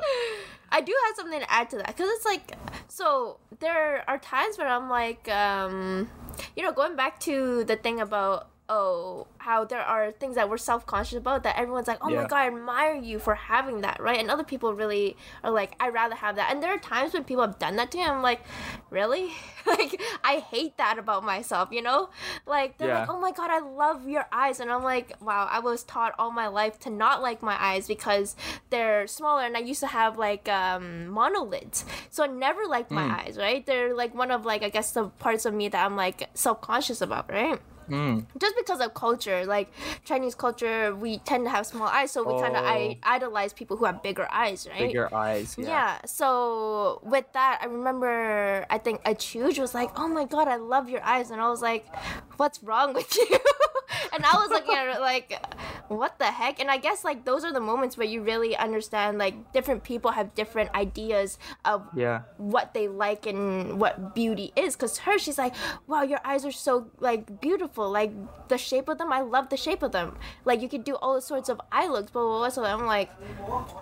I 0.72 0.82
do 0.82 0.93
have 1.07 1.15
something 1.15 1.39
to 1.39 1.51
add 1.51 1.70
to 1.72 1.78
that 1.78 1.88
because 1.88 2.09
it's 2.09 2.26
like, 2.26 2.55
so 2.88 3.38
there 3.59 4.03
are 4.07 4.18
times 4.18 4.57
where 4.57 4.68
I'm 4.68 4.89
like, 4.89 5.30
um, 5.30 6.09
you 6.55 6.63
know, 6.63 6.72
going 6.72 6.95
back 6.95 7.20
to 7.22 7.63
the 7.63 7.76
thing 7.76 7.99
about 7.99 8.49
oh 8.70 9.28
how 9.38 9.63
there 9.63 9.82
are 9.82 10.11
things 10.11 10.36
that 10.36 10.49
we're 10.49 10.57
self-conscious 10.57 11.18
about 11.18 11.43
that 11.43 11.55
everyone's 11.57 11.88
like 11.88 11.99
oh 12.01 12.09
my 12.09 12.28
god 12.28 12.38
i 12.38 12.47
admire 12.47 12.95
you 12.95 13.18
for 13.18 13.34
having 13.36 13.82
that 13.82 13.99
right? 14.01 14.20
And 14.20 14.30
other 14.30 14.43
people 14.43 14.74
really 14.74 15.15
are 15.43 15.51
like 15.51 15.74
i'd 15.80 15.93
rather 15.93 16.15
have 16.15 16.36
that. 16.36 16.51
And 16.51 16.61
there 16.61 16.72
are 16.74 16.78
times 16.78 17.13
when 17.13 17.24
people 17.24 17.45
have 17.45 17.57
done 17.59 17.78
that 17.78 17.91
to 17.91 17.97
me 17.97 18.03
i'm 18.03 18.22
like 18.22 18.41
really? 18.89 19.32
Like 19.68 20.01
i 20.24 20.38
hate 20.39 20.78
that 20.78 20.97
about 20.97 21.26
myself 21.26 21.70
you 21.72 21.82
know? 21.82 22.09
Like 22.45 22.78
they're 22.78 22.93
like 22.93 23.09
oh 23.09 23.20
my 23.20 23.32
god 23.32 23.51
i 23.51 23.59
love 23.59 24.07
your 24.07 24.26
eyes. 24.32 24.59
And 24.59 24.72
i'm 24.72 24.84
like 24.84 25.13
wow 25.22 25.47
i 25.49 25.59
was 25.59 25.84
taught 25.84 26.13
all 26.18 26.32
my 26.32 26.47
life 26.47 26.80
to 26.80 26.89
not 26.89 27.22
like 27.22 27.41
my 27.41 27.61
eyes 27.61 27.88
because 27.88 28.36
they're 28.70 29.07
smaller 29.07 29.43
and 29.43 29.55
i 29.57 29.59
used 29.59 29.80
to 29.82 29.88
have 29.88 30.18
like 30.18 30.47
um 30.49 31.07
monolids. 31.09 31.86
So 32.09 32.24
i 32.24 32.28
never 32.28 32.65
liked 32.65 32.91
my 32.91 33.24
eyes 33.24 33.38
right? 33.38 33.65
They're 33.65 33.93
like 33.93 34.13
one 34.15 34.32
of 34.32 34.45
like 34.45 34.63
i 34.63 34.70
guess 34.70 34.91
the 34.91 35.07
parts 35.07 35.45
of 35.45 35.53
me 35.53 35.70
that 35.70 35.86
i'm 35.86 35.95
like 35.95 36.30
self-conscious 36.34 37.01
about 37.01 37.30
right 37.32 37.59
Mm. 37.89 38.25
just 38.39 38.55
because 38.57 38.79
of 38.81 38.93
culture 38.93 39.45
like 39.45 39.71
chinese 40.03 40.35
culture 40.35 40.93
we 40.95 41.19
tend 41.19 41.45
to 41.45 41.49
have 41.49 41.65
small 41.65 41.88
eyes 41.88 42.11
so 42.11 42.23
we 42.23 42.33
kind 42.41 42.55
of 42.55 42.63
Oh. 42.63 42.67
I- 42.67 42.97
idolize 43.03 43.53
people 43.53 43.77
who 43.77 43.85
have 43.85 44.03
bigger 44.03 44.27
eyes 44.31 44.67
right 44.69 44.88
Bigger 44.88 45.07
eyes. 45.13 45.55
Yeah. 45.57 45.67
yeah. 45.67 45.97
So 46.05 46.99
with 47.03 47.25
that, 47.33 47.59
I 47.61 47.65
remember 47.65 48.65
I 48.69 48.77
think 48.77 49.01
a 49.05 49.13
Chuj 49.15 49.59
was 49.59 49.73
like, 49.73 49.91
"Oh 49.97 50.07
my 50.07 50.25
god, 50.25 50.47
I 50.47 50.57
love 50.57 50.89
your 50.89 51.03
eyes," 51.03 51.31
and 51.31 51.39
I 51.41 51.49
was 51.49 51.61
like, 51.61 51.85
"What's 52.38 52.61
wrong 52.63 52.93
with 52.93 53.09
you?" 53.17 53.38
And 54.13 54.25
I 54.25 54.35
was 54.35 54.49
looking 54.49 54.75
at 54.75 54.95
it 54.95 55.01
like, 55.01 55.33
"What 55.87 56.19
the 56.19 56.25
heck?" 56.25 56.59
And 56.59 56.69
I 56.69 56.77
guess 56.77 57.03
like 57.03 57.25
those 57.25 57.43
are 57.43 57.53
the 57.53 57.59
moments 57.59 57.97
where 57.97 58.07
you 58.07 58.21
really 58.21 58.55
understand 58.55 59.17
like 59.17 59.53
different 59.53 59.83
people 59.83 60.11
have 60.11 60.35
different 60.35 60.73
ideas 60.75 61.37
of 61.65 61.87
Yeah. 61.95 62.21
what 62.37 62.73
they 62.73 62.87
like 62.87 63.25
and 63.25 63.79
what 63.79 64.15
beauty 64.15 64.53
is. 64.55 64.75
Because 64.75 64.99
her 64.99 65.17
she's 65.17 65.37
like 65.37 65.53
wow 65.87 66.01
your 66.03 66.19
eyes 66.23 66.45
are 66.45 66.51
so 66.51 66.87
like 66.99 67.39
beautiful. 67.41 67.89
Like 67.89 68.11
the 68.47 68.57
shape 68.57 68.87
of 68.87 68.97
them 68.97 69.11
i 69.11 69.21
love 69.21 69.49
the 69.49 69.57
shape 69.57 69.83
of 69.83 69.91
them. 69.91 70.17
Like 70.45 70.61
you 70.61 70.69
could 70.69 70.83
do 70.83 70.95
all 70.95 71.19
sorts 71.21 71.49
of 71.49 71.59
eye 71.71 71.87
looks 71.87 72.11
but 72.11 72.21
blah 72.21 72.49
so 72.49 72.63
i'm 72.63 72.85
like 72.85 73.09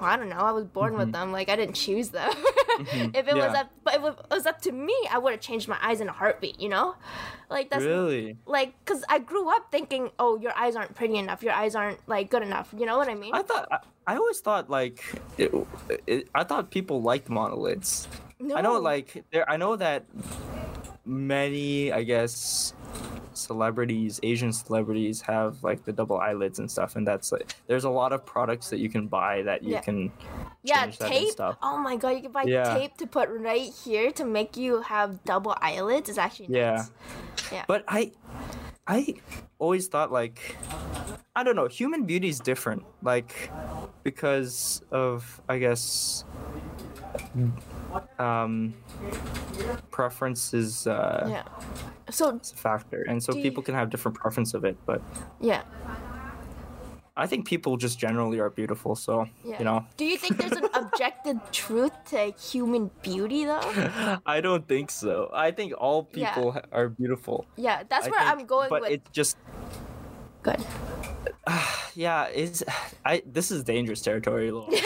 i 0.01 0.15
don't 0.15 0.29
know. 0.29 0.37
I 0.37 0.51
was 0.51 0.65
born 0.65 0.93
with 0.93 1.11
mm-hmm. 1.11 1.11
them. 1.11 1.31
Like 1.31 1.49
i 1.49 1.55
didn't 1.55 1.75
choose 1.75 2.09
them. 2.09 2.31
Mm-hmm. 2.31 3.15
If 3.15 3.27
it 3.27 3.35
was 3.35 3.53
up 3.55 3.71
but 3.83 3.95
if 3.95 4.03
it 4.03 4.15
was 4.29 4.45
up 4.45 4.61
to 4.61 4.71
me 4.71 4.95
i 5.11 5.17
would 5.17 5.31
have 5.31 5.39
changed 5.41 5.67
my 5.67 5.77
eyes 5.81 6.01
in 6.01 6.09
a 6.09 6.11
heartbeat 6.11 6.59
you 6.59 6.69
know? 6.69 6.95
Like 7.49 7.69
that's 7.69 7.83
Really? 7.83 8.37
like 8.45 8.73
because 8.83 9.03
i 9.07 9.19
grew 9.19 9.49
up 9.55 9.71
thinking 9.71 10.04
oh 10.19 10.37
your 10.37 10.53
eyes 10.57 10.75
aren't 10.75 10.93
pretty 10.95 11.15
enough 11.17 11.41
your 11.43 11.53
eyes 11.53 11.75
aren't 11.75 11.99
like 12.07 12.29
good 12.29 12.43
enough 12.43 12.73
you 12.77 12.85
know 12.85 12.97
what 12.97 13.07
i 13.09 13.13
mean 13.15 13.33
I 13.33 13.41
thought 13.41 13.67
I, 13.71 13.79
I 14.07 14.15
always 14.17 14.39
thought 14.39 14.69
like 14.69 15.03
it, 15.37 15.51
it, 16.07 16.27
I 16.35 16.43
thought 16.43 16.69
people 16.69 17.01
liked 17.01 17.27
monolids. 17.29 18.07
I 18.55 18.61
know 18.61 18.77
like 18.79 19.23
there 19.31 19.49
I 19.49 19.57
know 19.57 19.75
that 19.77 20.05
many 21.05 21.91
I 21.91 22.03
guess 22.03 22.73
celebrities, 23.33 24.19
Asian 24.23 24.53
celebrities 24.53 25.21
have 25.21 25.63
like 25.63 25.83
the 25.85 25.91
double 25.91 26.17
eyelids 26.19 26.59
and 26.59 26.69
stuff, 26.69 26.95
and 26.95 27.05
that's 27.05 27.31
like 27.31 27.55
there's 27.67 27.83
a 27.83 27.89
lot 27.89 28.13
of 28.13 28.25
products 28.25 28.69
that 28.69 28.79
you 28.79 28.89
can 28.89 29.07
buy 29.07 29.41
that 29.43 29.63
you 29.63 29.73
Yeah. 29.73 29.81
can 29.81 30.11
Yeah, 30.63 30.87
tape. 30.87 31.29
stuff. 31.29 31.57
Oh 31.61 31.77
my 31.77 31.95
god, 31.97 32.09
you 32.09 32.21
can 32.21 32.31
buy 32.31 32.43
Yeah. 32.43 32.73
tape 32.77 32.97
to 32.97 33.07
put 33.07 33.29
right 33.29 33.71
here 33.83 34.11
to 34.11 34.25
make 34.25 34.57
you 34.57 34.81
have 34.81 35.23
double 35.25 35.55
eyelids. 35.61 36.09
It's 36.09 36.17
actually 36.17 36.47
Yeah. 36.49 36.85
Yeah. 37.51 37.65
But 37.67 37.83
I, 37.87 38.11
I 38.87 39.15
always 39.59 39.87
thought 39.87 40.11
like, 40.11 40.55
I 41.35 41.43
don't 41.43 41.55
know, 41.55 41.67
human 41.67 42.05
beauty 42.05 42.29
is 42.29 42.39
different. 42.39 42.83
Like, 43.01 43.51
because 44.03 44.83
of 44.91 45.41
I 45.49 45.57
guess, 45.57 46.23
um, 48.19 48.73
preference 49.91 50.53
is 50.53 50.87
uh, 50.87 51.27
yeah. 51.29 51.43
So 52.11 52.37
is 52.37 52.51
a 52.51 52.55
factor, 52.55 53.03
and 53.09 53.21
so 53.21 53.33
people 53.33 53.63
can 53.63 53.73
have 53.73 53.89
different 53.89 54.17
preference 54.17 54.53
of 54.53 54.63
it. 54.63 54.77
But 54.85 55.01
yeah. 55.41 55.63
I 57.17 57.27
think 57.27 57.47
people 57.47 57.77
just 57.77 57.97
generally 57.97 58.39
are 58.39 58.49
beautiful. 58.49 58.95
So 58.95 59.29
Yeah. 59.43 59.57
you 59.59 59.65
know, 59.65 59.85
Do 59.95 60.03
you 60.05 60.17
think 60.17 60.35
there's 60.37 60.51
an 60.51 60.67
objective 60.73 61.37
truth 61.51 61.93
to 62.11 62.31
human 62.37 62.91
beauty 63.01 63.45
though? 63.45 63.61
I 64.25 64.41
don't 64.41 64.67
think 64.67 64.91
so. 64.91 65.29
I 65.33 65.51
think 65.51 65.73
all 65.77 66.03
people 66.03 66.51
ha- 66.51 66.67
are 66.71 66.89
beautiful. 66.89 67.45
Yeah, 67.55 67.83
that's 67.87 68.07
I 68.07 68.09
where 68.09 68.19
think- 68.19 68.31
I'm 68.39 68.45
going 68.45 68.69
but 68.69 68.81
with. 68.81 68.91
it's 68.91 69.09
just 69.11 69.37
Good. 70.45 70.63
yeah, 71.95 72.27
is 72.29 72.63
I 73.03 73.23
this 73.25 73.49
is 73.51 73.63
dangerous 73.63 74.01
territory. 74.01 74.51
Lil. 74.51 74.69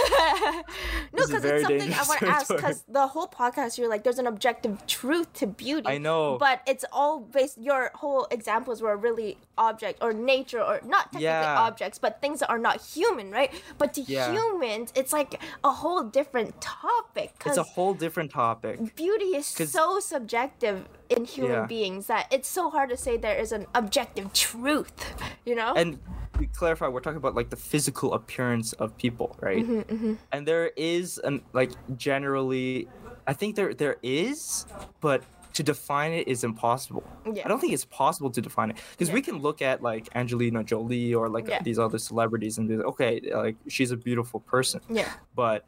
No, 1.12 1.26
because 1.26 1.44
it's 1.44 1.64
something 1.64 1.94
I 1.94 2.04
want 2.08 2.20
to 2.20 2.28
ask. 2.28 2.48
Because 2.48 2.84
the 2.88 3.08
whole 3.08 3.28
podcast, 3.28 3.78
you're 3.78 3.90
like, 3.90 4.04
there's 4.04 4.20
an 4.20 4.28
objective 4.28 4.86
truth 4.88 5.34
to 5.34 5.48
beauty. 5.48 5.88
I 5.88 5.98
know. 5.98 6.38
But 6.38 6.62
it's 6.68 6.86
all 6.94 7.20
based. 7.20 7.58
Your 7.58 7.92
whole 7.96 8.28
examples 8.32 8.82
were 8.82 8.96
really 8.96 9.38
object 9.58 10.04
or 10.04 10.14
nature 10.14 10.62
or 10.62 10.80
not 10.86 11.06
technically 11.12 11.24
Yeah. 11.24 11.60
objects, 11.68 11.98
but 11.98 12.22
things 12.22 12.40
that 12.42 12.50
are 12.50 12.60
not 12.60 12.82
human, 12.82 13.32
right? 13.32 13.52
But 13.78 13.94
to 13.96 14.02
Yeah. 14.02 14.32
humans, 14.32 14.94
it's 14.96 15.12
like 15.12 15.42
a 15.64 15.72
whole 15.72 16.04
different 16.04 16.62
topic. 16.62 17.34
It's 17.46 17.58
a 17.58 17.64
whole 17.64 17.94
different 17.94 18.32
topic. 18.32 18.96
beauty 18.96 19.36
is 19.36 19.46
so 19.48 20.00
subjective 20.00 20.86
in 21.10 21.26
human 21.26 21.52
Yeah. 21.52 21.66
beings 21.66 22.08
that 22.08 22.28
it's 22.32 22.48
so 22.48 22.70
hard 22.70 22.90
to 22.90 22.98
say 22.98 23.18
there 23.18 23.38
is 23.38 23.52
an 23.52 23.66
objective 23.76 24.32
truth. 24.34 25.14
You 25.46 25.56
know? 25.56 25.74
And 25.76 26.00
we 26.38 26.48
clarify, 26.48 26.88
we're 26.88 27.02
talking 27.02 27.18
about 27.18 27.36
like 27.36 27.50
the 27.50 27.56
physical 27.58 28.14
appearance 28.14 28.74
of 28.74 28.96
people, 28.98 29.36
right? 29.42 29.66
Mm-hmm, 29.66 30.14
And 30.32 30.48
there 30.48 30.72
is 30.78 31.18
an 31.24 31.42
like 31.54 31.72
generally, 31.98 32.88
I 33.28 33.34
think 33.34 33.56
there 33.56 33.74
there 33.74 33.98
is, 34.04 34.66
but 35.02 35.24
to 35.54 35.64
define 35.64 36.14
it 36.14 36.28
is 36.28 36.44
impossible. 36.44 37.04
Yeah. 37.26 37.42
I 37.44 37.48
don't 37.50 37.60
think 37.60 37.74
it's 37.74 37.84
possible 37.86 38.30
to 38.30 38.40
define 38.42 38.70
it 38.70 38.78
because 38.92 39.12
we 39.12 39.22
can 39.22 39.40
look 39.40 39.62
at 39.62 39.82
like 39.82 40.08
Angelina 40.16 40.64
Jolie 40.64 41.14
or 41.14 41.28
like 41.28 41.48
Yeah. 41.48 41.62
these 41.64 41.80
other 41.80 41.98
celebrities 41.98 42.58
and 42.60 42.70
be 42.70 42.78
like, 42.78 42.86
okay, 42.86 43.20
like 43.34 43.56
she's 43.68 43.92
a 43.92 43.98
beautiful 43.98 44.40
person, 44.42 44.80
yeah. 44.90 45.12
but 45.36 45.66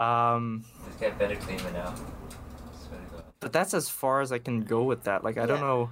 um, 0.00 0.64
This 0.86 0.96
guy 0.96 1.10
better 1.16 1.36
clean 1.36 1.60
it 1.60 1.76
out. 1.76 1.96
Swear 1.96 2.98
to 2.98 3.06
God. 3.14 3.24
But 3.44 3.52
that's 3.52 3.74
as 3.74 3.90
far 3.90 4.22
as 4.22 4.32
I 4.32 4.38
can 4.38 4.62
go 4.62 4.84
with 4.84 5.04
that. 5.04 5.22
Like 5.22 5.36
I 5.36 5.44
don't 5.44 5.60
know. 5.60 5.90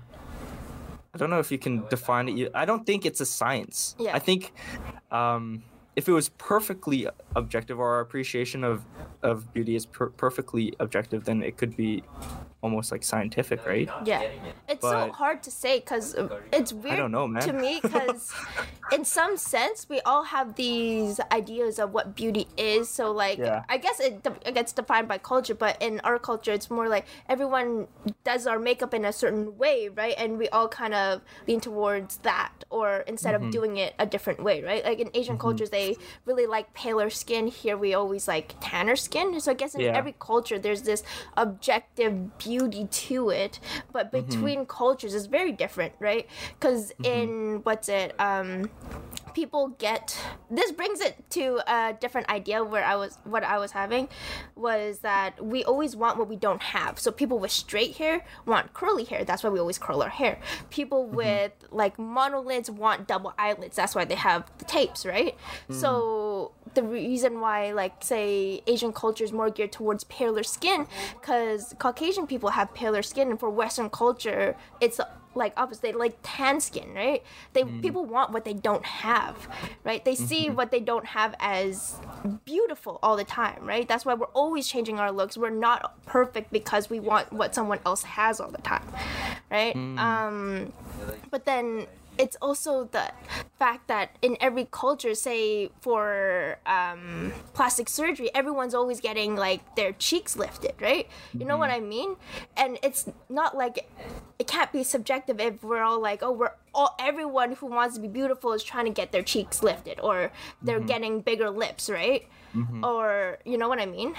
I 1.14 1.18
don't 1.18 1.28
know 1.28 1.38
if 1.38 1.52
you 1.52 1.58
can 1.58 1.86
define 1.90 2.26
it. 2.30 2.50
I 2.54 2.64
don't 2.64 2.86
think 2.86 3.04
it's 3.04 3.20
a 3.20 3.26
science. 3.26 3.94
Yeah. 3.98 4.14
I 4.14 4.18
think 4.18 4.54
um, 5.10 5.62
if 5.94 6.08
it 6.08 6.12
was 6.12 6.30
perfectly 6.30 7.06
objective, 7.36 7.78
or 7.78 7.92
our 7.92 8.00
appreciation 8.00 8.64
of 8.64 8.86
of 9.22 9.52
beauty 9.52 9.76
is 9.76 9.84
per- 9.84 10.08
perfectly 10.08 10.72
objective, 10.80 11.24
then 11.24 11.42
it 11.42 11.58
could 11.58 11.76
be 11.76 12.02
almost 12.62 12.92
like 12.92 13.02
scientific, 13.02 13.66
right? 13.66 13.90
Yeah. 14.04 14.22
It's 14.68 14.82
so 14.82 15.10
hard 15.10 15.42
to 15.42 15.50
say 15.50 15.80
because 15.80 16.14
it's 16.52 16.72
weird 16.72 16.94
I 16.94 16.96
don't 16.96 17.10
know, 17.10 17.26
man. 17.26 17.42
to 17.42 17.52
me 17.52 17.80
because 17.82 18.32
in 18.92 19.04
some 19.04 19.36
sense 19.36 19.88
we 19.88 20.00
all 20.02 20.22
have 20.22 20.54
these 20.54 21.18
ideas 21.32 21.80
of 21.80 21.92
what 21.92 22.14
beauty 22.14 22.46
is. 22.56 22.88
So 22.88 23.10
like 23.10 23.38
Yeah. 23.38 23.64
I 23.68 23.78
guess 23.78 23.98
it, 23.98 24.22
de- 24.22 24.36
it 24.48 24.54
gets 24.54 24.72
defined 24.72 25.08
by 25.08 25.18
culture, 25.18 25.56
but 25.56 25.76
in 25.82 26.00
our 26.04 26.18
culture 26.20 26.52
it's 26.52 26.70
more 26.70 26.88
like 26.88 27.06
everyone 27.28 27.88
does 28.22 28.46
our 28.46 28.60
makeup 28.60 28.94
in 28.94 29.04
a 29.04 29.12
certain 29.12 29.58
way, 29.58 29.88
right? 29.88 30.14
And 30.16 30.38
we 30.38 30.48
all 30.50 30.68
kind 30.68 30.94
of 30.94 31.20
lean 31.48 31.60
towards 31.60 32.18
that, 32.18 32.52
or 32.70 32.98
instead 33.08 33.34
Mm-hmm. 33.34 33.46
of 33.46 33.52
doing 33.52 33.76
it 33.78 33.94
a 33.98 34.06
different 34.06 34.42
way, 34.42 34.62
right? 34.62 34.84
Like 34.84 35.00
in 35.00 35.10
Asian 35.14 35.36
cultures 35.38 35.70
they 35.70 35.96
really 36.26 36.46
like 36.46 36.72
paler 36.74 37.10
skin. 37.10 37.48
Here 37.48 37.76
we 37.76 37.92
always 37.94 38.28
like 38.28 38.54
tanner 38.60 38.94
skin. 38.94 39.40
So 39.40 39.50
I 39.50 39.54
guess 39.54 39.74
in 39.74 39.80
Yeah. 39.80 39.96
every 39.96 40.14
culture 40.20 40.58
there's 40.60 40.82
this 40.82 41.02
objective 41.36 42.38
beauty 42.38 42.51
to 42.58 43.30
it 43.30 43.58
but 43.92 44.12
Mm-hmm. 44.12 44.30
between 44.30 44.66
cultures 44.66 45.14
it's 45.14 45.26
very 45.26 45.52
different 45.52 45.92
right 46.00 46.26
because 46.58 46.92
Mm-hmm. 47.02 47.04
in 47.04 47.60
what's 47.62 47.88
it 47.88 48.14
um 48.18 48.70
people 49.34 49.68
get 49.78 50.18
this 50.50 50.72
brings 50.72 51.00
it 51.00 51.14
to 51.30 51.60
a 51.66 51.94
different 51.94 52.28
idea 52.28 52.62
where 52.62 52.84
i 52.84 52.94
was 52.94 53.18
what 53.24 53.42
i 53.44 53.58
was 53.58 53.72
having 53.72 54.08
was 54.56 54.98
that 55.00 55.44
we 55.44 55.64
always 55.64 55.96
want 55.96 56.18
what 56.18 56.28
we 56.28 56.36
don't 56.36 56.62
have. 56.62 56.98
So 56.98 57.10
people 57.10 57.38
with 57.38 57.50
straight 57.50 57.96
hair 57.96 58.24
want 58.46 58.74
curly 58.74 59.04
hair. 59.04 59.24
That's 59.24 59.42
why 59.42 59.50
we 59.50 59.58
always 59.58 59.78
curl 59.78 60.02
our 60.02 60.08
hair. 60.08 60.38
People 60.70 60.92
Mm-hmm. 61.02 61.16
with 61.16 61.52
like 61.70 61.96
monolids 61.96 62.70
want 62.70 63.08
double 63.08 63.32
eyelids. 63.38 63.76
That's 63.76 63.94
why 63.94 64.04
they 64.04 64.14
have 64.14 64.50
the 64.58 64.64
tapes 64.64 65.04
right? 65.04 65.36
Mm. 65.68 65.74
so 65.80 66.52
the 66.74 66.82
reason 66.82 67.40
why 67.40 67.72
like 67.72 67.92
say 68.02 68.62
asian 68.66 68.92
culture 68.92 69.24
is 69.24 69.32
more 69.32 69.50
geared 69.50 69.72
towards 69.72 70.04
paler 70.04 70.42
skin 70.42 70.86
because 71.20 71.74
caucasian 71.78 72.26
people 72.26 72.50
have 72.50 72.72
paler 72.72 73.02
skin 73.02 73.30
and 73.30 73.38
for 73.38 73.50
western 73.50 73.90
culture 73.90 74.56
it's 74.80 74.98
like 75.34 75.54
they 75.80 75.92
like 75.92 76.16
tan 76.22 76.60
skin 76.60 76.94
right? 76.94 77.22
They 77.52 77.62
mm. 77.62 77.82
people 77.82 78.04
want 78.04 78.32
what 78.32 78.44
they 78.44 78.54
don't 78.54 78.84
have 78.84 79.48
right? 79.84 80.04
They 80.04 80.14
see 80.14 80.46
mm-hmm. 80.46 80.56
what 80.56 80.70
they 80.70 80.80
don't 80.80 81.06
have 81.06 81.34
as 81.40 81.96
beautiful 82.44 82.98
all 83.02 83.16
the 83.16 83.24
time 83.24 83.64
right? 83.64 83.86
That's 83.86 84.04
why 84.04 84.14
we're 84.14 84.26
always 84.26 84.68
changing 84.68 84.98
our 84.98 85.12
looks. 85.12 85.36
We're 85.36 85.50
not 85.50 86.04
perfect 86.06 86.52
because 86.52 86.90
we 86.90 87.00
want 87.00 87.32
what 87.32 87.54
someone 87.54 87.80
else 87.86 88.02
has 88.02 88.40
all 88.40 88.50
the 88.50 88.62
time 88.62 88.86
right? 89.50 89.74
Mm. 89.74 89.98
Um 89.98 90.72
but 91.30 91.44
then 91.44 91.86
it's 92.22 92.36
also 92.40 92.84
the 92.84 93.10
fact 93.58 93.88
that 93.88 94.16
in 94.22 94.36
every 94.40 94.68
culture 94.70 95.12
say 95.12 95.70
for 95.80 96.56
um, 96.66 97.32
plastic 97.52 97.88
surgery 97.88 98.30
everyone's 98.32 98.74
always 98.74 99.00
getting 99.00 99.34
like 99.34 99.74
their 99.74 99.92
cheeks 99.92 100.36
lifted 100.36 100.74
right? 100.80 101.08
You 101.36 101.44
know 101.44 101.56
what 101.56 101.70
mm-hmm. 101.70 101.84
i 101.84 101.88
mean? 101.88 102.16
And 102.56 102.78
it's 102.84 103.08
not 103.28 103.56
like 103.56 103.90
it 104.38 104.46
can't 104.46 104.70
be 104.70 104.84
subjective 104.84 105.40
if 105.40 105.64
we're 105.64 105.82
all 105.82 106.00
like 106.00 106.22
oh 106.22 106.30
we're 106.30 106.52
all 106.72 106.94
everyone 107.00 107.52
who 107.52 107.66
wants 107.66 107.96
to 107.96 108.00
be 108.00 108.06
beautiful 108.06 108.52
is 108.52 108.62
trying 108.62 108.84
to 108.84 108.92
get 108.92 109.10
their 109.10 109.22
cheeks 109.22 109.60
lifted 109.60 109.98
or 109.98 110.30
they're 110.62 110.78
mm-hmm. 110.78 110.86
getting 110.86 111.20
bigger 111.22 111.50
lips 111.50 111.90
right? 111.90 112.28
Mm-hmm. 112.54 112.84
Or 112.84 113.38
you 113.44 113.58
know 113.58 113.68
what 113.68 113.80
i 113.80 113.86
mean? 113.86 114.14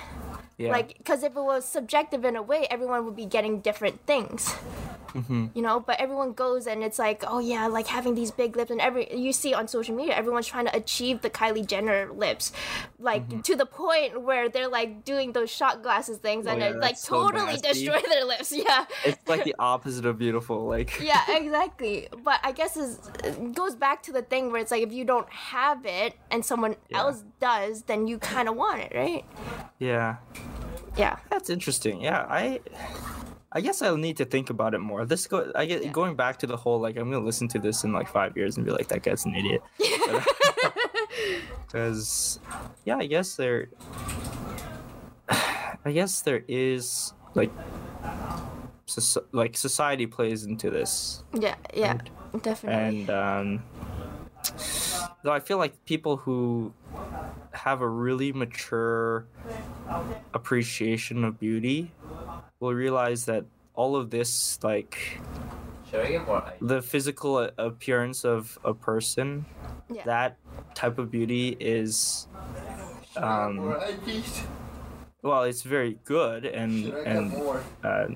Yeah. 0.58 0.72
like 0.72 0.98
because 0.98 1.24
if 1.24 1.38
it 1.38 1.42
was 1.42 1.66
subjective 1.66 2.26
in 2.26 2.36
a 2.36 2.42
way 2.42 2.68
everyone 2.70 3.06
would 3.06 3.16
be 3.16 3.26
getting 3.26 3.62
different 3.62 4.06
things 4.06 4.54
you 5.14 5.62
know 5.62 5.80
but 5.80 6.00
everyone 6.00 6.34
goes 6.34 6.66
and 6.68 6.84
it's 6.84 6.98
like 6.98 7.24
oh 7.28 7.40
yeah 7.40 7.68
like 7.68 7.88
having 7.88 8.16
these 8.16 8.32
big 8.32 8.56
lips 8.56 8.72
and 8.72 8.82
every 8.82 9.14
you 9.16 9.32
see 9.32 9.54
on 9.54 9.68
social 9.68 9.96
media 9.96 10.16
everyone's 10.16 10.48
trying 10.48 10.66
to 10.66 10.76
achieve 10.76 11.22
the 11.22 11.30
kylie 11.30 11.66
jenner 11.66 12.12
lips 12.14 12.52
like 13.00 13.24
Mm-hmm. 13.28 13.42
to 13.42 13.56
the 13.56 13.66
point 13.66 14.22
where 14.24 14.50
they're 14.50 14.68
like 14.68 15.06
doing 15.06 15.34
those 15.34 15.50
shot 15.52 15.84
glasses 15.84 16.18
things 16.18 16.46
and 16.48 16.62
Oh, 16.62 16.66
yeah, 16.66 16.72
it 16.74 16.80
like 16.80 16.98
so 16.98 17.30
totally 17.30 17.46
nasty. 17.54 17.68
destroy 17.68 18.02
their 18.10 18.26
lips 18.26 18.52
yeah 18.52 18.86
it's 19.06 19.28
like 19.28 19.44
the 19.44 19.56
opposite 19.60 20.06
of 20.06 20.18
beautiful. 20.18 20.66
Like 20.66 21.00
yeah 21.02 21.22
exactly 21.30 22.08
but 22.24 22.40
i 22.44 22.52
guess 22.52 22.76
it 22.78 23.54
goes 23.54 23.76
back 23.76 24.02
to 24.04 24.12
the 24.12 24.22
thing 24.24 24.52
where 24.52 24.62
it's 24.62 24.72
like 24.72 24.82
if 24.84 24.92
you 24.92 25.06
don't 25.06 25.30
have 25.30 25.86
it 25.86 26.16
and 26.32 26.44
someone 26.44 26.76
Yeah. 26.90 27.00
else 27.00 27.24
does 27.40 27.84
then 27.84 28.08
you 28.08 28.18
kind 28.18 28.50
of 28.50 28.56
want 28.56 28.82
it 28.82 28.92
right 28.96 29.26
yeah. 29.80 30.18
yeah 30.98 31.18
That's 31.30 31.50
interesting. 31.50 32.02
Yeah, 32.02 32.26
I 32.30 32.60
I 33.56 33.62
guess 33.62 33.82
I'll 33.84 33.98
need 33.98 34.18
to 34.18 34.26
think 34.26 34.50
about 34.50 34.74
it 34.74 34.80
more. 34.80 35.06
This 35.06 35.28
go 35.28 35.52
I 35.56 35.66
get 35.66 35.84
Yeah. 35.84 35.92
going 35.92 36.16
back 36.16 36.40
to 36.40 36.48
the 36.48 36.58
whole 36.58 36.80
like 36.80 36.98
I'm 36.98 37.12
gonna 37.12 37.24
listen 37.24 37.48
to 37.50 37.60
this 37.60 37.84
in 37.84 37.94
like 37.94 38.08
five 38.08 38.36
years 38.36 38.58
and 38.58 38.66
be 38.66 38.72
like 38.72 38.88
that 38.88 39.04
guy's 39.04 39.26
an 39.26 39.36
idiot. 39.36 39.62
Because 41.68 42.40
yeah, 42.86 42.98
I 42.98 43.06
guess 43.08 43.36
there 43.36 43.70
I 45.30 45.92
guess 45.92 46.22
there 46.22 46.44
is 46.48 47.14
like 47.34 47.52
soci- 48.88 49.26
like 49.32 49.58
society 49.58 50.06
plays 50.06 50.44
into 50.46 50.70
this 50.70 51.24
yeah 51.34 51.56
yeah 51.74 51.98
definitely 52.42 53.02
and 53.02 53.10
um 53.10 53.64
though 55.24 55.32
I 55.32 55.40
feel 55.40 55.58
like 55.58 55.84
people 55.86 56.18
who 56.18 56.74
have 57.54 57.82
a 57.82 57.88
really 57.88 58.32
mature 58.34 59.26
appreciation 60.34 61.24
of 61.24 61.40
beauty 61.40 61.92
will 62.64 62.74
realize 62.74 63.26
that 63.26 63.44
all 63.76 63.96
of 64.00 64.10
this 64.10 64.58
like 64.64 65.20
Should 65.92 66.00
I 66.00 66.08
get 66.16 66.26
more 66.26 66.42
ice? 66.42 66.56
the 66.62 66.82
physical 66.82 67.40
appearance 67.60 68.24
of 68.24 68.58
a 68.64 68.74
person 68.74 69.46
yeah 69.92 70.04
that 70.06 70.38
type 70.74 70.98
of 70.98 71.12
beauty 71.12 71.58
is 71.60 72.28
um 73.18 73.76
well 75.22 75.44
it's 75.44 75.62
very 75.62 76.00
good 76.06 76.46
and 76.46 76.72
Should 76.86 76.96
I 76.96 77.04
get 77.04 77.08
and 77.08 77.34
uh, 77.84 78.08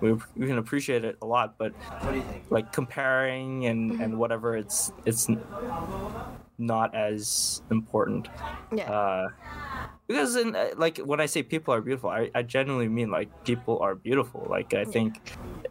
we, 0.00 0.12
we 0.36 0.46
can 0.46 0.58
appreciate 0.58 1.04
it 1.04 1.18
a 1.22 1.26
lot, 1.26 1.58
but 1.58 1.72
What 1.74 2.12
do 2.12 2.18
you 2.18 2.22
think? 2.22 2.44
like 2.50 2.70
comparing 2.72 3.66
and 3.66 3.98
and 4.00 4.16
whatever, 4.16 4.54
it's 4.56 4.92
it's 5.06 5.28
n- 5.28 5.42
not 6.58 6.94
as 6.94 7.62
important. 7.70 8.28
Yeah. 8.74 8.90
Uh, 8.90 9.28
because 10.08 10.36
in 10.36 10.56
uh, 10.56 10.70
like 10.76 10.98
when 10.98 11.20
I 11.20 11.26
say 11.26 11.42
people 11.42 11.72
are 11.74 11.80
beautiful, 11.80 12.10
I, 12.10 12.30
I 12.34 12.42
genuinely 12.42 12.88
mean 12.88 13.10
like 13.10 13.28
people 13.44 13.78
are 13.80 13.94
beautiful. 13.94 14.46
Like 14.50 14.74
I 14.74 14.84
think 14.84 15.20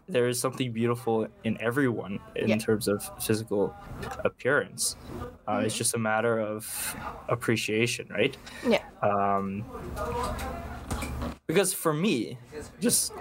there 0.08 0.28
is 0.28 0.40
something 0.40 0.72
beautiful 0.72 1.28
in 1.44 1.58
everyone 1.60 2.20
in 2.36 2.48
Yeah. 2.50 2.58
terms 2.58 2.88
of 2.88 3.04
physical 3.22 3.76
appearance. 4.24 4.96
Uh, 5.48 5.64
It's 5.66 5.76
just 5.76 5.96
a 5.96 5.98
matter 6.00 6.40
of 6.40 6.64
appreciation, 7.28 8.08
right? 8.10 8.38
yeah. 8.68 8.84
Um, 9.02 9.66
because 11.48 11.74
for 11.74 11.94
me, 11.94 12.38
just 12.80 13.14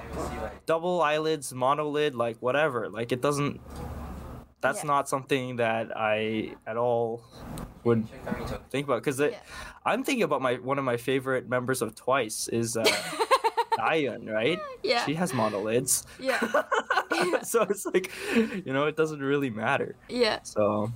double 0.67 1.01
eyelids, 1.01 1.53
monolid, 1.53 2.15
like 2.15 2.37
whatever, 2.43 2.89
like 2.89 3.11
it 3.13 3.23
doesn't. 3.23 3.61
That's 4.67 4.83
Yeah. 4.83 4.89
not 4.95 5.09
something 5.09 5.57
that 5.57 5.97
I 5.97 6.55
at 6.67 6.77
all 6.77 7.23
would 7.85 8.09
Check 8.11 8.27
out 8.27 8.41
me 8.41 8.47
talk. 8.47 8.69
think 8.71 8.87
about 8.89 8.99
because 9.03 9.21
Yeah. 9.21 9.39
I'm 9.85 10.03
thinking 10.03 10.25
about 10.25 10.43
my 10.43 10.55
one 10.55 10.79
of 10.79 10.85
my 10.85 10.97
favorite 10.97 11.49
members 11.49 11.83
of 11.83 11.95
Twice 11.95 12.49
is 12.49 12.77
uh, 12.77 12.83
Dahyun, 13.79 14.29
right? 14.29 14.59
Yeah. 14.83 15.05
She 15.07 15.15
has 15.15 15.33
monolids, 15.33 16.05
Yeah. 16.19 16.41
so 17.43 17.63
it's 17.63 17.87
like, 17.87 18.11
you 18.67 18.73
know, 18.73 18.87
it 18.87 18.97
doesn't 18.97 19.21
really 19.23 19.51
matter. 19.51 19.95
Yeah. 20.09 20.41
So 20.43 20.91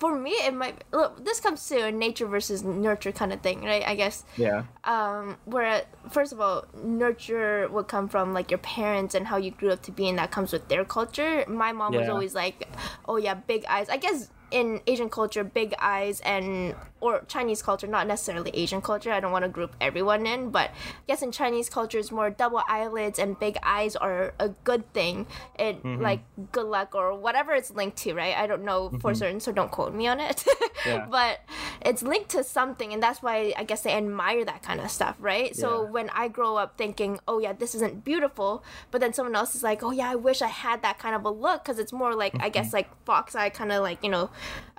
For 0.00 0.18
me, 0.18 0.30
it 0.30 0.54
might. 0.54 0.82
Look, 0.92 1.24
this 1.24 1.40
comes 1.40 1.68
to 1.68 1.84
a 1.86 1.92
nature 1.92 2.26
versus 2.26 2.64
nurture 2.64 3.12
kind 3.12 3.32
of 3.32 3.42
thing, 3.42 3.62
right? 3.62 3.84
I 3.86 3.94
guess. 3.94 4.24
yeah, 4.36 4.64
um 4.84 5.36
where 5.44 5.84
first 6.10 6.32
of 6.32 6.40
all 6.40 6.64
nurture 6.82 7.68
would 7.70 7.86
come 7.86 8.08
from 8.08 8.32
like 8.32 8.50
your 8.50 8.58
parents 8.58 9.14
and 9.14 9.26
how 9.26 9.36
you 9.36 9.50
grew 9.50 9.70
up 9.70 9.82
to 9.82 9.92
be 9.92 10.08
and 10.08 10.18
that 10.18 10.30
comes 10.30 10.52
with 10.52 10.68
their 10.68 10.84
culture 10.84 11.44
my 11.46 11.70
mom 11.72 11.92
was 11.92 12.08
always 12.08 12.34
like 12.34 12.66
oh 13.06 13.16
yeah 13.16 13.34
big 13.34 13.62
eyes 13.68 13.88
i 13.90 13.96
guess 13.98 14.30
in 14.50 14.80
asian 14.86 15.08
culture 15.08 15.44
big 15.44 15.74
eyes 15.78 16.20
and 16.20 16.74
or 17.00 17.22
chinese 17.28 17.62
culture 17.62 17.86
not 17.86 18.06
necessarily 18.06 18.50
asian 18.54 18.80
culture 18.80 19.12
i 19.12 19.20
don't 19.20 19.32
want 19.32 19.44
to 19.44 19.48
group 19.48 19.74
everyone 19.80 20.26
in 20.26 20.50
but 20.50 20.70
i 20.70 21.02
guess 21.06 21.22
in 21.22 21.32
chinese 21.32 21.68
culture 21.68 21.98
it's 21.98 22.10
more 22.10 22.30
double 22.30 22.62
eyelids 22.68 23.18
and 23.18 23.38
big 23.38 23.56
eyes 23.62 23.96
are 23.96 24.34
a 24.38 24.48
good 24.64 24.92
thing. 24.92 25.26
It 25.58 25.82
mm-hmm. 25.82 26.02
like 26.02 26.20
good 26.52 26.66
luck 26.66 26.94
or 26.94 27.14
whatever 27.14 27.52
it's 27.52 27.70
linked 27.70 27.98
to 27.98 28.14
right? 28.14 28.36
I 28.36 28.46
don't 28.46 28.64
know 28.64 28.90
for 28.90 28.96
mm-hmm. 28.96 29.14
certain 29.14 29.40
so 29.40 29.52
don't 29.52 29.70
quote 29.70 29.94
me 29.94 30.06
on 30.06 30.20
it. 30.20 30.44
Yeah. 30.86 31.06
but 31.10 31.40
it's 31.82 32.02
linked 32.02 32.30
to 32.30 32.42
something 32.42 32.94
and 32.94 33.02
that's 33.02 33.22
why 33.22 33.52
i 33.58 33.64
guess 33.64 33.82
they 33.82 33.92
admire 33.92 34.46
that 34.46 34.62
kind 34.62 34.80
of 34.80 34.90
stuff 34.90 35.14
right? 35.20 35.54
So 35.54 35.84
when 35.84 36.08
i 36.10 36.26
grow 36.28 36.56
up 36.56 36.78
thinking 36.78 37.20
oh 37.28 37.38
yeah 37.38 37.52
this 37.52 37.74
isn't 37.74 38.02
beautiful 38.02 38.64
but 38.90 39.02
then 39.02 39.12
someone 39.12 39.36
else 39.36 39.54
is 39.54 39.62
like 39.62 39.82
oh 39.82 39.90
yeah 39.90 40.10
i 40.10 40.14
wish 40.14 40.40
i 40.40 40.46
had 40.46 40.80
that 40.82 40.98
kind 40.98 41.14
of 41.14 41.26
a 41.26 41.30
look 41.30 41.62
because 41.62 41.78
it's 41.78 41.92
more 41.92 42.14
like 42.14 42.34
i 42.36 42.38
mm-hmm. 42.38 42.52
guess 42.52 42.72
like 42.72 42.88
fox 43.04 43.34
eye 43.34 43.50
kind 43.50 43.72
of 43.72 43.82
like 43.82 44.02
you 44.02 44.08
know 44.08 44.30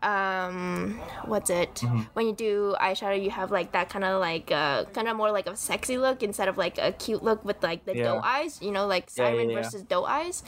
um 0.04 1.00
what's 1.26 1.50
it 1.50 1.76
Mm-hmm. 1.76 2.02
when 2.14 2.26
you 2.28 2.34
do 2.34 2.76
eyeshadow 2.82 3.22
you 3.22 3.30
have 3.30 3.52
like 3.52 3.72
that 3.74 3.90
kind 3.90 4.04
of 4.04 4.20
like 4.20 4.52
uh 4.52 4.86
kind 4.94 5.08
of 5.08 5.16
more 5.16 5.32
like 5.32 5.48
a 5.48 5.56
sexy 5.56 5.98
look 5.98 6.24
instead 6.24 6.48
of 6.48 6.58
like 6.58 6.78
a 6.80 6.92
cute 6.94 7.22
look 7.24 7.46
with 7.46 7.62
like 7.64 7.86
the 7.86 7.96
Yeah. 7.96 8.04
doe 8.06 8.22
eyes 8.24 8.60
you 8.62 8.72
know 8.72 8.88
like 8.88 9.10
Yeah, 9.16 9.26
yeah, 9.26 9.30
siren 9.32 9.50
yeah. 9.50 9.56
versus 9.62 9.84
doe 9.84 10.04
eyes 10.06 10.44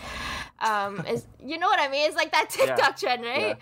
um 0.59 1.05
is 1.05 1.25
you 1.45 1.57
know 1.59 1.67
what 1.67 1.79
i 1.79 1.87
mean 1.87 2.07
it's 2.07 2.15
like 2.15 2.31
that 2.31 2.49
tiktok 2.49 2.97
trend 2.97 3.23
right 3.23 3.57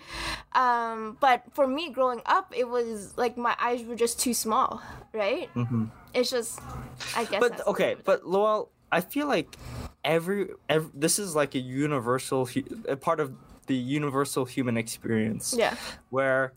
um 0.54 1.16
but 1.20 1.42
for 1.52 1.66
me 1.66 1.90
growing 1.90 2.22
up 2.26 2.52
it 2.56 2.68
was 2.68 3.16
like 3.18 3.36
my 3.36 3.54
eyes 3.60 3.82
were 3.84 3.96
just 3.96 4.18
too 4.20 4.34
small 4.34 4.80
right 5.12 5.50
it's 6.14 6.30
just 6.30 6.58
i 7.16 7.24
guess 7.24 7.42
Mm-hmm. 7.42 7.56
but 7.56 7.66
okay, 7.66 7.96
but 8.04 8.26
Lowell, 8.26 8.70
I 8.90 9.00
feel 9.00 9.26
like 9.26 9.56
every, 10.04 10.48
every 10.68 10.90
this 10.94 11.18
is 11.18 11.34
like 11.34 11.54
a 11.54 11.58
universal, 11.58 12.48
a 12.86 12.96
part 12.96 13.18
of 13.20 13.32
the 13.66 13.74
universal 13.76 14.44
human 14.44 14.76
experience. 14.76 15.54
yeah 15.56 15.74
where 16.10 16.52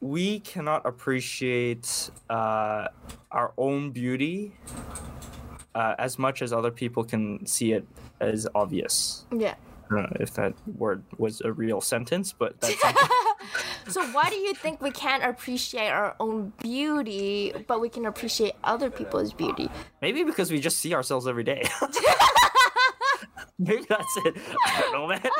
we 0.00 0.40
cannot 0.40 0.86
appreciate 0.86 2.10
uh, 2.30 2.86
our 3.32 3.52
own 3.58 3.90
beauty 3.90 4.54
uh, 5.74 5.94
as 5.98 6.18
much 6.18 6.40
as 6.42 6.52
other 6.52 6.70
people 6.70 7.02
can 7.04 7.44
see 7.46 7.72
it 7.72 7.86
as 8.20 8.46
obvious. 8.54 9.24
yeah 9.32 9.54
I 9.90 9.94
don't 9.94 10.10
know 10.10 10.16
if 10.20 10.34
that 10.34 10.52
word 10.76 11.02
was 11.16 11.40
a 11.40 11.50
real 11.50 11.80
sentence, 11.80 12.32
but 12.32 12.60
that's 12.60 12.78
so 13.88 14.04
why 14.12 14.28
do 14.28 14.36
you 14.36 14.52
think 14.54 14.82
we 14.82 14.90
can't 14.90 15.24
appreciate 15.24 15.88
our 15.88 16.14
own 16.20 16.52
beauty 16.60 17.54
but 17.66 17.80
we 17.80 17.88
can 17.88 18.04
appreciate 18.04 18.52
other 18.64 18.90
people's 18.90 19.32
beauty 19.32 19.70
maybe 20.02 20.24
because 20.24 20.50
we 20.50 20.60
just 20.60 20.78
see 20.78 20.94
ourselves 20.94 21.26
every 21.26 21.44
day. 21.44 21.62
maybe 23.58 23.84
that's 23.88 24.16
it. 24.24 24.36
I 24.66 24.80
don't 24.80 24.92
know, 24.92 25.06
man. 25.08 25.20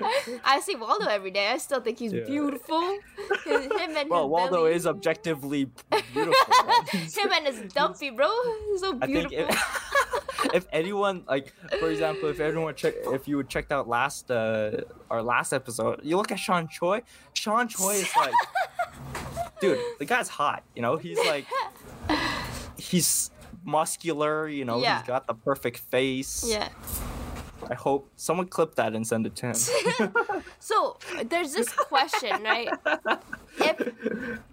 Like, 0.00 0.40
i 0.44 0.60
see 0.60 0.76
waldo 0.76 1.06
every 1.08 1.32
day 1.32 1.48
i 1.48 1.58
still 1.58 1.80
think 1.80 1.98
he's 1.98 2.12
Yeah. 2.12 2.22
beautiful 2.24 2.80
him 2.80 3.00
and 3.96 4.08
well, 4.08 4.22
his 4.22 4.30
Waldo 4.30 4.56
belly. 4.58 4.74
is 4.74 4.86
objectively 4.86 5.70
beautiful. 6.12 6.54
him 6.92 7.32
and 7.32 7.46
his 7.48 7.72
dumpy 7.72 8.10
bro 8.10 8.28
he's 8.70 8.80
so 8.80 8.96
I 9.02 9.06
think 9.06 9.28
beautiful 9.30 9.56
if, 9.56 10.54
if 10.54 10.66
anyone 10.72 11.24
like 11.28 11.52
for 11.80 11.90
example 11.90 12.28
if 12.28 12.38
everyone 12.38 12.76
check 12.76 12.94
if 13.06 13.26
you 13.26 13.42
checked 13.42 13.72
out 13.72 13.88
last 13.88 14.30
uh 14.30 14.82
our 15.10 15.20
last 15.22 15.52
episode 15.52 16.00
you 16.04 16.16
look 16.16 16.30
at 16.30 16.38
Sean 16.38 16.68
Choi 16.68 17.02
Sean 17.34 17.66
Choi 17.66 17.94
is 17.94 18.10
like 18.16 18.34
dude 19.60 19.80
the 19.98 20.04
guy's 20.04 20.28
hot 20.28 20.62
you 20.76 20.82
know 20.82 20.96
he's 20.96 21.18
like 21.26 21.44
he's 22.76 23.32
muscular 23.68 24.48
you 24.48 24.64
know 24.64 24.78
Yeah. 24.80 24.98
he's 24.98 25.06
got 25.14 25.26
the 25.26 25.34
perfect 25.34 25.78
face 25.94 26.44
yeah 26.48 26.68
I 27.70 27.74
hope 27.74 28.08
someone 28.16 28.46
clip 28.46 28.76
that 28.76 28.94
and 28.96 29.04
send 29.06 29.26
it 29.26 29.34
to 29.40 29.46
him 29.52 30.12
So 30.70 30.96
there's 31.32 31.52
this 31.52 31.68
question, 31.92 32.42
right? 32.42 32.68
If 33.60 33.76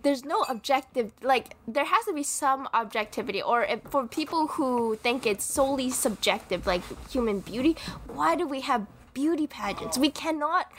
there's 0.04 0.24
no 0.26 0.40
objective, 0.50 1.12
like 1.22 1.56
there 1.68 1.86
has 1.86 2.04
to 2.06 2.14
be 2.14 2.24
some 2.24 2.68
objectivity, 2.74 3.42
or 3.42 3.64
if, 3.64 3.80
for 3.94 4.08
people 4.08 4.48
who 4.56 4.96
think 5.06 5.26
it's 5.26 5.46
solely 5.46 5.90
subjective, 5.92 6.66
like 6.66 6.82
human 7.12 7.40
beauty, 7.52 7.76
why 8.08 8.36
do 8.36 8.46
we 8.48 8.62
have 8.62 8.88
beauty 9.16 9.48
pageants? 9.48 9.98
We 9.98 10.12
cannot. 10.12 10.72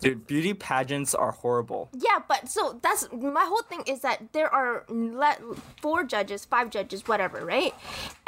dude 0.00 0.28
beauty 0.28 0.54
pageants 0.54 1.12
are 1.14 1.32
horrible 1.32 1.88
Yeah, 1.92 2.20
but 2.28 2.48
so 2.48 2.78
that's 2.80 3.08
my 3.10 3.44
whole 3.44 3.62
thing 3.62 3.82
is 3.88 4.00
that 4.02 4.32
there 4.32 4.52
are 4.54 4.84
le- 4.88 5.56
four 5.82 6.04
judges, 6.04 6.44
five 6.44 6.70
judges, 6.70 7.08
whatever, 7.08 7.44
right? 7.44 7.74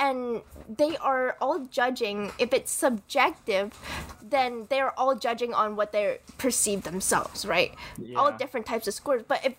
And 0.01 0.43
they 0.69 0.97
are 0.97 1.37
all 1.41 1.61
judging. 1.61 2.33
If 2.39 2.53
it's 2.53 2.73
subjective, 2.73 3.79
then 4.21 4.67
they're 4.71 4.99
all 4.99 5.15
judging 5.15 5.55
on 5.55 5.77
what 5.77 5.93
they 5.93 6.19
perceive 6.39 6.83
themselves, 6.83 7.47
right? 7.47 7.73
Yeah. 7.99 8.19
All 8.19 8.33
different 8.33 8.67
types 8.67 8.89
of 8.89 8.95
scores. 8.95 9.23
But 9.23 9.45
if 9.45 9.55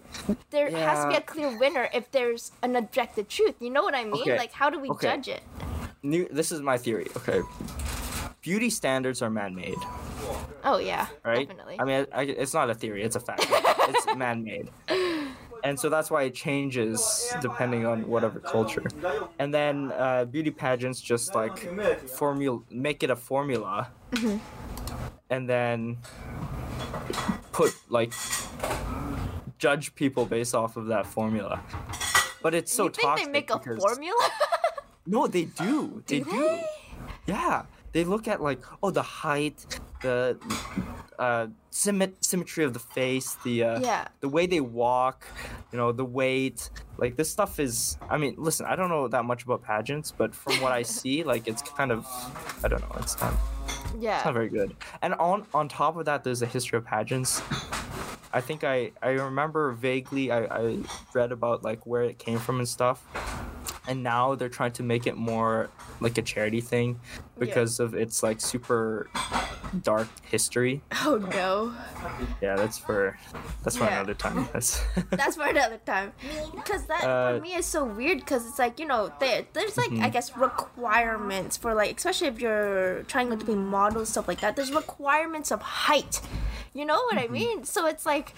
there 0.50 0.70
has 0.72 1.04
to 1.06 1.10
be 1.10 1.16
a 1.16 1.22
clear 1.22 1.58
winner, 1.58 1.88
if 1.94 2.12
there's 2.12 2.52
an 2.64 2.76
objective 2.76 3.28
truth, 3.30 3.56
you 3.62 3.70
know 3.70 3.84
what 3.84 3.96
I 3.96 4.04
mean? 4.04 4.24
Okay, 4.24 4.38
Like, 4.38 4.52
how 4.52 4.70
do 4.70 4.80
we 4.80 4.90
okay. 4.90 5.08
judge 5.08 5.28
it? 5.30 5.44
New, 6.04 6.28
this 6.32 6.52
is 6.52 6.62
my 6.62 6.78
theory 6.80 7.08
okay 7.16 7.42
beauty 8.42 8.70
standards 8.70 9.22
are 9.22 9.30
man-made 9.30 9.78
Oh 10.64 10.78
yeah, 10.78 11.08
right? 11.26 11.48
definitely. 11.48 11.78
I 11.80 11.84
mean, 11.84 12.06
I, 12.14 12.22
it's 12.24 12.54
not 12.54 12.70
a 12.70 12.76
theory; 12.76 13.02
it's 13.04 13.16
a 13.16 13.20
fact. 13.20 13.48
it's 13.50 14.06
man-made, 14.16 14.70
and 15.64 15.78
so 15.80 15.90
that's 15.90 16.12
why 16.12 16.24
it 16.24 16.36
changes 16.36 17.34
depending 17.42 17.88
on 17.88 18.08
whatever 18.08 18.40
culture. 18.40 18.84
And 19.40 19.52
then 19.52 19.92
uh, 19.98 20.26
beauty 20.26 20.52
pageants 20.52 21.02
just 21.02 21.34
like 21.34 21.58
formula, 22.08 22.60
make 22.70 23.02
it 23.02 23.10
a 23.10 23.16
formula, 23.16 23.90
Mm-hmm. 24.12 24.38
and 25.32 25.50
then 25.50 25.98
put 27.52 27.74
like 27.90 28.14
judge 29.58 29.96
people 29.96 30.26
based 30.26 30.54
off 30.54 30.78
of 30.78 30.86
that 30.88 31.08
formula. 31.08 31.60
But 32.44 32.54
it's 32.54 32.72
so 32.72 32.84
you 32.86 32.90
think 32.92 33.08
toxic 33.08 33.26
they 33.26 33.32
make 33.32 33.50
a 33.50 33.58
because- 33.58 33.82
formula? 33.84 34.30
no, 35.08 35.26
they 35.28 35.46
do. 35.46 36.04
They 36.06 36.20
Do 36.20 36.30
do. 36.32 36.60
Yeah, 37.26 37.64
they 37.94 38.04
look 38.04 38.28
at 38.28 38.42
like 38.42 38.62
oh 38.82 38.92
the 38.92 39.02
height, 39.02 39.66
the 40.02 40.38
uh, 41.20 41.48
symmet- 41.72 42.24
symmetry 42.24 42.64
of 42.64 42.74
the 42.74 42.80
face, 42.80 43.36
the 43.44 43.64
uh, 43.64 43.80
Yeah. 43.80 44.08
the 44.22 44.30
way 44.30 44.46
they 44.48 44.60
walk, 44.62 45.26
you 45.72 45.78
know, 45.78 45.92
the 45.92 46.06
weight. 46.06 46.70
Like 46.98 47.16
this 47.16 47.30
stuff 47.32 47.60
is. 47.60 47.98
I 48.10 48.18
mean, 48.18 48.36
listen, 48.38 48.66
I 48.66 48.76
don't 48.76 48.90
know 48.90 49.08
that 49.08 49.26
much 49.26 49.44
about 49.44 49.62
pageants, 49.64 50.12
but 50.12 50.34
from 50.34 50.54
what 50.62 50.72
I 50.72 50.82
see, 50.84 51.24
like 51.32 51.48
it's 51.48 51.62
kind 51.62 51.92
of, 51.92 52.06
I 52.64 52.68
don't 52.68 52.82
know, 52.82 52.96
it's 53.00 53.20
not, 53.22 53.34
yeah. 54.00 54.18
it's 54.18 54.26
not 54.26 54.34
very 54.34 54.50
good. 54.50 54.76
And 55.02 55.14
on 55.16 55.46
on 55.54 55.68
top 55.68 55.98
of 55.98 56.06
that, 56.06 56.24
there's 56.24 56.42
a 56.42 56.48
history 56.48 56.78
of 56.78 56.86
pageants. 56.86 57.42
I 58.34 58.42
think 58.42 58.64
I 58.64 58.92
I 59.02 59.10
remember 59.12 59.72
vaguely 59.74 60.32
I, 60.32 60.46
I 60.46 60.80
read 61.14 61.32
about 61.32 61.64
like 61.64 61.86
where 61.86 62.04
it 62.04 62.18
came 62.18 62.40
from 62.40 62.60
and 62.60 62.68
stuff. 62.68 63.06
and 63.88 64.04
now 64.04 64.36
they're 64.36 64.48
trying 64.62 64.72
to 64.72 64.84
make 64.84 65.08
it 65.08 65.18
more 65.18 65.70
like 66.00 66.16
a 66.18 66.22
charity 66.22 66.62
thing 66.62 67.00
because 67.40 67.80
of 67.80 67.94
its 67.96 68.22
like 68.24 68.40
super 68.40 69.10
dark 69.82 70.08
history. 70.24 70.82
Oh 71.04 71.18
no. 71.18 71.74
Yeah, 72.42 72.56
that's 72.56 72.78
for 72.78 73.18
that's 73.64 73.76
for 73.78 73.86
Yeah. 73.86 73.98
another 73.98 74.14
time. 74.14 74.48
That's 74.54 74.80
That's 75.10 75.36
for 75.36 75.48
another 75.48 75.80
time. 75.86 76.14
Because 76.56 76.86
that 76.86 77.04
Uh, 77.04 77.36
for 77.38 77.42
me 77.42 77.56
is 77.56 77.66
so 77.66 77.84
weird. 77.84 78.20
Because 78.20 78.46
it's 78.48 78.60
like 78.60 78.80
you 78.80 78.86
know, 78.86 79.12
there 79.20 79.46
there's 79.54 79.76
like 79.78 79.90
Mm-hmm. 79.90 80.04
I 80.04 80.10
guess 80.10 80.38
requirements 80.38 81.58
for 81.58 81.74
like 81.74 81.98
especially 81.98 82.28
if 82.28 82.40
you're 82.40 83.04
trying 83.04 83.30
to 83.38 83.46
be 83.46 83.56
models 83.56 84.10
stuff 84.10 84.28
like 84.28 84.40
that. 84.42 84.56
There's 84.56 84.72
requirements 84.72 85.52
of 85.52 85.62
height. 85.62 86.22
You 86.74 86.86
know 86.86 86.96
what 86.96 87.18
Mm-hmm. 87.18 87.26
I 87.26 87.28
mean? 87.28 87.64
So 87.66 87.86
it's 87.86 88.06
like, 88.06 88.34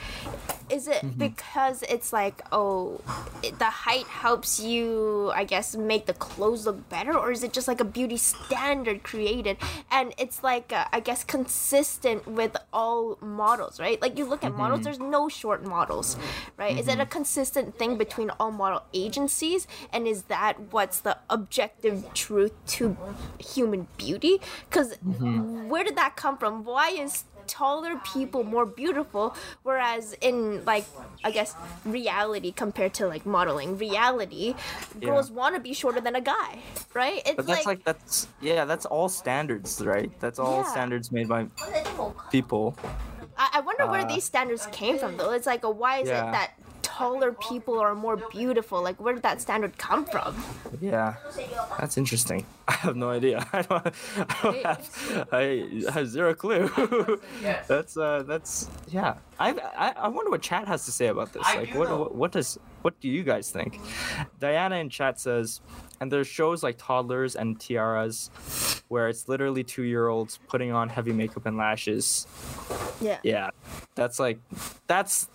is 0.69 0.87
it 0.87 1.17
because 1.17 1.83
it's 1.83 2.11
like 2.11 2.41
oh, 2.51 3.01
it, 3.43 3.59
the 3.59 3.65
height 3.65 4.07
helps 4.07 4.59
you 4.59 5.31
I 5.35 5.43
guess 5.43 5.75
make 5.75 6.05
the 6.07 6.13
clothes 6.13 6.65
look 6.65 6.89
better, 6.89 7.15
or 7.17 7.31
is 7.31 7.43
it 7.43 7.53
just 7.53 7.67
like 7.67 7.79
a 7.79 7.85
beauty 7.85 8.17
standard 8.17 9.03
created 9.03 9.57
and 9.91 10.13
it's 10.17 10.43
like 10.43 10.73
uh, 10.73 10.85
I 10.91 10.99
guess 10.99 11.23
consistent 11.23 12.27
with 12.27 12.57
all 12.73 13.17
models, 13.21 13.79
right? 13.79 14.01
Like 14.01 14.17
you 14.17 14.25
look 14.25 14.43
at 14.43 14.55
models, 14.55 14.81
there's 14.81 14.99
no 14.99 15.29
short 15.29 15.63
models, 15.63 16.17
right? 16.57 16.77
Is 16.77 16.87
it 16.87 16.99
a 16.99 17.05
consistent 17.05 17.77
thing 17.77 17.97
between 17.97 18.31
all 18.39 18.51
model 18.51 18.81
agencies, 18.93 19.67
and 19.91 20.07
is 20.07 20.23
that 20.23 20.59
what's 20.71 20.99
the 21.01 21.17
objective 21.29 22.11
truth 22.13 22.53
to 22.67 22.97
human 23.39 23.87
beauty? 23.97 24.39
Because 24.69 24.95
where 25.03 25.83
did 25.83 25.95
that 25.97 26.15
come 26.15 26.37
from? 26.37 26.63
Why 26.63 26.89
is 26.89 27.25
taller 27.53 27.95
people 28.13 28.43
more 28.43 28.65
beautiful 28.65 29.35
whereas 29.61 30.15
in 30.21 30.65
like 30.65 30.85
i 31.23 31.29
guess 31.29 31.55
reality 31.85 32.51
compared 32.51 32.93
to 32.95 33.05
like 33.05 33.25
modeling 33.27 33.77
reality 33.77 34.55
girls 35.01 35.29
want 35.29 35.53
to 35.55 35.61
be 35.61 35.71
shorter 35.71 36.01
than 36.01 36.15
a 36.15 36.21
guy 36.21 36.57
right 36.95 37.21
it's 37.27 37.37
but 37.37 37.45
that's 37.45 37.65
like, 37.67 37.83
that's 37.85 38.27
yeah, 38.41 38.65
that's 38.65 38.85
all 38.85 39.09
standards, 39.09 39.81
right? 39.85 40.11
That's 40.19 40.39
all 40.39 40.57
Yeah. 40.57 40.71
standards 40.71 41.11
made 41.11 41.27
by 41.27 41.47
people. 42.31 42.75
I, 43.37 43.61
wonder 43.61 43.87
where 43.87 44.01
Uh, 44.01 44.07
these 44.07 44.23
standards 44.23 44.67
came 44.71 44.97
from 44.97 45.17
though. 45.17 45.31
It's 45.31 45.47
like, 45.47 45.63
why 45.63 45.99
is 45.99 46.09
Yeah. 46.09 46.29
it 46.29 46.31
that 46.31 46.51
taller 46.83 47.31
people 47.31 47.79
are 47.79 47.95
more 47.95 48.17
beautiful? 48.31 48.83
Like, 48.83 49.01
where 49.01 49.13
did 49.13 49.23
that 49.23 49.41
standard 49.41 49.77
come 49.77 50.05
from? 50.05 50.35
Yeah, 50.79 51.15
that's 51.79 51.97
interesting. 51.97 52.45
I 52.67 52.73
have 52.73 52.95
no 52.95 53.09
idea. 53.09 53.47
I 53.53 53.61
don't, 53.63 53.87
I, 54.17 54.41
don't 54.43 54.65
have, 54.65 55.27
I 55.31 55.91
have 55.91 56.07
zero 56.07 56.35
clue. 56.35 56.69
that's 57.67 57.97
uh, 57.97 58.23
that's 58.27 58.69
yeah. 58.89 59.15
I, 59.39 59.51
I 59.75 59.93
I 59.97 60.07
wonder 60.09 60.29
what 60.29 60.41
chat 60.41 60.67
has 60.67 60.85
to 60.85 60.91
say 60.91 61.07
about 61.07 61.33
this. 61.33 61.43
Like, 61.43 61.73
what, 61.73 61.89
what 61.89 62.15
what 62.15 62.31
does 62.31 62.59
what 62.83 62.99
do 62.99 63.07
you 63.07 63.23
guys 63.23 63.49
think? 63.49 63.79
Diana 64.39 64.75
in 64.75 64.89
chat 64.89 65.19
says, 65.19 65.61
and 65.99 66.11
there's 66.11 66.27
shows 66.27 66.63
like 66.63 66.77
Toddlers 66.77 67.35
and 67.35 67.57
Tiaras, 67.59 68.83
where 68.89 69.07
it's 69.07 69.27
literally 69.27 69.63
two 69.63 69.83
year 69.83 70.07
olds 70.07 70.39
putting 70.47 70.71
on 70.71 70.89
heavy 70.89 71.13
makeup 71.13 71.45
and 71.45 71.57
lashes. 71.57 72.27
Yeah. 73.01 73.19
Yeah, 73.23 73.49
that's 73.95 74.19
like 74.19 74.39
that's 74.87 75.29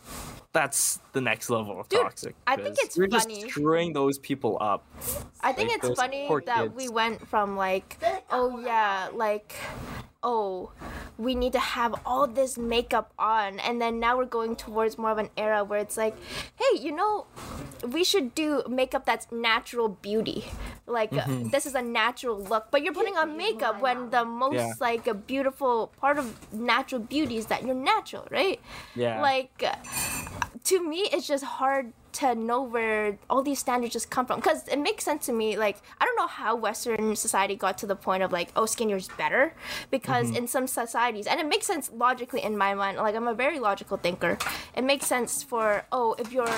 that's 0.53 1.01
the 1.13 1.21
next 1.21 1.51
level 1.51 1.79
of 1.81 1.89
Dude, 1.89 2.01
toxic. 2.01 2.35
I 2.47 2.57
think 2.57 2.77
it's 2.81 2.97
you're 2.97 3.09
funny. 3.09 3.41
just 3.43 3.51
screwing 3.53 3.93
those 3.93 4.19
people 4.19 4.57
up. 4.61 4.85
I 5.41 5.53
think 5.53 5.71
Like 5.71 5.85
it's 5.85 5.99
funny 6.01 6.27
poor 6.27 6.43
that 6.47 6.75
we 6.75 6.89
went 6.89 7.27
from 7.29 7.57
like, 7.57 7.99
oh 8.31 8.59
yeah, 8.61 9.09
like, 9.13 9.55
oh, 10.23 10.73
we 11.19 11.35
need 11.35 11.53
to 11.53 11.59
have 11.61 11.95
all 12.07 12.27
this 12.27 12.57
makeup 12.59 13.13
on, 13.19 13.61
and 13.61 13.81
then 13.81 14.01
now 14.01 14.17
we're 14.17 14.25
going 14.25 14.57
towards 14.57 14.97
more 14.99 15.11
of 15.11 15.19
an 15.19 15.29
era 15.37 15.65
where 15.65 15.79
it's 15.81 15.97
like, 15.97 16.17
hey, 16.57 16.79
you 16.81 16.93
know, 16.93 17.27
we 17.87 18.03
should 18.03 18.35
do 18.35 18.63
makeup 18.69 19.05
that's 19.05 19.31
natural 19.31 19.89
beauty. 19.89 20.45
Like 20.87 21.13
uh, 21.13 21.21
Mm-hmm. 21.29 21.51
this 21.51 21.67
is 21.67 21.75
a 21.75 21.83
natural 21.83 22.41
look, 22.43 22.71
but 22.71 22.83
you're 22.83 22.95
putting 22.95 23.17
on 23.17 23.37
makeup 23.37 23.83
when 23.83 24.09
the 24.11 24.25
most 24.25 24.55
Yeah. 24.55 24.73
like 24.81 25.07
a 25.07 25.13
beautiful 25.15 25.93
part 26.01 26.17
of 26.19 26.33
natural 26.53 27.01
beauty 27.03 27.37
is 27.37 27.47
that 27.47 27.63
you're 27.65 27.75
natural, 27.75 28.27
right? 28.31 28.59
Yeah. 28.97 29.21
Like 29.21 29.63
uh, 29.63 29.77
to 30.69 30.87
me, 30.87 31.09
it's 31.13 31.27
just 31.27 31.45
hard 31.45 31.93
to 32.21 32.35
know 32.35 32.61
where 32.63 33.19
all 33.31 33.43
these 33.43 33.59
standards 33.59 33.93
just 33.93 34.09
come 34.11 34.25
from 34.27 34.37
because 34.41 34.67
it 34.69 34.79
makes 34.89 35.03
sense 35.05 35.27
to 35.27 35.33
me 35.33 35.57
like 35.57 35.77
i 36.01 36.05
don't 36.05 36.17
know 36.17 36.27
how 36.27 36.57
western 36.57 37.15
society 37.17 37.55
got 37.65 37.75
to 37.79 37.87
the 37.87 37.95
point 38.07 38.23
of 38.23 38.33
like 38.39 38.49
oh 38.57 38.67
skinnier 38.67 38.97
is 38.97 39.09
better 39.23 39.55
because 39.91 40.27
Mm-hmm. 40.29 40.37
in 40.39 40.49
some 40.49 40.67
societies 40.67 41.27
and 41.31 41.39
it 41.39 41.47
makes 41.55 41.67
sense 41.67 41.91
logically 41.95 42.43
in 42.49 42.55
my 42.65 42.73
mind 42.75 42.97
like 42.99 43.15
i'm 43.15 43.29
a 43.29 43.35
very 43.35 43.59
logical 43.61 43.97
thinker 43.97 44.37
it 44.75 44.85
makes 44.85 45.07
sense 45.07 45.43
for 45.51 45.85
oh 45.93 46.15
if 46.19 46.33
you're 46.33 46.49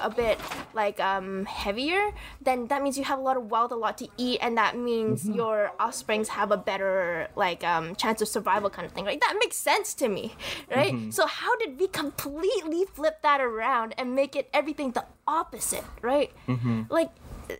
a 0.00 0.10
bit 0.22 0.38
like 0.74 0.98
um 1.00 1.44
heavier 1.44 2.12
then 2.40 2.66
that 2.68 2.82
means 2.82 2.96
you 2.96 3.04
have 3.04 3.18
a 3.18 3.22
lot 3.22 3.36
of 3.36 3.50
wealth 3.50 3.72
a 3.72 3.74
lot 3.86 3.98
to 3.98 4.08
eat 4.16 4.38
and 4.40 4.56
that 4.56 4.72
means 4.76 5.24
Mm-hmm. 5.24 5.34
your 5.40 5.72
offsprings 5.80 6.28
have 6.38 6.50
a 6.50 6.56
better 6.56 7.28
like 7.36 7.62
um 7.64 7.94
chance 7.96 8.22
of 8.22 8.28
survival 8.28 8.70
kind 8.70 8.86
of 8.86 8.92
thing 8.92 9.04
like 9.04 9.20
that 9.20 9.34
makes 9.38 9.56
sense 9.56 9.92
to 10.00 10.08
me 10.08 10.32
right 10.70 10.94
Mm-hmm. 10.94 11.10
so 11.10 11.26
how 11.26 11.52
did 11.56 11.78
we 11.80 11.86
completely 11.88 12.84
flip 12.96 13.16
that 13.22 13.40
around 13.40 13.94
and 13.98 14.14
make 14.14 14.34
it 14.36 14.48
everything 14.54 14.92
the 14.92 15.04
opposite 15.26 15.84
right 16.02 16.30
Mm-hmm. 16.48 16.82
like 16.90 17.10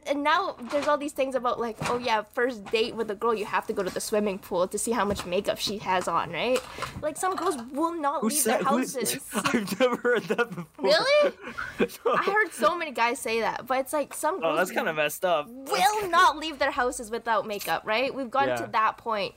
and 0.06 0.22
now 0.22 0.54
there's 0.70 0.86
all 0.86 0.96
these 0.96 1.10
things 1.12 1.34
about 1.34 1.58
like 1.58 1.76
oh 1.90 1.98
yeah 1.98 2.22
first 2.32 2.64
date 2.66 2.94
with 2.94 3.10
a 3.10 3.14
girl 3.16 3.34
you 3.34 3.44
have 3.44 3.66
to 3.66 3.72
go 3.72 3.82
to 3.82 3.90
the 3.90 3.98
swimming 4.00 4.38
pool 4.38 4.68
to 4.68 4.78
see 4.78 4.92
how 4.92 5.04
much 5.04 5.26
makeup 5.26 5.58
she 5.58 5.78
has 5.78 6.06
on 6.06 6.30
right 6.30 6.60
like 7.02 7.16
some 7.16 7.34
girls 7.34 7.56
will 7.72 7.94
not 8.00 8.20
Who 8.20 8.28
leave 8.28 8.44
their 8.44 8.58
said- 8.58 8.66
who- 8.66 8.76
houses 8.78 9.18
I've 9.34 9.80
never 9.80 9.96
heard 9.96 10.22
that 10.24 10.48
before. 10.50 10.84
really 10.84 11.34
i 12.18 12.22
heard 12.22 12.52
so 12.52 12.76
many 12.78 12.92
guys 12.92 13.18
say 13.18 13.40
that 13.40 13.66
but 13.66 13.78
it's 13.80 13.92
like 13.92 14.14
some 14.14 14.38
girls. 14.40 14.52
Oh, 14.54 14.56
that's 14.56 14.70
kind 14.70 14.88
of 14.88 14.94
messed 14.94 15.24
up. 15.24 15.48
will 15.48 16.08
not 16.08 16.38
leave 16.38 16.58
their 16.60 16.70
houses 16.70 17.10
without 17.10 17.46
makeup, 17.46 17.82
right? 17.84 18.14
We've 18.14 18.30
gotten 18.30 18.50
Yeah. 18.50 18.66
to 18.66 18.70
that 18.72 18.96
point. 18.98 19.34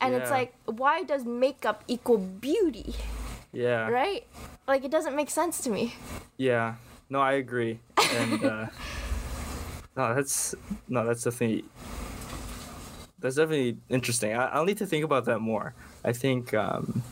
And 0.00 0.12
it's 0.14 0.30
like, 0.30 0.54
why 0.66 1.02
does 1.04 1.24
makeup 1.24 1.82
equal 1.88 2.18
beauty, 2.18 2.94
Yeah. 3.52 3.88
right? 3.88 4.26
Like, 4.68 4.84
it 4.84 4.90
doesn't 4.90 5.14
make 5.16 5.30
sense 5.30 5.60
to 5.62 5.70
me. 5.70 5.94
Yeah. 6.36 6.74
No, 7.08 7.20
I 7.20 7.34
agree. 7.34 7.80
And 8.12 8.44
uh, 8.44 8.66
no, 9.96 10.14
that's 10.14 10.54
no, 10.88 11.06
that's 11.06 11.24
definitely 11.24 11.64
that's 13.18 13.36
definitely 13.36 13.78
interesting. 13.88 14.34
I, 14.34 14.46
I'll 14.46 14.64
need 14.64 14.78
to 14.78 14.86
think 14.86 15.04
about 15.04 15.24
that 15.26 15.40
more. 15.40 15.74
I 16.04 16.12
think 16.12 16.52
um, 16.54 17.02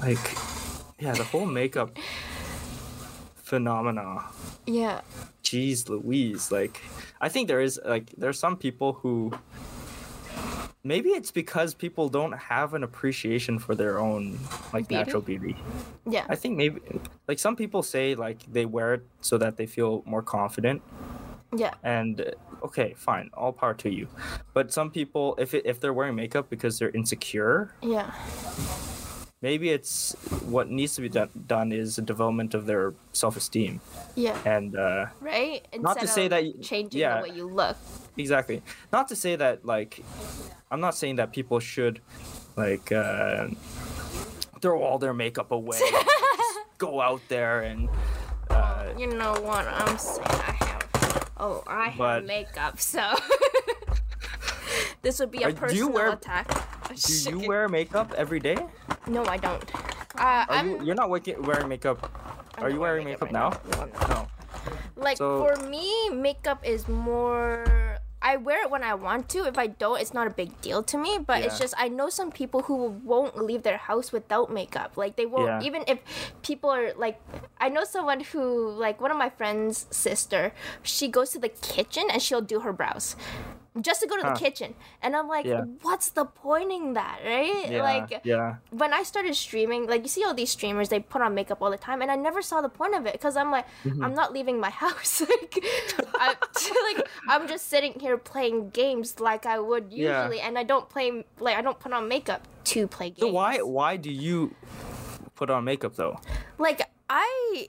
like 0.00 0.18
yeah, 0.98 1.12
the 1.12 1.24
whole 1.24 1.46
makeup 1.46 1.96
phenomena. 3.36 4.26
Yeah. 4.66 5.00
Jeez 5.42 5.88
Louise, 5.88 6.52
like 6.52 6.80
I 7.20 7.28
think 7.28 7.48
there 7.48 7.60
is 7.60 7.80
like 7.84 8.12
there's 8.16 8.38
some 8.38 8.56
people 8.56 8.92
who 8.92 9.32
maybe 10.82 11.10
it's 11.10 11.30
because 11.30 11.74
people 11.74 12.08
don't 12.08 12.32
have 12.32 12.74
an 12.74 12.82
appreciation 12.82 13.58
for 13.58 13.74
their 13.74 13.98
own 13.98 14.38
like 14.72 14.88
Beauty? 14.88 14.94
natural 15.04 15.22
beauty. 15.22 15.56
Yeah. 16.08 16.24
I 16.28 16.36
think 16.36 16.56
maybe 16.56 16.80
like 17.28 17.38
some 17.38 17.56
people 17.56 17.82
say 17.82 18.14
like 18.14 18.50
they 18.50 18.64
wear 18.66 18.94
it 18.94 19.02
so 19.20 19.36
that 19.38 19.56
they 19.56 19.66
feel 19.66 20.02
more 20.06 20.22
confident 20.22 20.82
Yeah. 21.54 21.74
and 21.82 22.20
uh, 22.20 22.64
okay, 22.66 22.94
fine, 22.96 23.30
all 23.34 23.52
power 23.52 23.74
to 23.74 23.90
you. 23.90 24.08
But 24.54 24.72
some 24.72 24.90
people 24.90 25.34
if 25.38 25.52
it, 25.54 25.66
if 25.66 25.80
they're 25.80 25.92
wearing 25.92 26.14
makeup 26.16 26.48
because 26.48 26.78
they're 26.78 26.90
insecure, 26.90 27.74
Yeah. 27.82 28.10
maybe 29.42 29.70
it's 29.70 30.14
what 30.44 30.70
needs 30.70 30.94
to 30.96 31.02
be 31.02 31.08
done, 31.08 31.28
done 31.46 31.72
is 31.72 31.98
a 31.98 32.02
development 32.02 32.54
of 32.54 32.66
their 32.66 32.94
self-esteem 33.12 33.80
Yeah. 34.16 34.38
and 34.46 34.76
uh 34.76 35.06
Right? 35.20 35.66
Not 35.78 35.94
to 35.96 36.00
Instead 36.02 36.08
say 36.14 36.28
that 36.28 36.62
changing 36.62 37.00
yeah. 37.00 37.20
the 37.20 37.28
way 37.28 37.36
you 37.36 37.46
look. 37.48 37.76
Exactly. 38.16 38.62
Not 38.92 39.08
to 39.08 39.16
say 39.16 39.36
that 39.36 39.64
like 39.64 40.02
I'm 40.70 40.80
not 40.80 40.94
saying 40.94 41.16
that 41.16 41.32
people 41.32 41.60
should 41.60 42.00
like 42.56 42.92
uh 42.92 43.48
throw 44.60 44.82
all 44.82 44.98
their 44.98 45.14
makeup 45.14 45.50
away. 45.52 45.80
go 46.78 47.00
out 47.00 47.20
there 47.28 47.62
and 47.62 47.88
uh 48.50 48.92
You 48.98 49.06
know 49.08 49.32
what 49.40 49.66
I'm 49.66 49.98
saying? 49.98 50.26
I 50.28 50.56
have. 50.64 51.30
Oh, 51.36 51.62
I 51.66 51.88
have 51.88 51.98
But- 51.98 52.26
makeup, 52.26 52.78
so. 52.80 53.00
this 55.02 55.18
would 55.20 55.30
be 55.30 55.42
a 55.42 55.48
Are- 55.48 55.52
do 55.52 55.56
personal 55.58 55.92
wear- 55.92 56.12
attack. 56.12 56.48
do 56.94 57.30
you 57.30 57.48
wear 57.48 57.68
makeup 57.68 58.12
every 58.16 58.40
day? 58.40 58.56
No, 59.06 59.24
I 59.24 59.36
don't. 59.38 59.64
Uh, 60.18 60.20
Are 60.20 60.46
I'm. 60.50 60.70
you, 60.70 60.84
you're 60.84 60.94
not 60.94 61.08
waking, 61.08 61.40
wearing 61.42 61.68
makeup. 61.68 61.98
I'm 62.58 62.64
Are 62.64 62.70
you 62.70 62.80
wearing 62.80 63.06
makeup 63.06 63.32
now? 63.32 63.50
right 63.50 63.70
No, 63.72 63.82
I'm 63.82 63.90
not. 63.92 64.08
No. 64.10 64.26
Like 64.96 65.16
So- 65.16 65.46
for 65.46 65.66
me, 65.68 66.10
makeup 66.10 66.60
is 66.66 66.86
more. 66.88 67.89
I 68.22 68.36
wear 68.36 68.62
it 68.62 68.70
when 68.70 68.82
I 68.84 68.94
want 68.94 69.28
to. 69.30 69.46
If 69.46 69.56
I 69.56 69.66
don't, 69.68 70.00
it's 70.00 70.12
not 70.12 70.26
a 70.26 70.30
big 70.30 70.60
deal 70.60 70.82
to 70.84 70.98
me. 70.98 71.18
But 71.24 71.42
it's 71.42 71.58
just 71.58 71.74
I 71.78 71.88
know 71.88 72.08
some 72.10 72.30
people 72.30 72.62
who 72.62 72.88
won't 73.04 73.36
leave 73.42 73.62
their 73.62 73.78
house 73.78 74.12
without 74.12 74.52
makeup. 74.52 74.96
Like 74.96 75.16
they 75.16 75.26
won't 75.26 75.46
Yeah. 75.48 75.62
even 75.62 75.84
if 75.86 75.98
people 76.42 76.70
are 76.70 76.92
like. 76.94 77.20
I 77.60 77.68
know 77.68 77.84
someone 77.84 78.20
who 78.20 78.70
like 78.70 79.00
one 79.00 79.10
of 79.10 79.16
my 79.16 79.30
friends' 79.30 79.86
sister. 79.90 80.52
She 80.82 81.08
goes 81.08 81.30
to 81.30 81.38
the 81.38 81.48
kitchen 81.48 82.04
and 82.10 82.20
she'll 82.20 82.40
do 82.42 82.60
her 82.60 82.72
brows. 82.72 83.16
Just 83.80 84.00
to 84.00 84.06
go 84.08 84.16
to 84.16 84.22
Huh. 84.22 84.34
the 84.34 84.38
kitchen. 84.40 84.74
And 85.02 85.14
I'm 85.14 85.28
like, 85.28 85.46
Yeah. 85.46 85.62
what's 85.82 86.10
the 86.10 86.24
point 86.24 86.72
in 86.72 86.94
that, 86.94 87.20
right? 87.24 87.70
Yeah. 87.70 87.82
Like 87.82 88.20
yeah. 88.24 88.56
when 88.70 88.92
I 88.92 89.04
started 89.04 89.34
streaming, 89.36 89.86
like 89.86 90.02
you 90.02 90.08
see 90.08 90.24
all 90.24 90.34
these 90.34 90.50
streamers, 90.50 90.88
they 90.88 90.98
put 90.98 91.22
on 91.22 91.34
makeup 91.34 91.58
all 91.62 91.70
the 91.70 91.78
time, 91.78 92.02
and 92.02 92.10
I 92.10 92.16
never 92.16 92.42
saw 92.42 92.60
the 92.60 92.68
point 92.68 92.94
of 92.94 93.06
it 93.06 93.12
because 93.12 93.36
I'm 93.36 93.50
like, 93.50 93.66
Mm-hmm. 93.84 94.02
I'm 94.04 94.14
not 94.14 94.32
leaving 94.32 94.58
my 94.58 94.70
house. 94.84 95.20
like, 95.20 95.54
I, 96.14 96.34
like 96.94 97.08
I'm 97.28 97.46
just 97.46 97.68
sitting 97.68 97.94
here 98.00 98.18
playing 98.18 98.70
games 98.70 99.20
like 99.20 99.46
I 99.46 99.58
would 99.60 99.86
Yeah. 99.92 100.22
usually, 100.22 100.40
and 100.40 100.58
I 100.58 100.64
don't 100.64 100.88
play 100.88 101.24
like 101.38 101.56
I 101.56 101.62
don't 101.62 101.78
put 101.78 101.92
on 101.92 102.08
makeup 102.08 102.42
to 102.74 102.86
play 102.88 103.10
games. 103.10 103.20
So 103.20 103.28
why 103.32 103.58
why 103.58 103.96
do 103.96 104.10
you 104.10 104.54
put 105.36 105.48
on 105.48 105.64
makeup 105.64 105.94
though? 105.96 106.18
like 106.58 106.82
I 107.08 107.68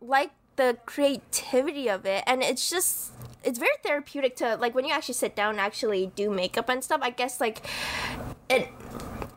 like 0.00 0.30
the 0.58 0.76
creativity 0.86 1.88
of 1.88 2.04
it 2.04 2.22
and 2.26 2.42
it's 2.42 2.68
just 2.68 3.12
it's 3.44 3.58
very 3.58 3.76
therapeutic 3.82 4.36
to 4.36 4.56
like 4.56 4.74
when 4.74 4.84
you 4.84 4.92
actually 4.92 5.14
sit 5.14 5.34
down 5.34 5.50
and 5.50 5.60
actually 5.60 6.12
do 6.16 6.28
makeup 6.28 6.68
and 6.68 6.84
stuff 6.84 7.00
I 7.02 7.10
guess 7.10 7.40
like 7.40 7.64
it 8.50 8.68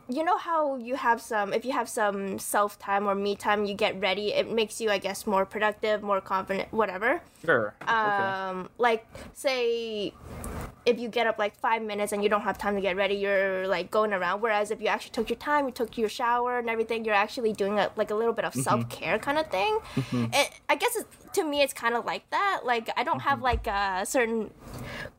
you 0.09 0.23
know 0.25 0.37
how 0.37 0.75
you 0.75 0.95
have 0.95 1.21
some 1.21 1.53
if 1.53 1.63
you 1.63 1.71
have 1.71 1.87
some 1.87 2.39
self 2.39 2.77
time 2.79 3.07
or 3.07 3.15
me 3.15 3.35
time 3.35 3.65
you 3.65 3.75
get 3.75 4.01
ready 4.01 4.33
it 4.33 4.51
makes 4.51 4.81
you 4.81 4.89
I 4.89 4.97
guess 4.97 5.25
more 5.27 5.45
productive 5.45 6.01
more 6.01 6.19
confident 6.19 6.73
whatever 6.73 7.21
Sure. 7.45 7.73
okay. 7.83 7.91
um 7.91 8.69
like 8.77 9.05
say 9.33 10.13
if 10.85 10.99
you 10.99 11.07
get 11.07 11.27
up 11.27 11.37
like 11.37 11.55
five 11.59 11.81
minutes 11.81 12.11
and 12.11 12.23
you 12.23 12.29
don't 12.29 12.41
have 12.41 12.57
time 12.57 12.75
to 12.75 12.81
get 12.81 12.95
ready 12.95 13.15
you're 13.15 13.67
like 13.67 13.91
going 13.91 14.13
around. 14.13 14.41
Whereas 14.41 14.71
if 14.71 14.81
you 14.81 14.87
actually 14.87 15.11
took 15.11 15.29
your 15.29 15.37
time 15.37 15.65
you 15.65 15.71
took 15.71 15.97
your 15.97 16.09
shower 16.09 16.59
and 16.59 16.69
everything 16.69 17.05
you're 17.05 17.15
actually 17.15 17.53
doing 17.53 17.77
a, 17.79 17.91
like 17.95 18.11
a 18.11 18.15
little 18.15 18.33
bit 18.33 18.45
of 18.45 18.53
mm-hmm. 18.53 18.61
self-care 18.61 19.19
kind 19.19 19.37
of 19.37 19.47
thing. 19.47 19.79
Mm-hmm. 19.95 20.25
It, 20.33 20.51
i 20.69 20.75
guess 20.75 20.97
to 21.33 21.43
me 21.43 21.61
it's 21.61 21.73
kind 21.73 21.95
of 21.95 22.05
like 22.05 22.29
that. 22.31 22.61
Like 22.65 22.89
i 22.97 23.03
don't 23.03 23.21
have 23.21 23.39
mm-hmm. 23.39 23.43
like 23.43 23.67
a 23.67 24.05
certain 24.05 24.51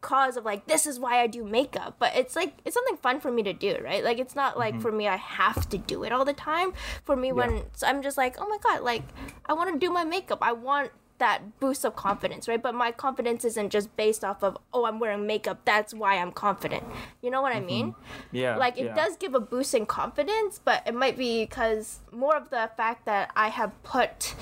cause 0.00 0.36
of 0.36 0.44
like 0.44 0.66
this 0.66 0.86
is 0.86 0.98
why 0.98 1.20
i 1.20 1.26
do 1.26 1.44
makeup. 1.44 1.96
But 1.98 2.16
it's 2.16 2.34
like 2.34 2.54
it's 2.64 2.74
something 2.74 2.96
fun 2.96 3.20
for 3.20 3.30
me 3.30 3.42
to 3.44 3.52
do 3.52 3.76
right? 3.82 4.02
Like 4.02 4.18
it's 4.18 4.34
not 4.34 4.58
like 4.58 4.80
for 4.80 4.90
me 4.90 5.06
i 5.06 5.16
have 5.16 5.68
to 5.68 5.78
do 5.78 6.02
it 6.04 6.12
all 6.12 6.24
the 6.24 6.32
time. 6.32 6.72
For 7.04 7.16
me 7.16 7.32
when 7.32 7.62
so 7.74 7.86
i'm 7.86 8.02
just 8.02 8.16
like 8.16 8.36
oh 8.38 8.48
my 8.48 8.58
god 8.62 8.82
like 8.82 9.02
i 9.46 9.52
want 9.52 9.72
to 9.72 9.78
do 9.78 9.92
my 9.92 10.04
makeup. 10.04 10.38
I 10.42 10.52
want 10.52 10.90
that 11.22 11.60
boost 11.60 11.84
of 11.84 11.94
confidence, 11.94 12.48
right? 12.48 12.60
But 12.60 12.74
my 12.74 12.90
confidence 12.90 13.44
isn't 13.44 13.70
just 13.70 13.94
based 13.96 14.24
off 14.24 14.42
of, 14.42 14.58
oh, 14.74 14.84
I'm 14.86 14.98
wearing 14.98 15.24
makeup, 15.24 15.60
that's 15.64 15.94
why 15.94 16.18
I'm 16.18 16.32
confident. 16.32 16.82
You 17.22 17.30
know 17.30 17.40
what 17.42 17.54
I 17.54 17.60
mean? 17.60 17.94
yeah. 18.32 18.56
Like, 18.56 18.76
it 18.76 18.86
yeah. 18.86 18.94
does 18.94 19.16
give 19.16 19.34
a 19.34 19.40
boost 19.40 19.72
in 19.74 19.86
confidence, 19.86 20.60
but 20.64 20.82
it 20.84 20.94
might 20.94 21.16
be 21.16 21.44
because 21.44 22.00
more 22.10 22.36
of 22.36 22.50
the 22.50 22.70
fact 22.76 23.06
that 23.06 23.30
I 23.36 23.48
have 23.48 23.70
put 23.84 24.34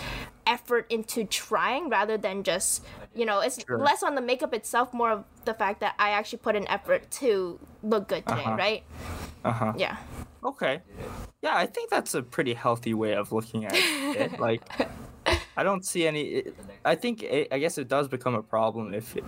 effort 0.46 0.86
into 0.90 1.24
trying 1.24 1.90
rather 1.90 2.16
than 2.16 2.42
just, 2.42 2.82
you 3.14 3.26
know, 3.26 3.40
it's 3.40 3.62
Sure. 3.66 3.78
less 3.78 4.02
on 4.02 4.14
the 4.14 4.22
makeup 4.22 4.54
itself, 4.54 4.94
more 4.94 5.10
of 5.10 5.24
the 5.44 5.52
fact 5.54 5.80
that 5.80 5.94
I 5.98 6.10
actually 6.10 6.38
put 6.38 6.56
an 6.56 6.66
effort 6.68 7.10
to 7.20 7.60
look 7.82 8.08
good 8.08 8.26
today, 8.26 8.40
Uh-huh. 8.40 8.56
right? 8.56 8.82
Uh-huh. 9.44 9.72
Yeah. 9.76 9.96
Okay. 10.42 10.80
Yeah, 11.42 11.56
I 11.56 11.66
think 11.66 11.90
that's 11.90 12.14
a 12.14 12.22
pretty 12.22 12.54
healthy 12.54 12.94
way 12.94 13.14
of 13.14 13.32
looking 13.32 13.66
at 13.66 13.74
it. 13.74 14.38
Like, 14.48 14.62
I 15.56 15.62
don't 15.62 15.84
see 15.84 16.06
any. 16.06 16.22
It, 16.22 16.56
I 16.84 16.94
think 16.94 17.22
it, 17.22 17.48
I 17.52 17.58
guess 17.58 17.76
it 17.78 17.88
does 17.88 18.08
become 18.08 18.34
a 18.34 18.42
problem 18.42 18.94
if 18.94 19.16
it, 19.16 19.24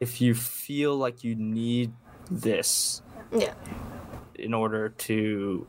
if 0.00 0.20
you 0.20 0.34
feel 0.34 0.96
like 0.96 1.22
you 1.22 1.34
need 1.36 1.92
this 2.30 3.02
Yeah. 3.32 3.54
in 4.34 4.52
order 4.54 4.88
to 4.88 5.66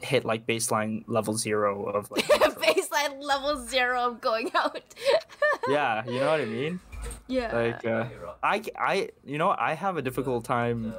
hit 0.00 0.24
like 0.24 0.46
baseline 0.46 1.02
level 1.06 1.34
zero 1.36 1.84
of 1.86 2.10
like. 2.10 2.24
Baseline 2.62 3.20
level 3.22 3.66
zero 3.66 4.02
of 4.08 4.20
going 4.20 4.50
out. 4.54 4.78
yeah, 5.68 6.04
you 6.06 6.20
know 6.20 6.30
what 6.30 6.40
I 6.40 6.44
mean. 6.44 6.78
yeah. 7.26 7.52
Like, 7.56 7.84
uh, 7.84 8.06
I 8.42 8.62
I 8.78 9.08
you 9.24 9.38
know 9.38 9.50
I 9.58 9.74
have 9.74 9.96
a 9.96 10.02
difficult 10.02 10.44
time. 10.44 10.94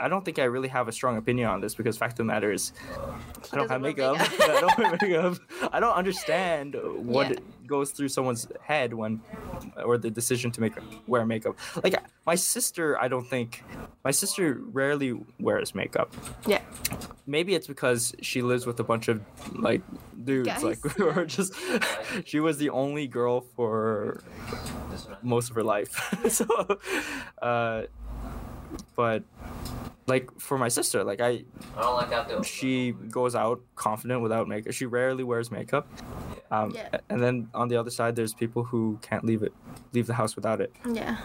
I 0.00 0.08
don't 0.08 0.24
think 0.24 0.38
I 0.38 0.44
really 0.44 0.68
have 0.68 0.86
a 0.88 0.92
strong 0.92 1.16
opinion 1.16 1.48
on 1.48 1.60
this 1.60 1.74
because 1.74 1.98
fact 1.98 2.12
of 2.12 2.18
the 2.18 2.24
matter 2.24 2.52
is 2.52 2.72
I 3.52 3.56
don't 3.56 3.68
have 3.70 3.80
makeup. 3.80 4.16
makeup. 4.18 4.40
I 4.50 4.60
don't 4.60 4.78
wear 4.78 4.90
makeup. 5.02 5.38
I 5.72 5.80
don't 5.80 5.94
understand 5.96 6.76
what 6.98 7.30
Yeah. 7.30 7.36
goes 7.66 7.90
through 7.90 8.08
someone's 8.08 8.46
head 8.62 8.94
when, 8.94 9.20
or 9.84 9.98
the 9.98 10.10
decision 10.10 10.50
to 10.52 10.60
make 10.60 10.74
wear 11.08 11.26
makeup. 11.26 11.56
Like 11.82 11.96
my 12.26 12.36
sister, 12.36 12.96
I 13.00 13.08
don't 13.08 13.26
think 13.28 13.64
my 14.04 14.10
sister 14.12 14.60
rarely 14.72 15.18
wears 15.40 15.74
makeup. 15.74 16.14
yeah. 16.46 16.60
Maybe 17.26 17.54
it's 17.54 17.66
because 17.66 18.14
she 18.22 18.40
lives 18.40 18.64
with 18.66 18.80
a 18.80 18.84
bunch 18.84 19.08
of 19.08 19.20
like 19.52 19.82
dudes, 20.24 20.48
Guys, 20.48 20.62
like 20.62 20.80
who 20.96 21.08
are 21.08 21.26
just. 21.26 21.52
she 22.24 22.40
was 22.40 22.56
the 22.58 22.70
only 22.70 23.06
girl 23.06 23.42
for 23.56 24.22
most 25.22 25.50
of 25.50 25.56
her 25.56 25.62
life. 25.62 25.92
so, 26.30 26.46
uh, 27.42 27.82
but 28.96 29.22
like 30.08 30.28
for 30.40 30.58
my 30.58 30.68
sister, 30.68 31.04
like 31.04 31.20
I, 31.20 31.44
I 31.76 31.82
don't 31.82 31.96
like 31.96 32.10
that 32.10 32.28
though. 32.28 32.42
she 32.42 32.92
goes 33.10 33.34
out 33.34 33.60
confident 33.76 34.22
without 34.22 34.48
makeup. 34.48 34.72
She 34.72 34.86
rarely 34.86 35.24
wears 35.24 35.50
makeup. 35.50 35.86
Um, 36.50 36.70
Yeah. 36.70 36.88
And 37.08 37.22
then 37.22 37.48
on 37.54 37.68
the 37.68 37.76
other 37.76 37.90
side, 37.90 38.16
there's 38.16 38.34
people 38.34 38.64
who 38.64 38.98
can't 39.02 39.24
leave 39.24 39.42
it, 39.42 39.52
leave 39.92 40.06
the 40.06 40.14
house 40.14 40.34
without 40.34 40.60
it. 40.60 40.72
Yeah. 40.90 41.16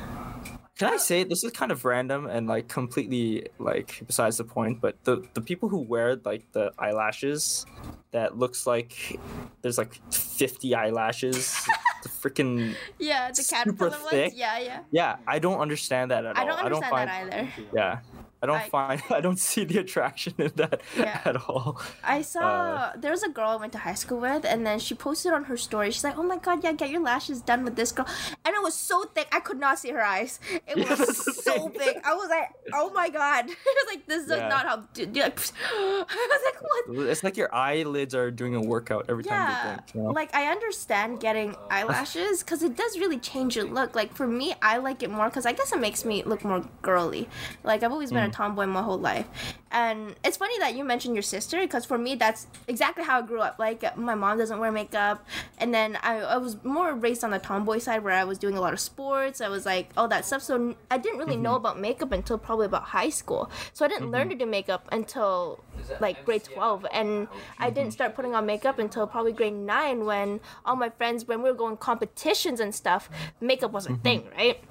Can 0.77 0.91
I 0.91 0.97
say 0.97 1.23
this 1.23 1.43
is 1.43 1.51
kind 1.51 1.71
of 1.71 1.86
random 1.86 2.25
and 2.25 2.47
like 2.47 2.67
completely 2.67 3.47
like 3.59 4.01
besides 4.07 4.38
the 4.38 4.43
point? 4.43 4.81
But 4.81 5.01
the 5.03 5.23
the 5.34 5.41
people 5.41 5.69
who 5.69 5.77
wear 5.77 6.15
like 6.25 6.51
the 6.51 6.71
eyelashes 6.79 7.65
that 8.11 8.38
looks 8.38 8.65
like 8.65 9.19
there's 9.61 9.77
like 9.77 9.99
50 10.11 10.73
eyelashes, 10.73 11.63
the 12.01 12.09
freaking 12.09 12.75
Yeah, 12.99 13.29
the 13.29 13.43
Super 13.43 13.55
caterpillar 13.55 14.03
ones. 14.03 14.34
Yeah, 14.36 14.57
yeah. 14.57 14.79
yeah. 14.91 15.15
I 15.27 15.39
don't 15.39 15.59
understand 15.59 16.09
that 16.11 16.25
at 16.25 16.38
I 16.38 16.41
all. 16.41 16.47
I 16.47 16.69
don't 16.69 16.84
understand 16.84 16.89
find, 16.91 17.31
that 17.31 17.39
either. 17.39 17.49
Yeah. 17.73 17.99
I 18.43 18.45
don't 18.45 18.57
I- 18.57 18.69
find 18.69 19.01
I 19.19 19.21
don't 19.21 19.39
see 19.39 19.63
the 19.63 19.77
attraction 19.79 20.33
in 20.37 20.51
that 20.61 20.81
Yeah. 20.97 21.21
at 21.25 21.37
all. 21.49 21.81
I 22.03 22.21
saw 22.21 22.43
Uh, 22.43 22.91
there 23.03 23.11
was 23.11 23.23
a 23.23 23.29
girl 23.37 23.49
I 23.55 23.59
went 23.63 23.71
to 23.77 23.79
high 23.87 23.95
school 24.03 24.19
with, 24.19 24.43
and 24.45 24.59
then 24.67 24.77
she 24.85 24.93
posted 24.95 25.31
on 25.37 25.43
her 25.45 25.57
story. 25.67 25.87
She's 25.91 26.03
like, 26.03 26.17
"Oh 26.21 26.27
my 26.33 26.37
god, 26.37 26.57
yeah, 26.63 26.73
get 26.73 26.89
your 26.95 27.01
lashes 27.11 27.41
done 27.41 27.61
with 27.63 27.75
this 27.79 27.91
girl," 27.95 28.07
and 28.45 28.51
it 28.57 28.61
was 28.61 28.75
so 28.91 28.97
thick 29.15 29.27
I 29.31 29.39
could 29.47 29.59
not 29.65 29.79
see 29.79 29.91
her 29.97 30.03
eyes. 30.15 30.39
It 30.67 30.75
was 30.77 30.99
the 30.99 31.13
so 31.47 31.55
big. 31.81 31.95
I 32.03 32.13
was 32.19 32.27
like, 32.35 32.49
"Oh 32.79 32.87
my 32.93 33.07
god!" 33.09 33.43
I 33.71 33.71
was 33.79 33.87
like, 33.95 34.03
"This 34.11 34.21
is 34.25 34.29
Yeah. 34.29 34.47
not 34.55 34.63
how." 34.69 34.77
Do, 34.93 35.05
do, 35.05 35.19
like, 35.21 35.39
I 35.39 36.03
was 36.35 36.43
like, 36.49 36.59
"What?" 36.61 37.07
It's 37.11 37.23
like 37.23 37.37
your 37.37 37.51
eyelids 37.55 38.13
are 38.15 38.29
doing 38.31 38.55
a 38.55 38.61
workout 38.61 39.05
every 39.09 39.23
time 39.23 39.39
you 39.41 39.55
Yeah, 39.55 39.63
blink. 39.65 39.81
You 39.95 40.01
know? 40.03 40.09
like 40.19 40.31
I 40.35 40.43
understand 40.55 41.19
getting 41.27 41.55
eyelashes 41.69 42.43
because 42.43 42.61
it 42.63 42.75
does 42.75 42.97
really 43.03 43.19
change 43.19 43.55
your 43.55 43.65
look. 43.65 43.95
Like 43.95 44.11
for 44.19 44.27
me, 44.27 44.53
I 44.61 44.77
like 44.77 44.99
it 45.05 45.09
more 45.09 45.27
because 45.29 45.45
I 45.45 45.53
guess 45.53 45.71
it 45.71 45.79
makes 45.79 46.03
me 46.05 46.23
look 46.23 46.43
more 46.43 46.61
girly. 46.81 47.29
Like 47.63 47.83
I've 47.83 47.91
always 47.91 48.11
been 48.11 48.23
a 48.23 48.31
Mm. 48.32 48.32
Tomboy 48.34 48.65
my 48.65 48.81
whole 48.81 48.99
life, 48.99 49.27
and 49.71 50.15
it's 50.25 50.36
funny 50.36 50.59
that 50.59 50.75
you 50.75 50.84
mentioned 50.84 51.15
your 51.15 51.23
sister 51.23 51.61
because 51.61 51.86
for 51.86 51.97
me 51.97 52.15
that's 52.15 52.47
exactly 52.67 53.05
how 53.05 53.19
I 53.19 53.21
grew 53.21 53.39
up. 53.39 53.57
Like 53.59 53.97
my 53.97 54.15
mom 54.15 54.38
doesn't 54.38 54.59
wear 54.59 54.71
makeup, 54.71 55.25
and 55.59 55.73
then 55.73 55.97
I, 56.03 56.17
I 56.17 56.38
was 56.38 56.61
more 56.65 56.93
raised 56.93 57.23
on 57.23 57.31
the 57.31 57.39
tomboy 57.39 57.77
side 57.77 58.03
where 58.03 58.13
I 58.13 58.25
was 58.25 58.38
doing 58.38 58.57
a 58.57 58.61
lot 58.61 58.73
of 58.73 58.81
sports. 58.81 59.39
I 59.39 59.47
was 59.47 59.65
like 59.65 59.91
all 59.95 60.09
that 60.09 60.25
stuff. 60.25 60.41
So 60.41 60.75
I 60.91 60.97
didn't 60.97 61.19
really 61.19 61.38
know 61.38 61.53
Mm-hmm. 61.53 61.65
about 61.65 61.79
makeup 61.79 62.11
until 62.11 62.38
probably 62.38 62.65
about 62.65 62.84
high 62.84 63.09
school. 63.09 63.49
So 63.73 63.86
I 63.86 63.88
didn't 63.88 64.11
learn 64.11 64.29
mm-hmm. 64.29 64.39
to 64.39 64.45
do 64.45 64.49
makeup 64.49 64.88
until 64.91 65.63
like 65.99 66.23
grade 66.25 66.43
12 66.43 66.86
and 66.93 67.27
i 67.59 67.69
didn't 67.69 67.91
start 67.91 68.15
putting 68.15 68.36
on 68.36 68.45
makeup 68.45 68.79
until 68.79 69.05
probably 69.07 69.31
grade 69.31 69.53
9 69.53 70.05
when 70.05 70.39
all 70.65 70.75
my 70.75 70.89
friends 70.89 71.27
when 71.27 71.41
we 71.41 71.49
were 71.49 71.57
going 71.57 71.75
competitions 71.77 72.59
and 72.59 72.73
stuff 72.73 73.09
makeup 73.41 73.71
was 73.71 73.86
a 73.86 73.89
mm-hmm. 73.89 74.01
thing 74.01 74.27
right 74.38 74.63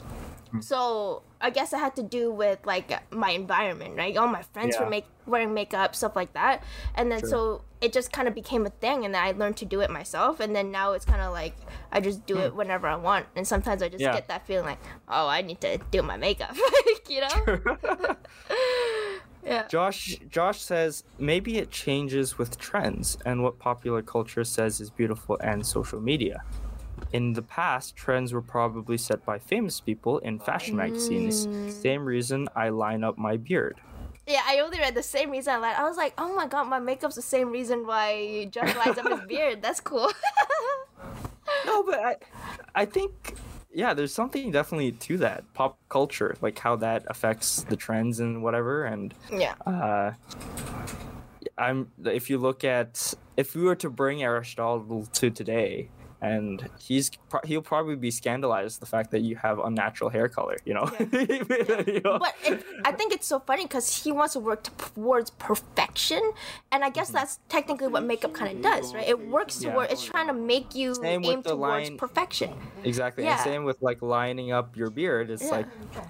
Mm. 0.53 0.63
so 0.63 1.23
i 1.41 1.49
guess 1.51 1.73
it 1.73 1.79
had 1.79 1.97
to 1.97 2.03
do 2.03 2.31
with 2.31 2.59
like 2.67 2.93
my 3.13 3.31
environment 3.31 3.97
right 3.97 4.17
all 4.17 4.29
my 4.29 4.43
friends 4.43 4.77
Yeah. 4.77 4.85
were 4.85 4.91
make, 4.91 5.07
wearing 5.27 5.55
makeup 5.55 5.95
stuff 5.95 6.15
like 6.15 6.35
that 6.35 6.63
and 6.95 7.11
then 7.11 7.21
Sure. 7.21 7.29
so 7.29 7.65
it 7.81 7.93
just 7.93 8.13
kind 8.13 8.29
of 8.29 8.35
became 8.35 8.67
a 8.67 8.71
thing 8.71 9.05
and 9.05 9.15
then 9.15 9.23
i 9.23 9.33
learned 9.33 9.57
to 9.59 9.65
do 9.65 9.81
it 9.81 9.91
myself 9.91 10.41
and 10.41 10.55
then 10.55 10.71
now 10.71 10.93
it's 10.93 11.05
kind 11.07 11.23
of 11.23 11.33
like 11.33 11.55
i 11.91 12.01
just 12.01 12.27
do 12.27 12.37
it 12.39 12.53
mm. 12.53 12.57
whenever 12.57 12.87
i 12.87 12.97
want 12.97 13.27
and 13.35 13.47
sometimes 13.49 13.83
i 13.83 13.89
just 13.89 14.03
Yeah. 14.03 14.13
get 14.13 14.29
that 14.29 14.47
feeling 14.47 14.67
like 14.67 14.79
oh 15.09 15.27
i 15.27 15.41
need 15.41 15.61
to 15.63 15.79
do 15.91 16.03
my 16.03 16.17
makeup 16.17 16.55
like 16.87 17.09
you 17.09 17.21
know 17.23 18.17
yeah 19.45 19.67
Josh 19.69 20.19
Josh 20.31 20.61
says 20.61 21.03
maybe 21.19 21.59
it 21.59 21.71
changes 21.71 22.39
with 22.39 22.59
trends 22.59 23.19
and 23.25 23.43
what 23.43 23.59
popular 23.59 24.03
culture 24.03 24.45
says 24.45 24.81
is 24.81 24.91
beautiful 24.91 25.37
and 25.43 25.67
social 25.67 26.01
media. 26.01 26.43
In 27.13 27.33
the 27.33 27.43
past, 27.43 27.97
trends 27.97 28.33
were 28.33 28.43
probably 28.43 28.97
set 28.97 29.25
by 29.25 29.39
famous 29.39 29.81
people 29.81 30.19
in 30.19 30.39
fashion 30.39 30.77
magazines. 30.77 31.49
Same 31.81 32.05
reason 32.05 32.49
I 32.55 32.71
line 32.71 33.05
up 33.05 33.19
my 33.19 33.37
beard. 33.37 33.81
Yeah, 34.27 34.43
I 34.47 34.61
only 34.61 34.79
read 34.79 34.95
the 34.95 35.03
same 35.03 35.31
reason 35.31 35.55
I 35.55 35.57
lied. 35.59 35.77
I 35.77 35.89
was 35.89 35.97
like, 35.97 36.15
oh 36.17 36.35
my 36.35 36.47
god, 36.47 36.69
my 36.69 36.79
makeup's 36.79 37.17
the 37.17 37.23
same 37.23 37.51
reason 37.51 37.87
why 37.87 38.49
Josh 38.51 38.75
lines 38.77 38.99
up 38.99 39.11
his 39.11 39.21
beard. 39.29 39.63
That's 39.63 39.81
cool. 39.81 40.11
No, 41.67 41.83
but 41.83 41.99
I 41.99 42.17
I 42.75 42.85
think 42.85 43.35
yeah, 43.73 43.95
there's 43.95 44.13
something 44.13 44.51
definitely 44.51 44.93
to 44.93 45.19
that 45.19 45.45
pop 45.55 45.79
culture, 45.89 46.37
like 46.41 46.59
how 46.59 46.77
that 46.77 47.05
affects 47.09 47.63
the 47.65 47.77
trends 47.77 48.21
and 48.21 48.43
whatever 48.43 48.85
and 48.85 49.15
yeah. 49.31 49.55
uh, 49.67 50.13
I'm 51.57 51.91
if 52.05 52.31
you 52.31 52.39
look 52.39 52.65
at 52.65 53.15
if 53.37 53.55
we 53.55 53.63
were 53.63 53.77
to 53.77 53.91
bring 53.91 54.23
Aristotle 54.23 55.07
to 55.13 55.31
today, 55.31 55.89
and 56.23 56.69
he's 56.79 57.11
he'll 57.45 57.61
probably 57.63 57.97
be 57.97 58.11
scandalized 58.11 58.81
the 58.81 58.87
fact 58.87 59.11
that 59.11 59.21
you 59.21 59.37
have 59.37 59.59
unnatural 59.59 60.09
hair 60.09 60.29
color. 60.29 60.57
You 60.65 60.75
know. 60.75 60.87
You 61.93 62.01
know? 62.05 62.19
But 62.19 62.35
it, 62.45 62.65
I 62.85 62.93
think 62.93 63.13
it's 63.13 63.27
so 63.27 63.41
funny 63.41 63.65
because 63.65 64.03
he 64.05 64.13
wants 64.13 64.33
to 64.35 64.41
work 64.41 64.63
towards 64.63 65.31
perfection, 65.31 66.23
and 66.71 66.85
I 66.85 66.91
guess 66.91 67.03
Mm-hmm. 67.09 67.17
that's 67.17 67.41
technically 67.49 67.89
what 67.89 68.05
makeup 68.05 68.33
kind 68.33 68.57
of 68.57 68.63
does, 68.63 68.95
right? 68.95 69.07
It 69.09 69.19
works 69.29 69.61
Yeah. 69.63 69.73
toward 69.73 69.91
it's 69.91 70.05
trying 70.05 70.29
to 70.29 70.33
make 70.33 70.75
you 70.75 70.95
Same 70.95 71.25
aim 71.25 71.43
towards 71.43 71.61
line- 71.61 71.99
perfection. 71.99 72.55
Exactly. 72.85 73.25
Yeah. 73.25 73.33
And 73.35 73.41
same 73.43 73.65
with 73.65 73.83
like 73.83 74.01
lining 74.03 74.53
up 74.53 74.77
your 74.77 74.89
beard. 74.91 75.31
It's 75.31 75.43
Yeah. 75.43 75.51
like 75.51 75.67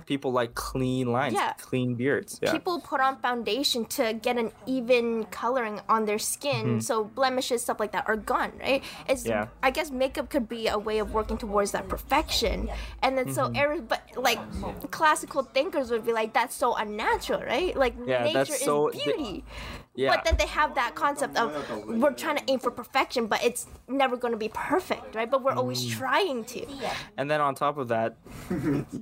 people 0.07 0.31
like 0.33 0.55
clean 0.55 1.11
lines, 1.13 1.35
Yeah. 1.35 1.55
clean 1.55 1.95
beards. 1.95 2.39
Yeah. 2.43 2.53
People 2.53 2.81
put 2.81 3.01
on 3.01 3.17
foundation 3.21 3.85
to 3.97 4.13
get 4.13 4.37
an 4.37 4.53
even 4.67 5.25
coloring 5.31 5.81
on 5.89 6.05
their 6.05 6.19
skin, 6.19 6.81
so 6.81 7.05
blemishes, 7.05 7.63
stuff 7.63 7.81
like 7.81 7.93
that, 7.93 8.07
are 8.09 8.17
gone, 8.17 8.53
right? 8.61 8.83
It's 9.09 9.23
Mm-hmm. 9.23 9.31
Yeah. 9.33 9.47
I 9.63 9.71
guess 9.71 9.91
makeup 10.03 10.27
could 10.33 10.49
be 10.49 10.63
a 10.69 10.79
way 10.89 10.99
of 11.05 11.09
working 11.19 11.39
towards 11.45 11.71
that 11.77 11.85
perfection, 11.95 12.57
and 13.03 13.11
then 13.17 13.27
so 13.37 13.43
Mm-hmm. 13.43 13.63
every 13.63 13.81
but 13.93 14.03
like 14.29 14.41
classical 14.99 15.43
thinkers 15.57 15.87
would 15.93 16.05
be 16.11 16.13
like 16.21 16.31
that's 16.39 16.57
so 16.65 16.69
unnatural, 16.85 17.43
right? 17.55 17.75
Like 17.85 17.95
Yeah, 18.07 18.25
nature 18.25 18.57
is 18.59 18.65
so- 18.71 18.91
beauty. 18.91 19.45
Yeah. 19.95 20.15
But 20.15 20.25
then 20.25 20.37
they 20.39 20.47
have 20.47 20.75
that 20.77 20.95
concept 20.95 21.37
of 21.37 21.53
we're 21.87 22.13
trying 22.15 22.37
to 22.39 22.45
aim 22.49 22.59
for 22.61 22.71
perfection, 22.71 23.27
but 23.27 23.45
it's 23.45 23.67
never 23.89 24.17
going 24.17 24.33
to 24.33 24.39
be 24.39 24.49
perfect, 24.49 25.15
right? 25.15 25.31
But 25.31 25.43
we're 25.45 25.53
always 25.53 25.85
Mm. 25.85 25.99
trying 25.99 26.45
to. 26.45 26.67
and 27.19 27.31
then 27.31 27.41
on 27.41 27.55
top 27.55 27.77
of 27.79 27.89
that, 27.89 28.17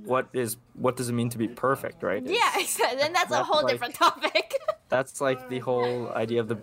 what 0.05 0.27
is 0.33 0.57
what 0.73 0.95
does 0.97 1.09
it 1.09 1.13
mean 1.13 1.29
to 1.29 1.37
be 1.37 1.47
perfect, 1.47 2.01
right? 2.03 2.23
It's- 2.23 2.35
Yeah, 2.37 2.61
exactly. 2.61 3.01
And 3.01 3.13
that's 3.15 3.31
a 3.31 3.43
whole 3.43 3.63
like- 3.63 3.71
different 3.73 3.95
topic. 3.95 4.53
That's 4.91 5.21
like 5.21 5.47
the 5.47 5.59
whole 5.59 6.09
idea 6.09 6.41
of 6.41 6.49
the 6.49 6.57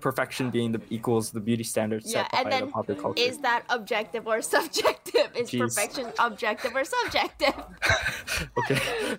perfection 0.00 0.50
being 0.50 0.70
the 0.70 0.80
equals 0.88 1.32
the 1.32 1.40
beauty 1.40 1.64
standard 1.64 2.04
yeah, 2.04 2.28
set 2.30 2.30
by 2.30 2.50
and 2.50 2.68
the 2.68 2.70
popular 2.70 3.00
culture. 3.00 3.20
is 3.20 3.38
that 3.38 3.64
objective 3.70 4.24
or 4.28 4.40
subjective? 4.54 5.32
Is 5.34 5.50
Jeez. 5.50 5.58
perfection 5.58 6.06
objective 6.20 6.76
or 6.76 6.84
subjective? 6.84 7.52
okay. 8.58 9.16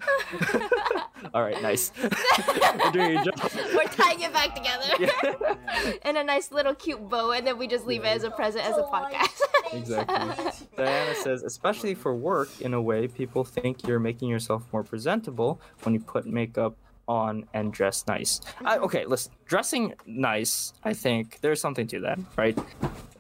All 1.34 1.42
right, 1.42 1.62
nice. 1.62 1.92
You're 1.98 2.92
doing 2.94 3.12
your 3.16 3.24
job. 3.26 3.52
We're 3.76 3.84
tying 3.86 4.22
it 4.22 4.32
back 4.32 4.53
together 4.56 5.98
in 6.06 6.18
a 6.18 6.24
nice 6.24 6.52
little 6.52 6.76
cute 6.76 7.10
bow, 7.10 7.32
and 7.32 7.46
then 7.46 7.58
we 7.58 7.68
just 7.68 7.86
leave 7.86 8.04
it 8.04 8.08
as 8.08 8.24
a 8.24 8.32
present 8.32 8.66
as 8.66 8.78
a 8.78 8.84
podcast. 8.84 9.42
Exactly. 9.74 10.68
Diana 10.78 11.16
says, 11.16 11.44
especially 11.44 11.96
for 11.96 12.16
work, 12.16 12.50
in 12.62 12.74
a 12.74 12.82
way, 12.82 13.08
people 13.08 13.44
think 13.44 13.88
you're 13.88 14.00
making 14.00 14.30
yourself 14.30 14.64
more 14.72 14.84
presentable 14.84 15.60
when 15.84 15.94
you 15.94 16.00
put 16.00 16.26
makeup 16.26 16.76
on 17.08 17.46
and 17.54 17.74
dress 17.74 18.06
nice. 18.08 18.40
I, 18.64 18.78
okay, 18.78 19.06
listen, 19.06 19.34
dressing 19.46 19.94
nice, 20.06 20.74
I 20.84 20.94
think 20.94 21.40
there's 21.42 21.60
something 21.60 21.88
to 21.88 22.00
that, 22.02 22.20
right? 22.38 22.58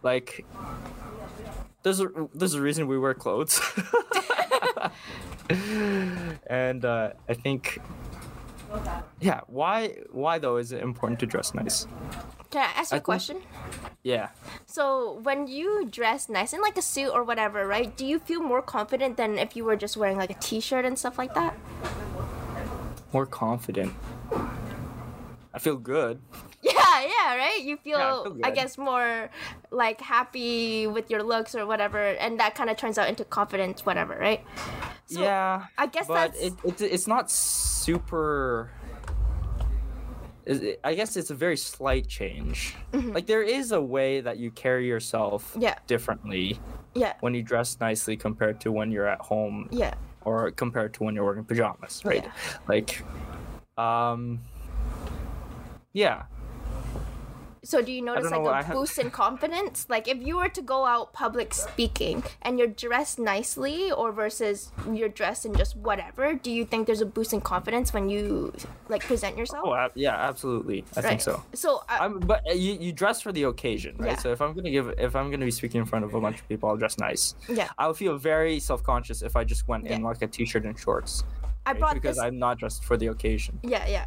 Like, 0.04 0.46
there's 1.84 2.00
a 2.00 2.08
there's 2.34 2.54
a 2.54 2.62
reason 2.62 2.88
we 2.88 2.98
wear 2.98 3.14
clothes, 3.14 3.60
and 6.48 6.86
uh, 6.86 7.12
I 7.28 7.34
think, 7.34 7.80
yeah, 9.22 9.42
why 9.48 9.98
why 10.12 10.40
though 10.40 10.58
is 10.58 10.72
it 10.72 10.82
important 10.82 11.20
to 11.22 11.26
dress 11.26 11.54
nice? 11.54 11.88
Can 12.50 12.62
I 12.62 12.80
ask 12.80 12.92
you 12.92 12.96
I 12.96 12.98
a 12.98 13.00
think- 13.00 13.04
question? 13.04 13.42
Yeah. 14.04 14.30
So 14.66 15.20
when 15.24 15.48
you 15.48 15.86
dress 15.90 16.28
nice 16.30 16.54
in 16.54 16.62
like 16.62 16.78
a 16.78 16.82
suit 16.82 17.10
or 17.12 17.24
whatever, 17.24 17.66
right? 17.66 17.96
Do 17.96 18.06
you 18.06 18.20
feel 18.20 18.42
more 18.42 18.62
confident 18.62 19.18
than 19.18 19.38
if 19.40 19.56
you 19.56 19.64
were 19.64 19.76
just 19.78 19.96
wearing 19.98 20.18
like 20.18 20.30
a 20.30 20.36
t-shirt 20.36 20.86
and 20.86 20.98
stuff 21.00 21.18
like 21.18 21.34
that? 21.36 21.56
more 23.14 23.26
confident. 23.28 23.94
I 25.54 25.60
feel 25.60 25.78
good. 25.78 26.20
Yeah, 26.64 27.02
yeah, 27.04 27.36
right. 27.36 27.62
You 27.62 27.76
feel, 27.76 27.98
Yeah, 28.00 28.20
I 28.22 28.24
feel 28.24 28.40
I 28.46 28.52
guess, 28.52 28.78
more 28.78 29.30
like 29.72 30.00
happy 30.00 30.88
with 30.88 31.10
your 31.12 31.22
looks 31.22 31.56
or 31.56 31.66
whatever, 31.66 32.00
and 32.00 32.40
that 32.40 32.56
kind 32.56 32.70
of 32.70 32.78
turns 32.78 32.98
out 32.98 33.10
into 33.10 33.26
confidence, 33.26 33.86
whatever, 33.86 34.16
right? 34.18 34.42
So, 35.08 35.22
yeah, 35.22 35.66
I 35.78 35.88
guess 35.88 36.08
but 36.08 36.32
that's- 36.32 36.42
it, 36.42 36.54
it, 36.64 36.82
it's 36.82 37.06
not 37.08 37.30
super. 37.84 38.72
I 40.84 40.94
guess 40.94 41.16
it's 41.16 41.30
a 41.32 41.36
very 41.36 41.56
slight 41.56 42.08
change. 42.08 42.76
Like 42.92 43.28
there 43.28 43.44
is 43.44 43.72
a 43.72 43.82
way 43.82 44.20
that 44.22 44.38
you 44.38 44.52
carry 44.52 44.88
yourself 44.88 45.52
Mm-hmm. 45.54 45.62
Yeah. 45.62 45.76
differently 45.88 46.60
Yeah, 46.96 47.14
when 47.22 47.34
you 47.34 47.42
dress 47.44 47.78
nicely 47.80 48.18
compared 48.18 48.60
to 48.62 48.72
when 48.72 48.92
you're 48.92 49.08
at 49.08 49.20
home 49.22 49.68
yeah, 49.72 49.94
or 50.26 50.52
compared 50.52 50.94
to 50.96 51.04
when 51.04 51.16
you're 51.16 51.24
wearing 51.26 51.46
pajamas, 51.46 52.02
right? 52.04 52.24
Yeah. 52.26 52.32
Like, 52.68 53.04
um, 53.78 54.40
yeah, 55.94 56.24
So 57.64 57.82
do 57.82 57.92
you 57.92 58.02
notice 58.02 58.30
like 58.30 58.42
a 58.42 58.50
I 58.50 58.62
have- 58.62 58.76
boost 58.76 59.00
in 59.04 59.10
confidence? 59.10 59.88
Like 59.90 60.08
if 60.08 60.22
you 60.22 60.38
were 60.38 60.50
to 60.50 60.62
go 60.62 60.86
out 60.86 61.14
public 61.14 61.54
speaking 61.54 62.24
and 62.42 62.60
you're 62.60 62.68
dressed 62.68 63.20
nicely 63.20 63.92
or 63.92 64.12
versus 64.12 64.72
you're 64.92 65.10
dressed 65.10 65.46
in 65.46 65.56
just 65.56 65.76
whatever, 65.78 66.34
do 66.34 66.52
you 66.52 66.66
think 66.66 66.88
there's 66.88 67.02
a 67.02 67.06
boost 67.06 67.32
in 67.34 67.42
confidence 67.42 67.94
when 67.94 68.10
you 68.10 68.54
like 68.90 69.04
present 69.04 69.38
yourself? 69.38 69.64
oh 69.66 69.90
yeah, 69.96 70.16
absolutely. 70.16 70.84
I 70.98 71.02
think 71.02 71.22
so. 71.22 71.42
So 71.54 71.84
uh, 71.90 71.98
I'm, 72.02 72.20
but 72.20 72.42
uh, 72.50 72.54
you, 72.54 72.74
you 72.74 72.92
dress 72.92 73.22
for 73.22 73.32
the 73.32 73.44
occasion, 73.44 73.96
right? 73.98 74.12
Yeah. 74.12 74.18
So 74.18 74.32
if 74.32 74.42
I'm 74.42 74.54
gonna 74.54 74.72
give, 74.72 74.94
if 74.98 75.16
I'm 75.16 75.32
gonna 75.32 75.46
be 75.46 75.52
speaking 75.52 75.80
in 75.80 75.86
front 75.86 76.04
of 76.06 76.14
a 76.14 76.20
bunch 76.22 76.40
of 76.42 76.48
people, 76.50 76.70
I'll 76.70 76.78
dress 76.78 76.98
nice. 76.98 77.36
yeah, 77.48 77.70
I'll 77.78 77.94
feel 77.94 78.18
very 78.18 78.60
self-conscious 78.60 79.22
if 79.22 79.36
I 79.36 79.44
just 79.46 79.68
went 79.68 79.88
in 79.88 80.04
like 80.04 80.22
a 80.22 80.28
t-shirt 80.28 80.66
and 80.66 80.78
shorts, 80.78 81.24
I 81.66 81.72
right? 81.72 81.80
brought 81.80 81.94
because 81.94 82.18
this. 82.18 82.24
I'm 82.26 82.38
not 82.38 82.60
dressed 82.60 82.84
for 82.84 82.98
the 82.98 83.08
occasion. 83.08 83.60
Yeah, 83.64 83.88
yeah. 83.88 84.06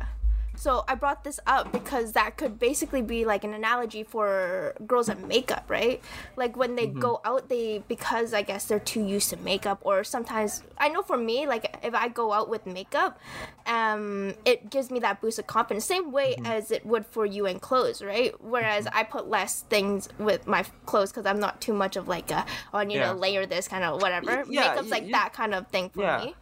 So 0.57 0.85
I 0.89 0.95
brought 0.95 1.23
this 1.23 1.39
up 1.47 1.71
because 1.71 2.13
that 2.13 2.37
could 2.37 2.59
basically 2.59 3.03
be 3.03 3.25
like 3.25 3.45
an 3.45 3.55
analogy 3.55 4.03
for 4.03 4.75
girls 4.87 5.09
in 5.09 5.29
makeup, 5.29 5.67
right? 5.69 6.03
Like 6.35 6.57
when 6.57 6.75
they 6.77 6.87
mm-hmm. 6.87 6.99
go 6.99 7.21
out, 7.25 7.49
they 7.49 7.83
because 7.87 8.33
I 8.35 8.43
guess 8.43 8.65
they're 8.65 8.81
too 8.81 9.05
used 9.05 9.31
to 9.31 9.37
makeup, 9.37 9.79
or 9.83 10.03
sometimes 10.03 10.63
I 10.79 10.89
know 10.89 11.03
for 11.03 11.17
me, 11.17 11.47
like 11.47 11.77
if 11.83 11.95
I 11.95 12.09
go 12.09 12.33
out 12.33 12.49
with 12.49 12.67
makeup, 12.67 13.21
um, 13.67 14.35
it 14.45 14.71
gives 14.71 14.91
me 14.91 14.99
that 15.01 15.21
boost 15.21 15.39
of 15.39 15.47
confidence, 15.47 15.85
same 15.85 16.11
way 16.11 16.35
mm-hmm. 16.35 16.47
as 16.47 16.71
it 16.71 16.85
would 16.87 17.07
for 17.07 17.27
you 17.27 17.47
in 17.47 17.61
clothes, 17.61 18.03
right? 18.03 18.33
Whereas 18.41 18.87
mm-hmm. 18.87 18.99
I 18.99 19.03
put 19.05 19.29
less 19.29 19.63
things 19.63 20.09
with 20.19 20.47
my 20.47 20.65
clothes 20.87 21.13
because 21.13 21.27
I'm 21.27 21.41
not 21.41 21.61
too 21.61 21.75
much 21.75 21.97
of 21.97 22.09
like 22.09 22.31
a 22.31 22.47
oh 22.73 22.79
I 22.79 22.85
need 22.85 22.97
Yeah. 22.97 23.13
to 23.13 23.19
layer 23.19 23.47
this 23.47 23.69
kind 23.69 23.85
of 23.85 24.01
whatever. 24.01 24.45
yeah, 24.49 24.75
Makeup's 24.75 24.91
like 24.91 25.11
that 25.11 25.33
kind 25.33 25.55
of 25.55 25.67
thing 25.69 25.91
for 25.91 26.03
Yeah, 26.03 26.25
me. 26.25 26.35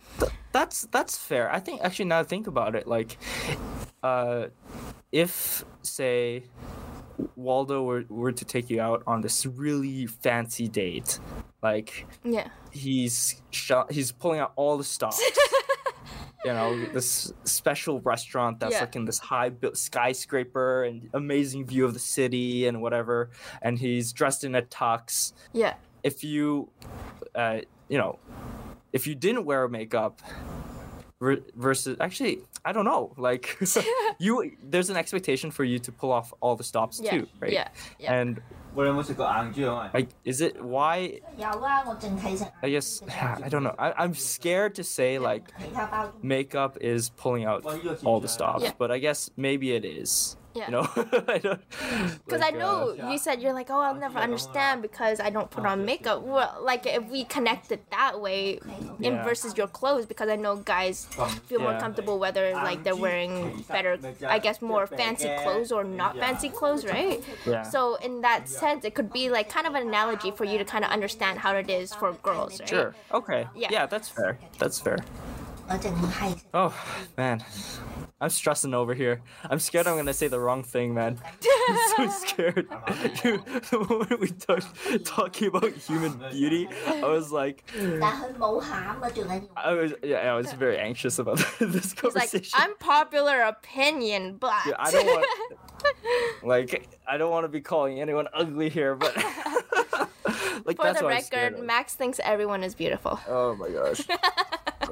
Th- 0.54 0.62
that's 0.66 0.82
that's 0.90 1.16
fair. 1.18 1.52
I 1.52 1.60
think 1.60 1.80
actually 1.82 2.06
now 2.06 2.20
I 2.20 2.24
think 2.24 2.46
about 2.46 2.74
it, 2.76 2.86
like, 2.86 3.18
uh, 4.02 4.46
if 5.12 5.64
say 5.82 6.44
Waldo 7.36 7.82
were, 7.82 8.04
were 8.08 8.32
to 8.32 8.44
take 8.44 8.70
you 8.70 8.80
out 8.80 9.02
on 9.06 9.20
this 9.20 9.46
really 9.46 10.06
fancy 10.06 10.68
date, 10.68 11.18
like 11.62 12.06
Yeah. 12.24 12.48
he's 12.72 13.42
sh- 13.50 13.72
he's 13.90 14.12
pulling 14.12 14.40
out 14.40 14.52
all 14.56 14.76
the 14.78 14.84
stops. 14.84 15.20
you 16.44 16.52
know, 16.52 16.84
this 16.92 17.32
special 17.44 18.00
restaurant 18.00 18.60
that's 18.60 18.72
Yeah. 18.74 18.80
like 18.80 18.96
in 18.96 19.04
this 19.06 19.18
high 19.18 19.48
built 19.48 19.76
skyscraper 19.78 20.84
and 20.84 21.08
amazing 21.14 21.66
view 21.66 21.84
of 21.84 21.94
the 21.94 22.00
city 22.00 22.66
and 22.66 22.82
whatever. 22.82 23.30
And 23.62 23.78
he's 23.78 24.12
dressed 24.12 24.44
in 24.44 24.54
a 24.54 24.62
tux. 24.62 25.32
Yeah. 25.52 25.74
If 26.02 26.22
you, 26.22 26.68
uh, 27.34 27.60
you 27.88 27.96
know, 27.98 28.18
if 28.94 29.06
you 29.06 29.14
didn't 29.14 29.44
wear 29.44 29.68
makeup 29.68 30.22
versus 31.54 31.96
actually 32.00 32.38
i 32.64 32.72
don't 32.72 32.84
know 32.84 33.12
like 33.16 33.58
you 34.18 34.52
there's 34.62 34.90
an 34.90 34.96
expectation 34.96 35.50
for 35.50 35.64
you 35.64 35.78
to 35.78 35.90
pull 35.90 36.12
off 36.12 36.32
all 36.40 36.54
the 36.56 36.64
stops 36.64 37.00
yeah, 37.02 37.10
too 37.10 37.26
right? 37.40 37.52
Yeah, 37.52 37.68
yeah. 37.98 38.14
and 38.14 38.40
like 39.94 40.08
is 40.24 40.40
it 40.40 40.62
why? 40.62 41.20
I 42.62 42.70
guess 42.70 43.02
i 43.08 43.48
don't 43.48 43.62
know. 43.62 43.74
I, 43.78 44.04
am 44.04 44.14
scared 44.14 44.74
to 44.76 44.84
say 44.84 45.18
like 45.18 45.50
makeup 46.22 46.78
is 46.80 47.10
pulling 47.10 47.44
out 47.44 47.64
all 48.04 48.20
the 48.20 48.28
stops 48.28 48.64
yeah. 48.64 48.72
but 48.76 48.90
i 48.90 48.98
guess 48.98 49.30
maybe 49.36 49.72
it 49.72 49.84
is. 49.84 50.36
Yeah. 50.54 50.66
You 50.66 50.72
know, 50.72 50.88
I. 51.28 51.38
Because 51.38 52.40
like, 52.40 52.54
I 52.54 52.58
know 52.58 52.90
uh, 52.90 53.10
you 53.10 53.18
said 53.18 53.42
you're 53.42 53.52
like, 53.52 53.70
oh, 53.70 53.80
I'll 53.80 53.94
never 53.94 54.18
understand 54.18 54.82
because 54.82 55.20
I 55.20 55.30
don't 55.30 55.50
put 55.50 55.66
on 55.66 55.84
makeup. 55.84 56.22
Well, 56.22 56.58
like 56.62 56.86
if 56.86 57.04
we 57.10 57.24
connect 57.24 57.72
it 57.72 57.90
that 57.90 58.20
way, 58.20 58.60
in 59.02 59.22
versus 59.22 59.56
your 59.56 59.66
clothes, 59.66 60.06
because 60.06 60.28
I 60.28 60.36
know 60.36 60.56
guys 60.56 61.06
feel 61.46 61.60
more 61.60 61.78
comfortable 61.78 62.18
whether 62.18 62.54
like 62.54 62.84
they're 62.84 62.96
wearing 62.96 63.64
better, 63.70 63.98
I 64.26 64.38
guess, 64.38 64.62
more 64.62 64.86
fancy 64.86 65.28
clothes 65.42 65.72
or 65.72 65.84
not 65.84 66.18
fancy 66.18 66.48
clothes, 66.48 66.84
right? 66.86 67.22
Yeah. 67.46 67.62
So 67.62 67.96
in 67.96 68.20
that 68.22 68.48
sense, 68.48 68.84
it 68.84 68.94
could 68.94 69.12
be 69.12 69.30
like 69.30 69.48
kind 69.48 69.66
of 69.66 69.74
an 69.74 69.86
analogy 69.86 70.30
for 70.30 70.44
you 70.44 70.58
to 70.58 70.64
kind 70.64 70.84
of 70.84 70.90
understand 70.90 71.40
how 71.40 71.54
it 71.56 71.68
is 71.68 71.94
for 71.94 72.12
girls, 72.14 72.60
right? 72.60 72.68
Sure. 72.68 72.94
Okay. 73.12 73.46
Yeah. 73.56 73.68
Yeah. 73.70 73.86
that's 73.86 74.08
fair. 74.08 74.38
That's 74.58 74.80
fair. 74.80 74.98
Oh 76.52 76.74
man, 77.16 77.42
I'm 78.20 78.30
stressing 78.30 78.74
over 78.74 78.94
here. 78.94 79.22
I'm 79.48 79.58
scared 79.58 79.86
I'm 79.86 79.96
gonna 79.96 80.12
say 80.14 80.28
the 80.28 80.38
wrong 80.40 80.62
thing, 80.62 80.94
man. 80.94 81.18
I'm 81.68 81.78
so 81.96 82.26
scared. 82.26 82.68
Dude, 83.22 83.44
the 83.70 83.86
moment 83.88 84.20
we 84.20 84.28
touched 84.28 84.68
talking 85.04 85.48
about 85.48 85.70
human 85.72 86.20
beauty, 86.30 86.68
I 86.86 87.06
was 87.06 87.32
like, 87.32 87.64
I 89.56 89.72
was 89.72 89.92
yeah, 90.02 90.32
I 90.32 90.34
was 90.34 90.52
very 90.52 90.78
anxious 90.78 91.18
about 91.18 91.38
this 91.58 91.92
conversation. 91.94 92.40
He's 92.40 92.52
like, 92.52 92.62
unpopular 92.62 93.42
opinion, 93.42 94.36
but 94.36 94.52
I 94.78 94.90
don't 94.90 95.06
want 95.06 95.26
like 96.42 96.88
I 97.08 97.16
don't 97.16 97.30
want 97.30 97.44
to 97.44 97.48
be 97.48 97.60
calling 97.60 98.00
anyone 98.00 98.28
ugly 98.34 98.68
here, 98.68 98.94
but. 98.94 99.16
like, 100.64 100.76
For 100.76 100.92
the 100.92 101.06
record, 101.06 101.58
Max 101.60 101.94
thinks 101.94 102.20
everyone 102.22 102.62
is 102.62 102.74
beautiful. 102.74 103.18
Oh 103.28 103.54
my 103.56 103.68
gosh. 103.70 104.00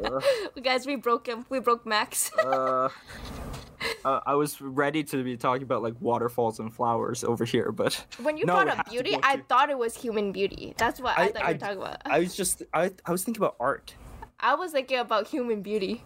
Uh, 0.05 0.21
Guys, 0.63 0.87
we 0.87 0.97
broke 0.97 1.27
him. 1.27 1.45
We 1.49 1.61
broke 1.61 1.87
Max. 1.87 2.31
uh, 2.45 2.89
uh, 4.05 4.21
I 4.27 4.35
was 4.35 4.61
ready 4.61 5.03
to 5.05 5.23
be 5.25 5.37
talking 5.37 5.63
about 5.65 5.83
like 5.83 5.95
waterfalls 6.01 6.59
and 6.61 6.73
flowers 6.73 7.25
over 7.25 7.45
here, 7.45 7.73
but 7.73 8.05
when 8.23 8.37
you 8.37 8.45
No, 8.47 8.55
brought 8.55 8.69
up 8.79 8.91
beauty, 8.91 9.17
I 9.23 9.37
to- 9.37 9.43
thought 9.45 9.71
it 9.71 9.79
was 9.79 9.97
human 9.97 10.33
beauty. 10.33 10.75
That's 10.77 11.01
what 11.01 11.19
I, 11.19 11.25
I- 11.25 11.29
thought 11.33 11.43
you 11.43 11.53
were 11.55 11.59
talking 11.59 11.77
about. 11.79 12.03
I 12.07 12.19
was 12.21 12.35
just 12.37 12.63
I 12.73 12.91
I 13.07 13.11
was 13.13 13.25
thinking 13.25 13.41
about 13.43 13.57
art. 13.61 13.95
I 14.41 14.55
was 14.57 14.73
thinking 14.73 14.99
about 14.99 15.29
human 15.29 15.63
beauty. 15.63 16.03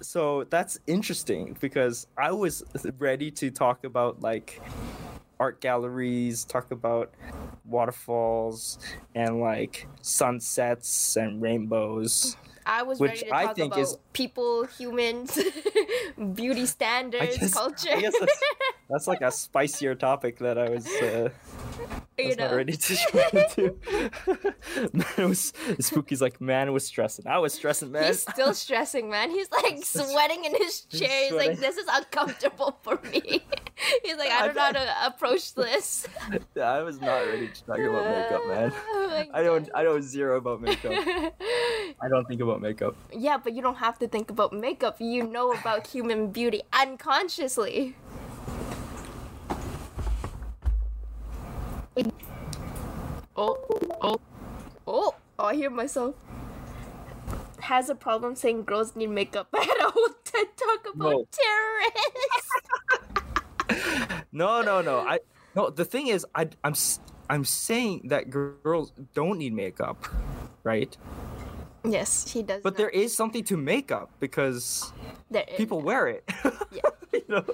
So 0.00 0.44
that's 0.44 0.78
interesting 0.86 1.54
because 1.60 2.06
I 2.16 2.30
was 2.32 2.62
ready 2.98 3.30
to 3.32 3.50
talk 3.50 3.84
about 3.84 4.22
like 4.22 4.60
art 5.38 5.60
galleries, 5.60 6.44
talk 6.44 6.70
about 6.70 7.12
waterfalls 7.66 8.78
and 9.14 9.40
like 9.40 9.86
sunsets 10.00 11.16
and 11.16 11.42
rainbows. 11.42 12.36
I 12.66 12.82
was 12.82 12.98
Which 12.98 13.10
ready 13.10 13.24
to 13.26 13.34
I 13.34 13.44
talk 13.46 13.56
think 13.56 13.72
about 13.72 13.82
is- 13.82 13.96
people, 14.12 14.64
humans, 14.66 15.38
beauty 16.34 16.66
standards, 16.66 17.38
guess- 17.38 17.52
culture. 17.54 18.00
That's, 18.00 18.18
that's 18.90 19.06
like 19.06 19.20
a 19.20 19.30
spicier 19.30 19.94
topic 19.94 20.38
that 20.38 20.58
I 20.58 20.68
was 20.70 20.86
uh, 20.86 21.28
you 22.18 22.28
was 22.28 22.36
not 22.38 22.54
ready 22.54 22.72
to 22.76 22.96
jump 22.96 23.34
into. 23.34 23.76
man 24.92 25.28
was 25.28 25.52
Spooky's 25.80 26.22
like 26.22 26.40
man 26.40 26.72
was 26.72 26.86
stressing. 26.86 27.26
I 27.26 27.38
was 27.38 27.52
stressing, 27.52 27.90
man. 27.92 28.04
He's 28.06 28.22
still 28.22 28.54
stressing, 28.54 29.10
man. 29.10 29.30
He's 29.30 29.50
like 29.50 29.84
sweating 29.84 30.44
in 30.44 30.54
his 30.54 30.82
chair. 30.82 31.24
He's 31.24 31.32
like, 31.32 31.58
this 31.58 31.76
is 31.76 31.86
uncomfortable 31.90 32.78
for 32.82 32.98
me. 33.10 33.42
He's 34.04 34.16
like, 34.16 34.30
I 34.30 34.46
don't 34.46 34.54
know 34.54 34.62
how 34.62 34.72
to 34.72 35.06
approach 35.06 35.54
this. 35.54 36.06
I 36.60 36.82
was 36.82 37.00
not 37.00 37.26
ready 37.26 37.48
to 37.48 37.64
talk 37.64 37.78
about 37.78 38.08
makeup, 38.08 38.46
man. 38.48 38.72
Oh 38.92 39.24
I 39.32 39.42
don't. 39.42 39.68
I 39.74 39.82
know 39.82 40.00
zero 40.00 40.38
about 40.38 40.60
makeup. 40.62 40.92
I 40.94 42.08
don't 42.08 42.26
think 42.26 42.40
about 42.40 42.53
makeup. 42.62 42.96
yeah, 43.12 43.36
but 43.38 43.52
you 43.54 43.62
don't 43.62 43.76
have 43.78 43.98
to 43.98 44.08
think 44.08 44.30
about 44.30 44.52
makeup. 44.52 44.96
You 45.00 45.24
know 45.26 45.52
about 45.52 45.86
human 45.94 46.28
beauty 46.32 46.62
unconsciously. 46.72 47.94
Oh, 53.36 53.58
oh, 54.00 54.20
oh, 54.86 55.14
oh, 55.38 55.44
I 55.44 55.54
hear 55.54 55.70
myself. 55.70 56.14
Has 57.60 57.88
a 57.88 57.94
problem 57.94 58.36
saying 58.36 58.64
girls 58.64 58.94
need 58.94 59.08
makeup. 59.10 59.48
I 59.54 59.62
had 59.64 59.78
a 59.88 59.90
whole 59.90 60.08
TED 60.24 60.46
talk 60.56 60.94
about 60.94 61.12
No. 61.12 61.28
terrorists. 61.32 62.50
No, 64.32 64.62
no, 64.62 64.80
no. 64.82 64.98
I 64.98 65.20
no. 65.54 65.70
The 65.70 65.84
thing 65.84 66.08
is, 66.08 66.26
I 66.34 66.48
I'm 66.64 66.74
I'm 67.30 67.44
saying 67.44 68.08
that 68.08 68.30
girls 68.30 68.92
don't 69.14 69.38
need 69.38 69.52
makeup, 69.54 70.08
right? 70.64 70.94
Yes, 71.84 72.30
he 72.32 72.42
does. 72.42 72.62
But 72.62 72.76
there 72.76 72.88
is 72.90 73.14
something 73.16 73.44
to 73.44 73.56
makeup 73.56 74.10
because 74.20 74.92
there 75.30 75.44
is. 75.48 75.56
people 75.56 75.80
wear 75.80 76.08
it. 76.08 76.24
Yeah. 76.74 76.90
you 77.12 77.22
know? 77.28 77.44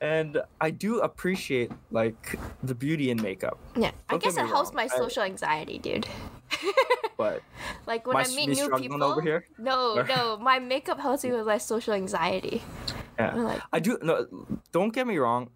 And 0.00 0.38
I 0.60 0.70
do 0.70 1.00
appreciate 1.00 1.72
like 1.90 2.38
the 2.62 2.74
beauty 2.74 3.10
in 3.10 3.20
makeup, 3.20 3.58
Yeah, 3.74 3.88
I 4.08 4.12
Don't 4.14 4.22
get 4.22 4.34
guess 4.34 4.36
it 4.44 4.46
helps 4.46 4.68
wrong, 4.70 4.76
my 4.76 4.84
I- 4.84 4.96
social 4.98 5.22
anxiety, 5.24 5.78
dude. 5.78 6.06
but 7.18 7.42
Like 7.86 8.06
when 8.06 8.16
I 8.16 8.28
meet 8.28 8.50
new 8.50 8.70
people. 8.70 9.02
over 9.02 9.20
here? 9.20 9.46
No, 9.58 10.00
no, 10.08 10.36
my 10.38 10.58
makeup 10.60 11.00
helps 11.00 11.24
me 11.24 11.32
with 11.32 11.46
my 11.46 11.58
social 11.58 11.94
anxiety. 11.94 12.62
yeah, 13.18 13.34
like- 13.34 13.62
I 13.72 13.80
do. 13.80 13.98
No, 14.02 14.26
don't 14.70 14.92
get 14.94 15.06
me 15.06 15.18
wrong. 15.18 15.50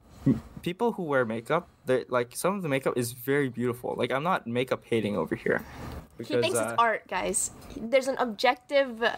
People 0.62 0.92
who 0.92 1.04
wear 1.04 1.24
makeup, 1.24 1.68
they 1.86 2.04
like 2.08 2.34
some 2.36 2.56
of 2.56 2.62
the 2.62 2.68
makeup 2.68 2.94
is 2.98 3.12
very 3.12 3.48
beautiful. 3.48 3.94
Like 3.96 4.10
I'm 4.10 4.24
not 4.24 4.46
makeup 4.46 4.82
hating 4.84 5.16
over 5.16 5.34
here. 5.36 5.62
He 6.26 6.40
thinks 6.40 6.58
uh, 6.58 6.70
it's 6.70 6.74
art, 6.78 7.06
guys. 7.08 7.50
There's 7.76 8.08
an 8.08 8.16
objective 8.18 9.02
uh, 9.02 9.16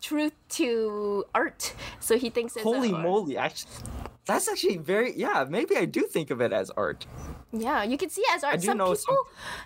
truth 0.00 0.32
to 0.50 1.24
art, 1.34 1.74
so 2.00 2.16
he 2.18 2.30
thinks 2.30 2.54
it's 2.56 2.62
Holy 2.62 2.92
art. 2.92 3.02
moly! 3.02 3.36
Actually, 3.36 3.72
that's 4.26 4.48
actually 4.48 4.76
very 4.78 5.14
yeah. 5.16 5.44
Maybe 5.48 5.76
I 5.76 5.84
do 5.84 6.02
think 6.02 6.30
of 6.30 6.40
it 6.40 6.52
as 6.52 6.70
art. 6.70 7.06
Yeah, 7.52 7.82
you 7.82 7.98
can 7.98 8.10
see 8.10 8.20
it 8.22 8.34
as 8.36 8.44
art. 8.44 8.62
Some 8.62 8.78
people 8.78 8.94
some- 8.94 9.16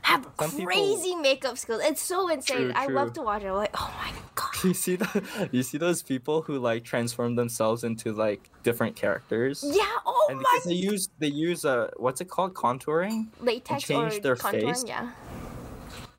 have 0.03 0.27
some 0.41 0.51
people- 0.53 0.65
crazy 0.67 1.15
makeup 1.17 1.59
skills. 1.59 1.83
It's 1.85 2.01
so 2.01 2.29
insane. 2.29 2.71
True, 2.71 2.73
I 2.75 2.87
love 2.87 3.13
to 3.15 3.23
watch 3.23 3.43
it. 3.43 3.49
I'm 3.49 3.57
like, 3.57 3.75
oh 3.79 3.95
my 4.01 4.11
god. 4.35 4.51
You 4.65 4.73
see 4.73 4.97
the 4.97 5.49
you 5.53 5.63
see 5.63 5.77
those 5.77 6.03
people 6.03 6.41
who 6.41 6.59
like 6.59 6.85
transform 6.85 7.35
themselves 7.37 7.85
into 7.85 8.13
like 8.15 8.41
different 8.63 8.97
characters. 8.97 9.63
Yeah. 9.63 9.83
Oh 10.07 10.27
And 10.31 10.39
my. 10.39 10.45
because 10.55 10.65
they 10.65 10.75
use 10.91 11.09
they 11.19 11.27
use 11.29 11.67
uh 11.67 11.91
what's 11.99 12.23
it 12.23 12.31
called 12.31 12.55
contouring 12.55 13.27
Latex 13.41 13.83
change 13.85 14.15
or 14.15 14.21
their 14.21 14.37
contouring. 14.37 14.73
face. 14.73 14.85
Yeah. 14.87 15.11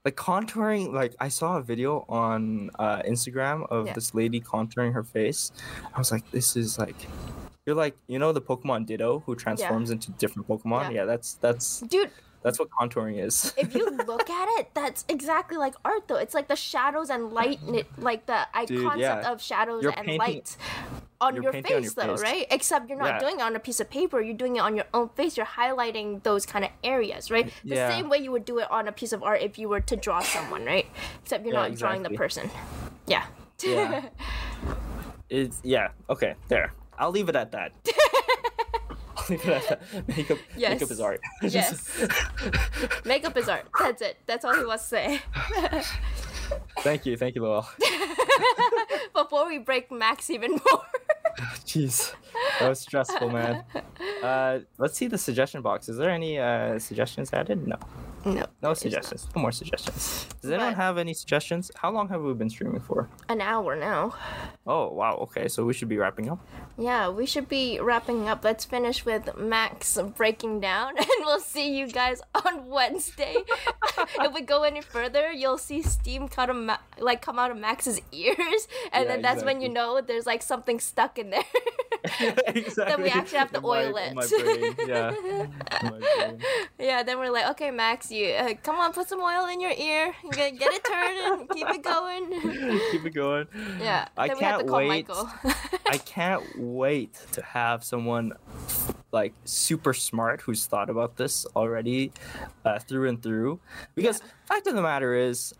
Like 0.05 0.15
contouring 0.15 0.93
like 0.93 1.15
I 1.19 1.27
saw 1.29 1.57
a 1.57 1.61
video 1.61 2.05
on 2.07 2.69
uh, 2.77 3.01
Instagram 3.01 3.67
of 3.71 3.87
Yeah. 3.87 3.93
this 3.93 4.13
lady 4.13 4.39
contouring 4.39 4.93
her 4.93 5.03
face. 5.03 5.51
I 5.93 5.97
was 5.97 6.11
like, 6.11 6.29
this 6.31 6.55
is 6.55 6.77
like, 6.77 6.95
you're 7.65 7.75
like, 7.75 7.97
you 8.07 8.19
know, 8.19 8.31
the 8.31 8.41
Pokemon 8.41 8.85
Ditto 8.85 9.23
who 9.25 9.35
transforms 9.35 9.89
into 9.89 10.11
different 10.13 10.47
Pokemon. 10.47 10.83
Yeah. 10.91 10.97
Yeah, 10.97 11.05
that's 11.05 11.33
that's 11.35 11.79
Dude, 11.81 12.11
that's 12.45 12.59
what 12.59 12.69
contouring 12.69 13.17
is. 13.21 13.53
if 13.57 13.73
you 13.73 13.89
look 13.89 14.29
at 14.29 14.47
it, 14.59 14.69
that's 14.75 15.03
exactly 15.09 15.57
like 15.57 15.73
art, 15.83 16.07
though. 16.07 16.17
It's 16.17 16.35
like 16.35 16.47
the 16.47 16.55
shadows 16.55 17.09
and 17.09 17.33
light, 17.33 17.59
and 17.63 17.75
it, 17.75 17.87
like 17.97 18.27
the 18.27 18.47
Dude, 18.67 18.83
concept 18.83 18.99
yeah. 19.01 19.31
of 19.31 19.41
shadows 19.41 19.81
You're 19.83 19.91
and 19.97 20.05
painting- 20.05 20.19
light 20.19 20.55
on 21.21 21.41
your 21.41 21.53
face, 21.53 21.65
on 21.65 21.81
your 21.83 21.91
though, 21.91 22.17
face. 22.17 22.21
right? 22.21 22.45
Except 22.51 22.87
you're 22.89 22.99
not 22.99 23.07
Yeah. 23.15 23.19
doing 23.19 23.35
it 23.39 23.41
on 23.41 23.55
a 23.55 23.59
piece 23.59 23.79
of 23.79 23.89
paper. 23.89 24.21
You're 24.21 24.35
doing 24.37 24.57
it 24.57 24.59
on 24.59 24.75
your 24.75 24.85
own 24.93 25.09
face. 25.09 25.37
You're 25.37 25.45
highlighting 25.47 26.21
those 26.23 26.45
kind 26.45 26.63
of 26.65 26.71
areas, 26.83 27.31
right? 27.31 27.51
The 27.63 27.75
Yeah. 27.75 27.89
same 27.89 28.09
way 28.09 28.19
you 28.19 28.31
would 28.31 28.45
do 28.45 28.59
it 28.59 28.69
on 28.69 28.87
a 28.87 28.91
piece 28.91 29.11
of 29.13 29.23
art 29.23 29.41
if 29.41 29.57
you 29.57 29.67
were 29.67 29.79
to 29.81 29.95
draw 29.95 30.19
someone, 30.19 30.65
right? 30.65 30.85
Except 31.23 31.43
you're 31.45 31.53
Yeah, 31.55 31.69
not 31.69 31.77
drawing 31.77 32.03
the 32.03 32.11
person. 32.11 32.51
Yeah. 33.07 33.25
Yeah. 33.63 34.09
it's 35.29 35.59
yeah. 35.63 35.87
Okay, 36.09 36.35
there. 36.49 36.73
I'll 36.99 37.11
leave 37.11 37.29
it 37.29 37.35
at 37.35 37.51
that. 37.53 37.71
Leave 39.29 39.41
it 39.45 39.49
at 39.49 39.67
that. 39.69 40.07
Makeup, 40.07 40.37
Yes. 40.57 40.71
makeup 40.73 40.91
is 40.91 40.99
art. 40.99 41.19
Yes. 41.41 42.07
Makeup 43.05 43.37
is 43.37 43.49
art. 43.49 43.65
That's 43.79 44.01
it. 44.01 44.17
That's 44.25 44.45
all 44.45 44.55
he 44.55 44.65
wants 44.65 44.83
to 44.83 44.89
say. 44.89 45.21
thank 46.79 47.05
you, 47.05 47.17
thank 47.17 47.35
you, 47.35 47.41
Lowell. 47.43 47.67
Before 49.13 49.47
we 49.47 49.57
break 49.57 49.91
Max 49.91 50.29
even 50.29 50.51
more. 50.51 50.81
Jeez, 51.65 52.13
that 52.59 52.69
was 52.69 52.79
stressful, 52.79 53.29
man. 53.29 53.63
Uh, 54.23 54.59
let's 54.77 54.97
see 54.97 55.07
the 55.07 55.17
suggestion 55.17 55.61
box. 55.61 55.89
Is 55.89 55.97
there 55.97 56.09
any 56.09 56.37
uh, 56.39 56.79
suggestions 56.79 57.33
added? 57.33 57.67
No, 57.67 57.77
no. 58.25 58.45
no 58.61 58.73
suggestions. 58.73 59.27
No 59.35 59.41
more 59.41 59.51
suggestions. 59.51 60.25
Does 60.41 60.51
anyone 60.51 60.73
But- 60.73 60.77
have 60.81 60.97
any 60.97 61.13
suggestions? 61.13 61.71
How 61.75 61.91
long 61.91 62.09
have 62.09 62.21
we 62.21 62.33
been 62.33 62.49
streaming 62.49 62.81
for? 62.81 63.07
An 63.29 63.39
hour 63.41 63.75
now. 63.75 64.15
Oh 64.67 64.89
wow. 64.91 65.15
Okay, 65.23 65.47
so 65.47 65.63
we 65.63 65.73
should 65.73 65.89
be 65.89 65.97
wrapping 65.97 66.29
up. 66.29 66.39
Yeah, 66.77 67.09
we 67.09 67.25
should 67.25 67.47
be 67.47 67.79
wrapping 67.79 68.27
up. 68.27 68.43
Let's 68.43 68.65
finish 68.65 69.05
with 69.05 69.37
Max 69.37 69.97
breaking 70.17 70.59
down, 70.59 70.97
and 70.97 71.07
we'll 71.19 71.39
see 71.39 71.77
you 71.77 71.87
guys 71.87 72.21
on 72.43 72.67
Wednesday. 72.77 73.35
if 74.19 74.33
we 74.33 74.41
go 74.41 74.63
any 74.63 74.81
further, 74.81 75.31
you'll 75.31 75.57
see 75.59 75.81
steam 75.83 76.27
cut 76.27 76.49
of 76.49 76.55
Ma- 76.55 76.77
like 76.99 77.21
come 77.21 77.37
out 77.39 77.51
of 77.51 77.57
Max's 77.57 78.01
ears, 78.11 78.67
and 78.91 79.03
Yeah, 79.05 79.11
then 79.11 79.21
that's 79.21 79.43
when 79.43 79.61
you 79.61 79.69
know 79.69 80.01
there's 80.01 80.25
like 80.25 80.41
something 80.41 80.79
stuck 80.79 81.19
in 81.19 81.29
there. 81.29 81.43
exactly. 82.47 82.85
Then 82.85 83.01
we 83.03 83.09
actually 83.09 83.37
have 83.39 83.51
to 83.53 83.61
my- 83.61 83.67
oil 83.69 83.95
it. 83.97 84.13
My 84.13 84.25
brain. 84.27 84.75
Yeah. 84.87 85.13
My 85.83 85.89
brain. 85.89 86.41
yeah, 86.79 87.03
then 87.03 87.19
we're 87.19 87.31
like, 87.31 87.49
okay, 87.51 87.71
Max, 87.71 88.11
you 88.15 88.27
uh, 88.33 88.53
come 88.63 88.77
on, 88.77 88.93
put 88.93 89.09
some 89.09 89.19
oil 89.19 89.47
in 89.47 89.59
your 89.59 89.71
ear, 89.71 90.15
gotta 90.23 90.51
get 90.51 90.73
it 90.73 90.83
turning, 90.83 91.47
keep 91.53 91.69
it 91.69 91.83
going. 91.83 92.81
Keep 92.91 93.05
it 93.05 93.13
going. 93.13 93.47
yeah, 93.79 94.07
I 94.17 94.27
then 94.27 94.37
we 94.37 94.43
have 94.43 94.59
to 94.59 94.65
can't 94.65 94.87
wait. 94.87 95.09
I 95.87 95.97
can't 95.97 96.43
wait 96.57 97.19
to 97.33 97.41
have 97.41 97.83
someone 97.83 98.33
like 99.15 99.33
super 99.45 99.93
smart 99.93 100.41
who's 100.41 100.65
thought 100.67 100.89
about 100.89 101.15
this 101.15 101.45
already 101.55 102.11
uh, 102.65 102.77
through 102.79 103.07
and 103.07 103.23
through. 103.23 103.59
Because 103.95 104.21
fact 104.45 104.67
of 104.67 104.75
the 104.75 104.81
matter 104.81 105.15
is, 105.15 105.53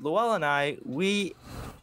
Luella 0.00 0.34
and 0.36 0.44
I, 0.44 0.78
we 0.84 1.34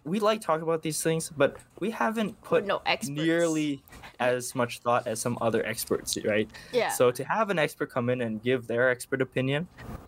we 0.03 0.19
like 0.19 0.41
talking 0.41 0.63
about 0.63 0.81
these 0.81 1.03
things, 1.03 1.29
but 1.37 1.57
we 1.79 1.91
haven't 1.91 2.41
put 2.41 2.65
no 2.65 2.81
nearly 3.07 3.83
as 4.19 4.55
much 4.55 4.79
thought 4.79 5.05
as 5.05 5.21
some 5.21 5.37
other 5.39 5.63
experts, 5.65 6.17
right? 6.25 6.49
Yeah. 6.73 6.89
So 6.89 7.11
to 7.11 7.23
have 7.23 7.51
an 7.51 7.59
expert 7.59 7.91
come 7.91 8.09
in 8.09 8.21
and 8.21 8.41
give 8.41 8.65
their 8.65 8.89
expert 8.89 9.21
opinion 9.21 9.67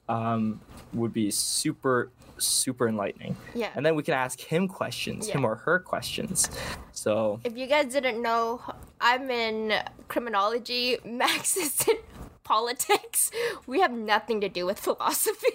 um, 0.09 0.59
would 0.93 1.13
be 1.13 1.29
super 1.31 2.09
super 2.37 2.87
enlightening. 2.87 3.37
yeah. 3.53 3.69
And 3.75 3.85
then 3.85 3.93
we 3.93 4.01
can 4.01 4.15
ask 4.15 4.39
him 4.39 4.67
questions, 4.67 5.27
Yeah. 5.27 5.35
him 5.37 5.45
or 5.45 5.55
her 5.57 5.77
questions. 5.77 6.49
So 6.91 7.39
If 7.43 7.55
you 7.55 7.67
guys 7.67 7.93
didn't 7.93 8.19
know, 8.19 8.59
I'm 9.01 9.29
in 9.31 9.73
criminology. 10.07 10.97
Max 11.05 11.57
is 11.57 11.87
in 11.87 11.97
politics. 12.43 13.31
We 13.65 13.81
have 13.81 13.91
nothing 13.91 14.39
to 14.41 14.49
do 14.49 14.65
with 14.65 14.79
philosophy. 14.79 15.47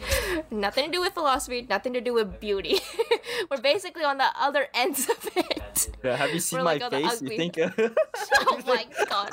nothing 0.50 0.86
to 0.86 0.90
do 0.92 1.00
with 1.00 1.14
philosophy, 1.14 1.66
nothing 1.68 1.92
to 1.94 2.00
do 2.00 2.12
with 2.14 2.40
beauty. 2.40 2.80
We're 3.50 3.60
basically 3.60 4.04
on 4.04 4.18
the 4.18 4.28
other 4.38 4.68
ends 4.74 5.08
of 5.08 5.28
it. 5.36 5.90
Yeah, 6.04 6.16
have 6.16 6.30
you 6.30 6.40
seen 6.40 6.58
We're 6.60 6.64
my 6.64 6.76
like 6.76 6.90
face? 6.90 7.22
You 7.22 7.28
think? 7.36 7.58
oh 7.58 8.60
my 8.66 8.86
god. 9.08 9.30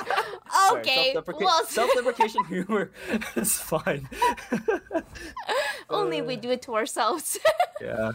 Sorry, 0.52 0.80
Okay, 0.82 1.12
self-depreca- 1.14 1.40
well, 1.40 1.66
self-deprecation 1.66 2.46
humor 2.46 2.92
is 3.36 3.58
fine. 3.58 4.08
only 5.90 6.22
we 6.22 6.36
uh, 6.36 6.40
do 6.40 6.50
it 6.52 6.62
to 6.64 6.76
ourselves. 6.76 7.38
yeah. 7.82 8.12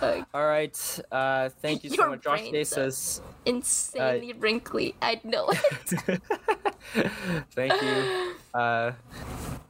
Like, 0.00 0.24
All 0.32 0.46
right. 0.46 1.00
Uh, 1.10 1.48
thank 1.60 1.84
you 1.84 1.90
so 1.90 2.08
much. 2.10 2.22
Josh 2.22 2.40
brain 2.40 2.52
Day 2.52 2.64
sucks. 2.64 2.96
says, 2.96 3.22
Insanely 3.46 4.32
wrinkly. 4.34 4.94
I 5.02 5.20
know 5.24 5.48
it. 5.50 6.20
"Thank 7.54 7.72
you. 7.82 8.34
Uh, 8.54 8.92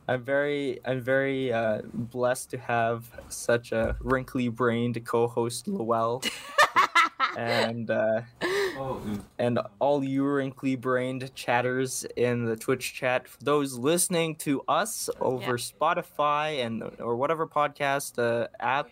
I'm 0.06 0.22
very, 0.22 0.80
I'm 0.84 1.00
very 1.00 1.52
uh, 1.52 1.82
blessed 1.92 2.50
to 2.50 2.58
have 2.58 3.04
such 3.28 3.72
a 3.72 3.96
wrinkly-brained 4.00 5.04
co-host, 5.04 5.68
Lowell, 5.68 6.22
and 7.38 7.90
uh, 7.90 8.20
Oh, 8.80 9.00
and 9.38 9.58
all 9.80 10.04
you 10.04 10.24
wrinkly-brained 10.24 11.34
chatters 11.34 12.06
in 12.16 12.44
the 12.44 12.54
Twitch 12.56 12.94
chat. 12.94 13.26
Those 13.40 13.76
listening 13.76 14.36
to 14.36 14.62
us 14.68 15.10
over 15.20 15.56
Yeah. 15.56 15.64
Spotify 15.72 16.64
and 16.64 16.84
or 17.00 17.16
whatever 17.16 17.46
podcast 17.46 18.18
uh, 18.18 18.46
app, 18.60 18.88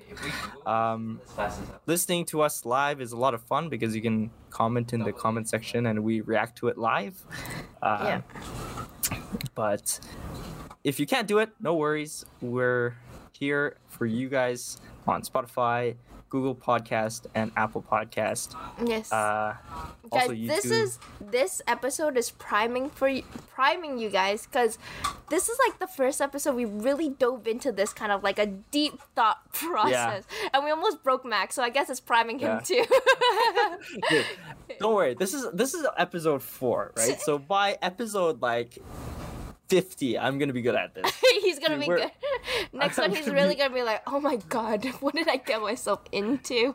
um, 0.67 1.21
As 1.25 1.33
fast 1.33 1.61
as 1.63 1.69
listening 1.87 2.25
to 2.27 2.41
us 2.43 2.65
live 2.65 3.01
is 3.01 3.13
a 3.13 3.17
lot 3.17 3.33
of 3.35 3.43
fun 3.43 3.69
because 3.69 3.95
you 3.95 4.03
can 4.03 4.31
comment 4.51 4.93
in 4.93 5.01
the 5.05 5.13
comment 5.13 5.49
section 5.49 5.87
and 5.87 6.03
we 6.03 6.21
react 6.21 6.59
to 6.59 6.69
it 6.69 6.79
live. 6.79 7.25
Uh, 7.83 8.21
Yeah. 9.11 9.17
But 9.55 10.01
if 10.85 10.99
you 11.01 11.07
can't 11.07 11.29
do 11.29 11.39
it, 11.39 11.51
no 11.61 11.75
worries. 11.75 12.25
We're 12.41 12.97
here 13.33 13.77
for 13.89 14.07
you 14.07 14.29
guys 14.29 14.79
on 15.07 15.23
Spotify, 15.23 15.95
Google 16.29 16.55
Podcast, 16.55 17.27
and 17.35 17.53
Apple 17.57 17.83
Podcast. 17.83 18.55
Yes. 18.85 19.13
Uh, 19.13 19.55
guys, 20.11 20.29
also 20.29 20.35
this 20.35 20.65
is 20.65 20.99
this 21.21 21.63
episode 21.67 22.17
is 22.17 22.31
priming 22.31 22.91
for 22.91 23.09
you, 23.09 23.23
priming 23.49 23.99
you 23.99 24.11
guys 24.11 24.47
because 24.47 24.79
this 25.31 25.49
is 25.49 25.59
like 25.67 25.79
the 25.79 25.87
first 25.87 26.21
episode 26.21 26.55
we 26.57 26.65
really 26.65 27.09
dove 27.11 27.47
into 27.47 27.71
this 27.73 27.93
kind 27.93 28.11
of 28.13 28.23
like 28.23 28.39
a 28.39 28.47
deep 28.47 29.01
thought 29.15 29.39
process, 29.53 30.25
and 30.53 30.65
we 30.65 30.71
almost 30.71 31.03
broke 31.03 31.25
Max. 31.25 31.55
So 31.55 31.63
I 31.63 31.71
guess 31.71 31.89
it's 31.91 32.01
priming 32.01 32.39
him 32.39 32.49
Yeah. 32.49 32.61
too. 32.61 32.85
Dude, 34.11 34.27
don't 34.81 34.95
worry. 34.95 35.15
This 35.15 35.33
is 35.35 35.47
this 35.53 35.75
is 35.75 35.87
episode 35.97 36.43
four, 36.43 36.93
right? 36.97 37.21
So 37.21 37.39
by 37.39 37.79
episode 37.83 38.43
like 38.43 38.79
fifty, 39.69 40.19
I'm 40.19 40.39
gonna 40.39 40.53
be 40.53 40.63
good 40.63 40.75
at 40.75 40.95
this. 40.95 41.13
he's 41.43 41.59
gonna 41.59 41.77
Dude, 41.79 41.81
be 41.81 41.87
good. 41.87 42.11
Next 42.73 42.99
I'm 42.99 43.11
one, 43.11 43.17
he's 43.17 43.27
gonna 43.27 43.37
really 43.39 43.55
be- 43.55 43.61
gonna 43.61 43.75
be 43.75 43.83
like, 43.83 44.03
"Oh 44.07 44.21
my 44.21 44.37
god, 44.49 44.85
what 45.01 45.15
did 45.15 45.29
I 45.29 45.37
get 45.37 45.61
myself 45.61 46.01
into?" 46.13 46.75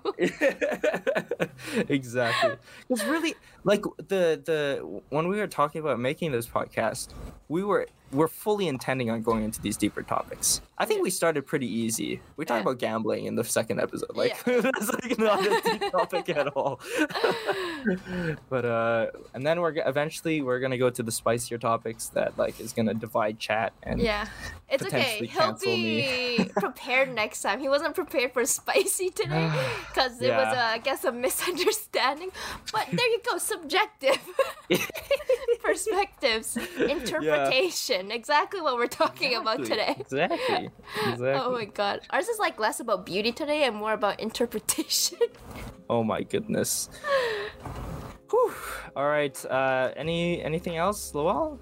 exactly. 1.88 2.56
Because 2.88 3.06
really, 3.06 3.36
like 3.64 3.84
the 3.98 4.42
the 4.44 5.02
when 5.10 5.28
we 5.28 5.38
were 5.38 5.48
talking 5.48 5.82
about 5.82 6.00
making 6.00 6.32
this 6.32 6.48
podcast, 6.48 7.10
we 7.48 7.64
were 7.64 7.88
we're 8.12 8.28
fully 8.28 8.68
intending 8.68 9.10
on 9.10 9.22
going 9.22 9.44
into 9.44 9.62
these 9.62 9.78
deeper 9.78 10.02
topics. 10.04 10.62
I 10.78 10.86
think 10.86 11.02
we 11.04 11.10
started 11.12 11.46
pretty 11.46 11.68
easy. 11.72 12.20
We 12.38 12.46
talked 12.46 12.58
Yeah. 12.66 12.72
about 12.72 12.80
gambling 12.80 13.26
in 13.26 13.36
the 13.36 13.44
second 13.44 13.80
episode. 13.80 14.16
Like 14.16 14.44
that's 14.46 14.92
like 14.92 15.18
not 15.20 15.46
a 15.46 15.62
deep 15.64 15.92
topic 15.92 16.30
at 16.30 16.48
all. 16.50 16.80
but 18.50 18.66
uh, 18.66 19.08
and 19.34 19.46
then 19.46 19.62
we're 19.62 19.74
g- 19.74 19.82
eventually 19.86 20.42
we're 20.42 20.60
gonna 20.60 20.78
go 20.78 20.90
to 20.90 21.04
the 21.04 21.12
spicier 21.12 21.58
topics 21.58 22.08
that 22.10 22.38
like 22.38 22.60
is 22.60 22.74
gonna 22.74 22.94
divide 22.94 23.40
chat 23.40 23.74
and 23.84 24.00
Yeah, 24.02 24.28
it's 24.70 24.84
okay. 24.84 25.26
He'll 25.28 25.54
be 25.54 26.50
prepared 26.56 27.14
next 27.14 27.42
time. 27.44 27.60
He 27.60 27.70
wasn't 27.70 27.94
prepared 27.96 28.34
for 28.34 28.44
spicy 28.46 29.10
today 29.12 29.52
because 29.90 30.14
it 30.22 30.30
was, 30.32 30.54
Yeah. 30.54 30.70
uh, 30.70 30.74
I 30.74 30.78
guess, 30.80 31.04
a 31.04 31.12
misunderstanding. 31.12 32.32
But 32.74 32.88
there 32.92 33.08
you 33.08 33.20
go, 33.30 33.38
subjective 33.38 34.18
perspectives, 35.62 36.58
interpretation. 36.80 38.01
Exactly 38.10 38.62
what 38.62 38.76
we're 38.78 38.88
talking 38.88 39.36
about 39.36 39.64
today. 39.66 39.96
Exactly. 40.00 40.70
Exactly. 41.06 41.32
Oh 41.36 41.52
my 41.52 41.66
god, 41.66 42.02
ours 42.10 42.28
is 42.28 42.40
like 42.40 42.60
less 42.60 42.80
about 42.80 43.06
beauty 43.06 43.32
today 43.32 43.64
and 43.64 43.76
more 43.76 43.94
about 43.94 44.20
interpretation. 44.20 45.20
Oh 45.90 46.06
my 46.06 46.24
goodness. 46.24 46.88
Whew. 48.30 48.54
All 48.96 49.08
right. 49.10 49.36
Uh, 49.46 49.92
any 49.98 50.42
anything 50.42 50.78
else, 50.78 51.14
Lowell? 51.14 51.60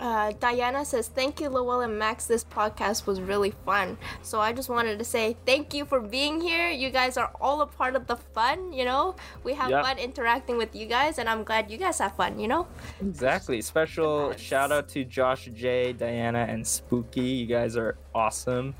Uh, 0.00 0.32
Diana 0.40 0.84
says, 0.84 1.08
Thank 1.08 1.40
you, 1.40 1.48
Lowell 1.48 1.80
and 1.82 1.98
Max. 1.98 2.26
This 2.26 2.44
podcast 2.44 3.06
was 3.06 3.20
really 3.20 3.52
fun. 3.64 3.96
So 4.22 4.40
I 4.40 4.52
just 4.52 4.68
wanted 4.68 4.98
to 4.98 5.04
say 5.04 5.36
thank 5.46 5.72
you 5.74 5.84
for 5.84 6.00
being 6.00 6.40
here. 6.40 6.68
You 6.70 6.90
guys 6.90 7.16
are 7.16 7.30
all 7.40 7.60
a 7.62 7.66
part 7.66 7.94
of 7.96 8.06
the 8.06 8.16
fun, 8.16 8.72
you 8.72 8.84
know? 8.84 9.16
We 9.44 9.54
have 9.54 9.70
Yep. 9.70 9.84
fun 9.84 9.98
interacting 9.98 10.56
with 10.56 10.74
you 10.74 10.86
guys, 10.86 11.18
and 11.18 11.28
I'm 11.28 11.44
glad 11.44 11.70
you 11.70 11.78
guys 11.78 11.98
have 11.98 12.16
fun, 12.16 12.38
you 12.38 12.48
know? 12.48 12.66
Exactly. 13.00 13.60
Special 13.62 14.30
Nice. 14.30 14.40
shout 14.40 14.72
out 14.72 14.88
to 14.90 15.04
Josh 15.04 15.48
J, 15.54 15.92
Diana, 15.92 16.46
and 16.48 16.66
Spooky. 16.66 17.20
You 17.22 17.46
guys 17.46 17.76
are 17.76 17.96
awesome. 18.14 18.74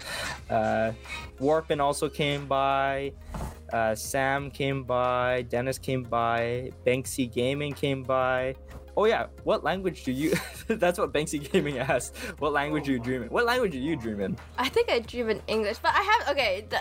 Uh, 0.51 0.93
Warpin 1.41 1.81
also 1.81 2.09
came 2.09 2.47
by. 2.47 3.13
Uh, 3.73 3.95
Sam 3.95 4.51
came 4.51 4.85
by. 4.85 5.43
Dennis 5.49 5.79
came 5.79 6.03
by. 6.03 6.71
Banksy 6.87 7.31
Gaming 7.33 7.73
came 7.73 8.03
by. 8.03 8.55
Oh 8.97 9.07
yeah, 9.07 9.27
what 9.43 9.65
language 9.65 10.05
do 10.05 10.12
you? 10.12 10.35
That's 10.69 10.99
what 10.99 11.12
Banksy 11.12 11.51
Gaming 11.51 11.79
asked. 11.79 12.16
What 12.39 12.53
language 12.53 12.85
do 12.85 12.93
you 12.93 13.01
oh 13.01 13.03
dream 13.03 13.23
in? 13.25 13.29
What 13.29 13.45
language 13.45 13.73
do 13.73 13.79
you 13.79 13.97
dream 13.97 14.21
in? 14.21 14.37
I 14.57 14.69
think 14.69 14.91
I 14.91 15.01
dream 15.01 15.31
in 15.31 15.43
English, 15.49 15.79
but 15.79 15.93
I 15.95 16.03
have, 16.03 16.29
okay, 16.37 16.66
the, 16.69 16.79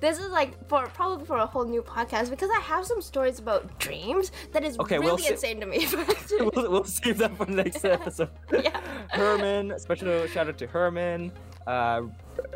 this 0.00 0.18
is 0.18 0.30
like 0.30 0.68
for 0.68 0.86
probably 0.88 1.26
for 1.26 1.38
a 1.38 1.46
whole 1.46 1.64
new 1.64 1.82
podcast 1.82 2.30
because 2.30 2.50
I 2.50 2.60
have 2.60 2.86
some 2.86 3.02
stories 3.02 3.40
about 3.40 3.78
dreams 3.78 4.30
that 4.52 4.62
is 4.62 4.78
Okay, 4.78 4.98
really 4.98 5.22
we'll 5.22 5.32
insane 5.32 5.60
to 5.60 5.66
me. 5.66 5.86
we'll, 6.30 6.70
we'll 6.70 6.84
save 6.84 7.18
that 7.18 7.36
for 7.36 7.46
the 7.46 7.52
next 7.52 7.84
episode. 7.84 8.30
Yeah. 8.52 8.80
Herman, 9.10 9.78
special 9.78 10.26
shout 10.28 10.48
out 10.48 10.58
to 10.58 10.66
Herman. 10.66 11.32
Uh, 11.66 12.02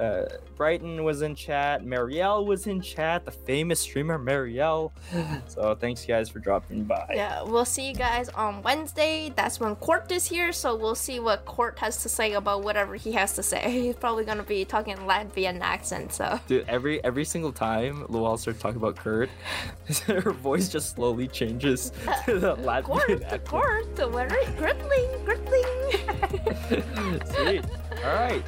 uh, 0.00 0.24
Brighton 0.56 1.04
was 1.04 1.22
in 1.22 1.34
chat. 1.34 1.84
Marielle 1.84 2.46
was 2.46 2.66
in 2.66 2.80
chat. 2.80 3.24
The 3.24 3.30
famous 3.30 3.80
streamer 3.80 4.18
Marielle. 4.18 4.92
So 5.48 5.74
thanks 5.74 6.04
guys 6.04 6.28
for 6.28 6.38
dropping 6.38 6.84
by. 6.84 7.12
Yeah, 7.14 7.42
we'll 7.42 7.64
see 7.64 7.88
you 7.88 7.94
guys 7.94 8.28
on 8.30 8.62
Wednesday. 8.62 9.32
That's 9.34 9.58
when 9.58 9.74
Court 9.76 10.10
is 10.12 10.26
here, 10.26 10.52
so 10.52 10.74
we'll 10.74 10.94
see 10.94 11.18
what 11.20 11.44
Court 11.46 11.78
has 11.78 12.02
to 12.02 12.08
say 12.08 12.32
about 12.34 12.62
whatever 12.62 12.96
he 12.96 13.12
has 13.12 13.34
to 13.34 13.42
say. 13.42 13.70
He's 13.82 13.96
probably 13.96 14.24
gonna 14.24 14.42
be 14.42 14.64
talking 14.64 14.96
Latvian 14.98 15.60
accent, 15.60 16.12
so 16.12 16.40
Dude, 16.46 16.66
every 16.68 17.02
every 17.04 17.24
single 17.24 17.52
time 17.52 18.04
Lowell 18.08 18.36
starts 18.36 18.60
talking 18.60 18.76
about 18.76 18.96
Kurt, 18.96 19.30
her 20.06 20.32
voice 20.32 20.68
just 20.68 20.94
slowly 20.96 21.28
changes 21.28 21.90
to 22.26 22.38
the 22.38 22.56
Latvian 22.56 22.84
Court, 22.84 23.22
accent. 23.22 23.44
Court, 23.46 24.12
where 24.12 24.26
are 24.26 24.44
Gridling, 24.56 25.24
Gridling. 25.24 25.66
Sweet. 27.34 27.64
All 28.04 28.14
right. 28.14 28.42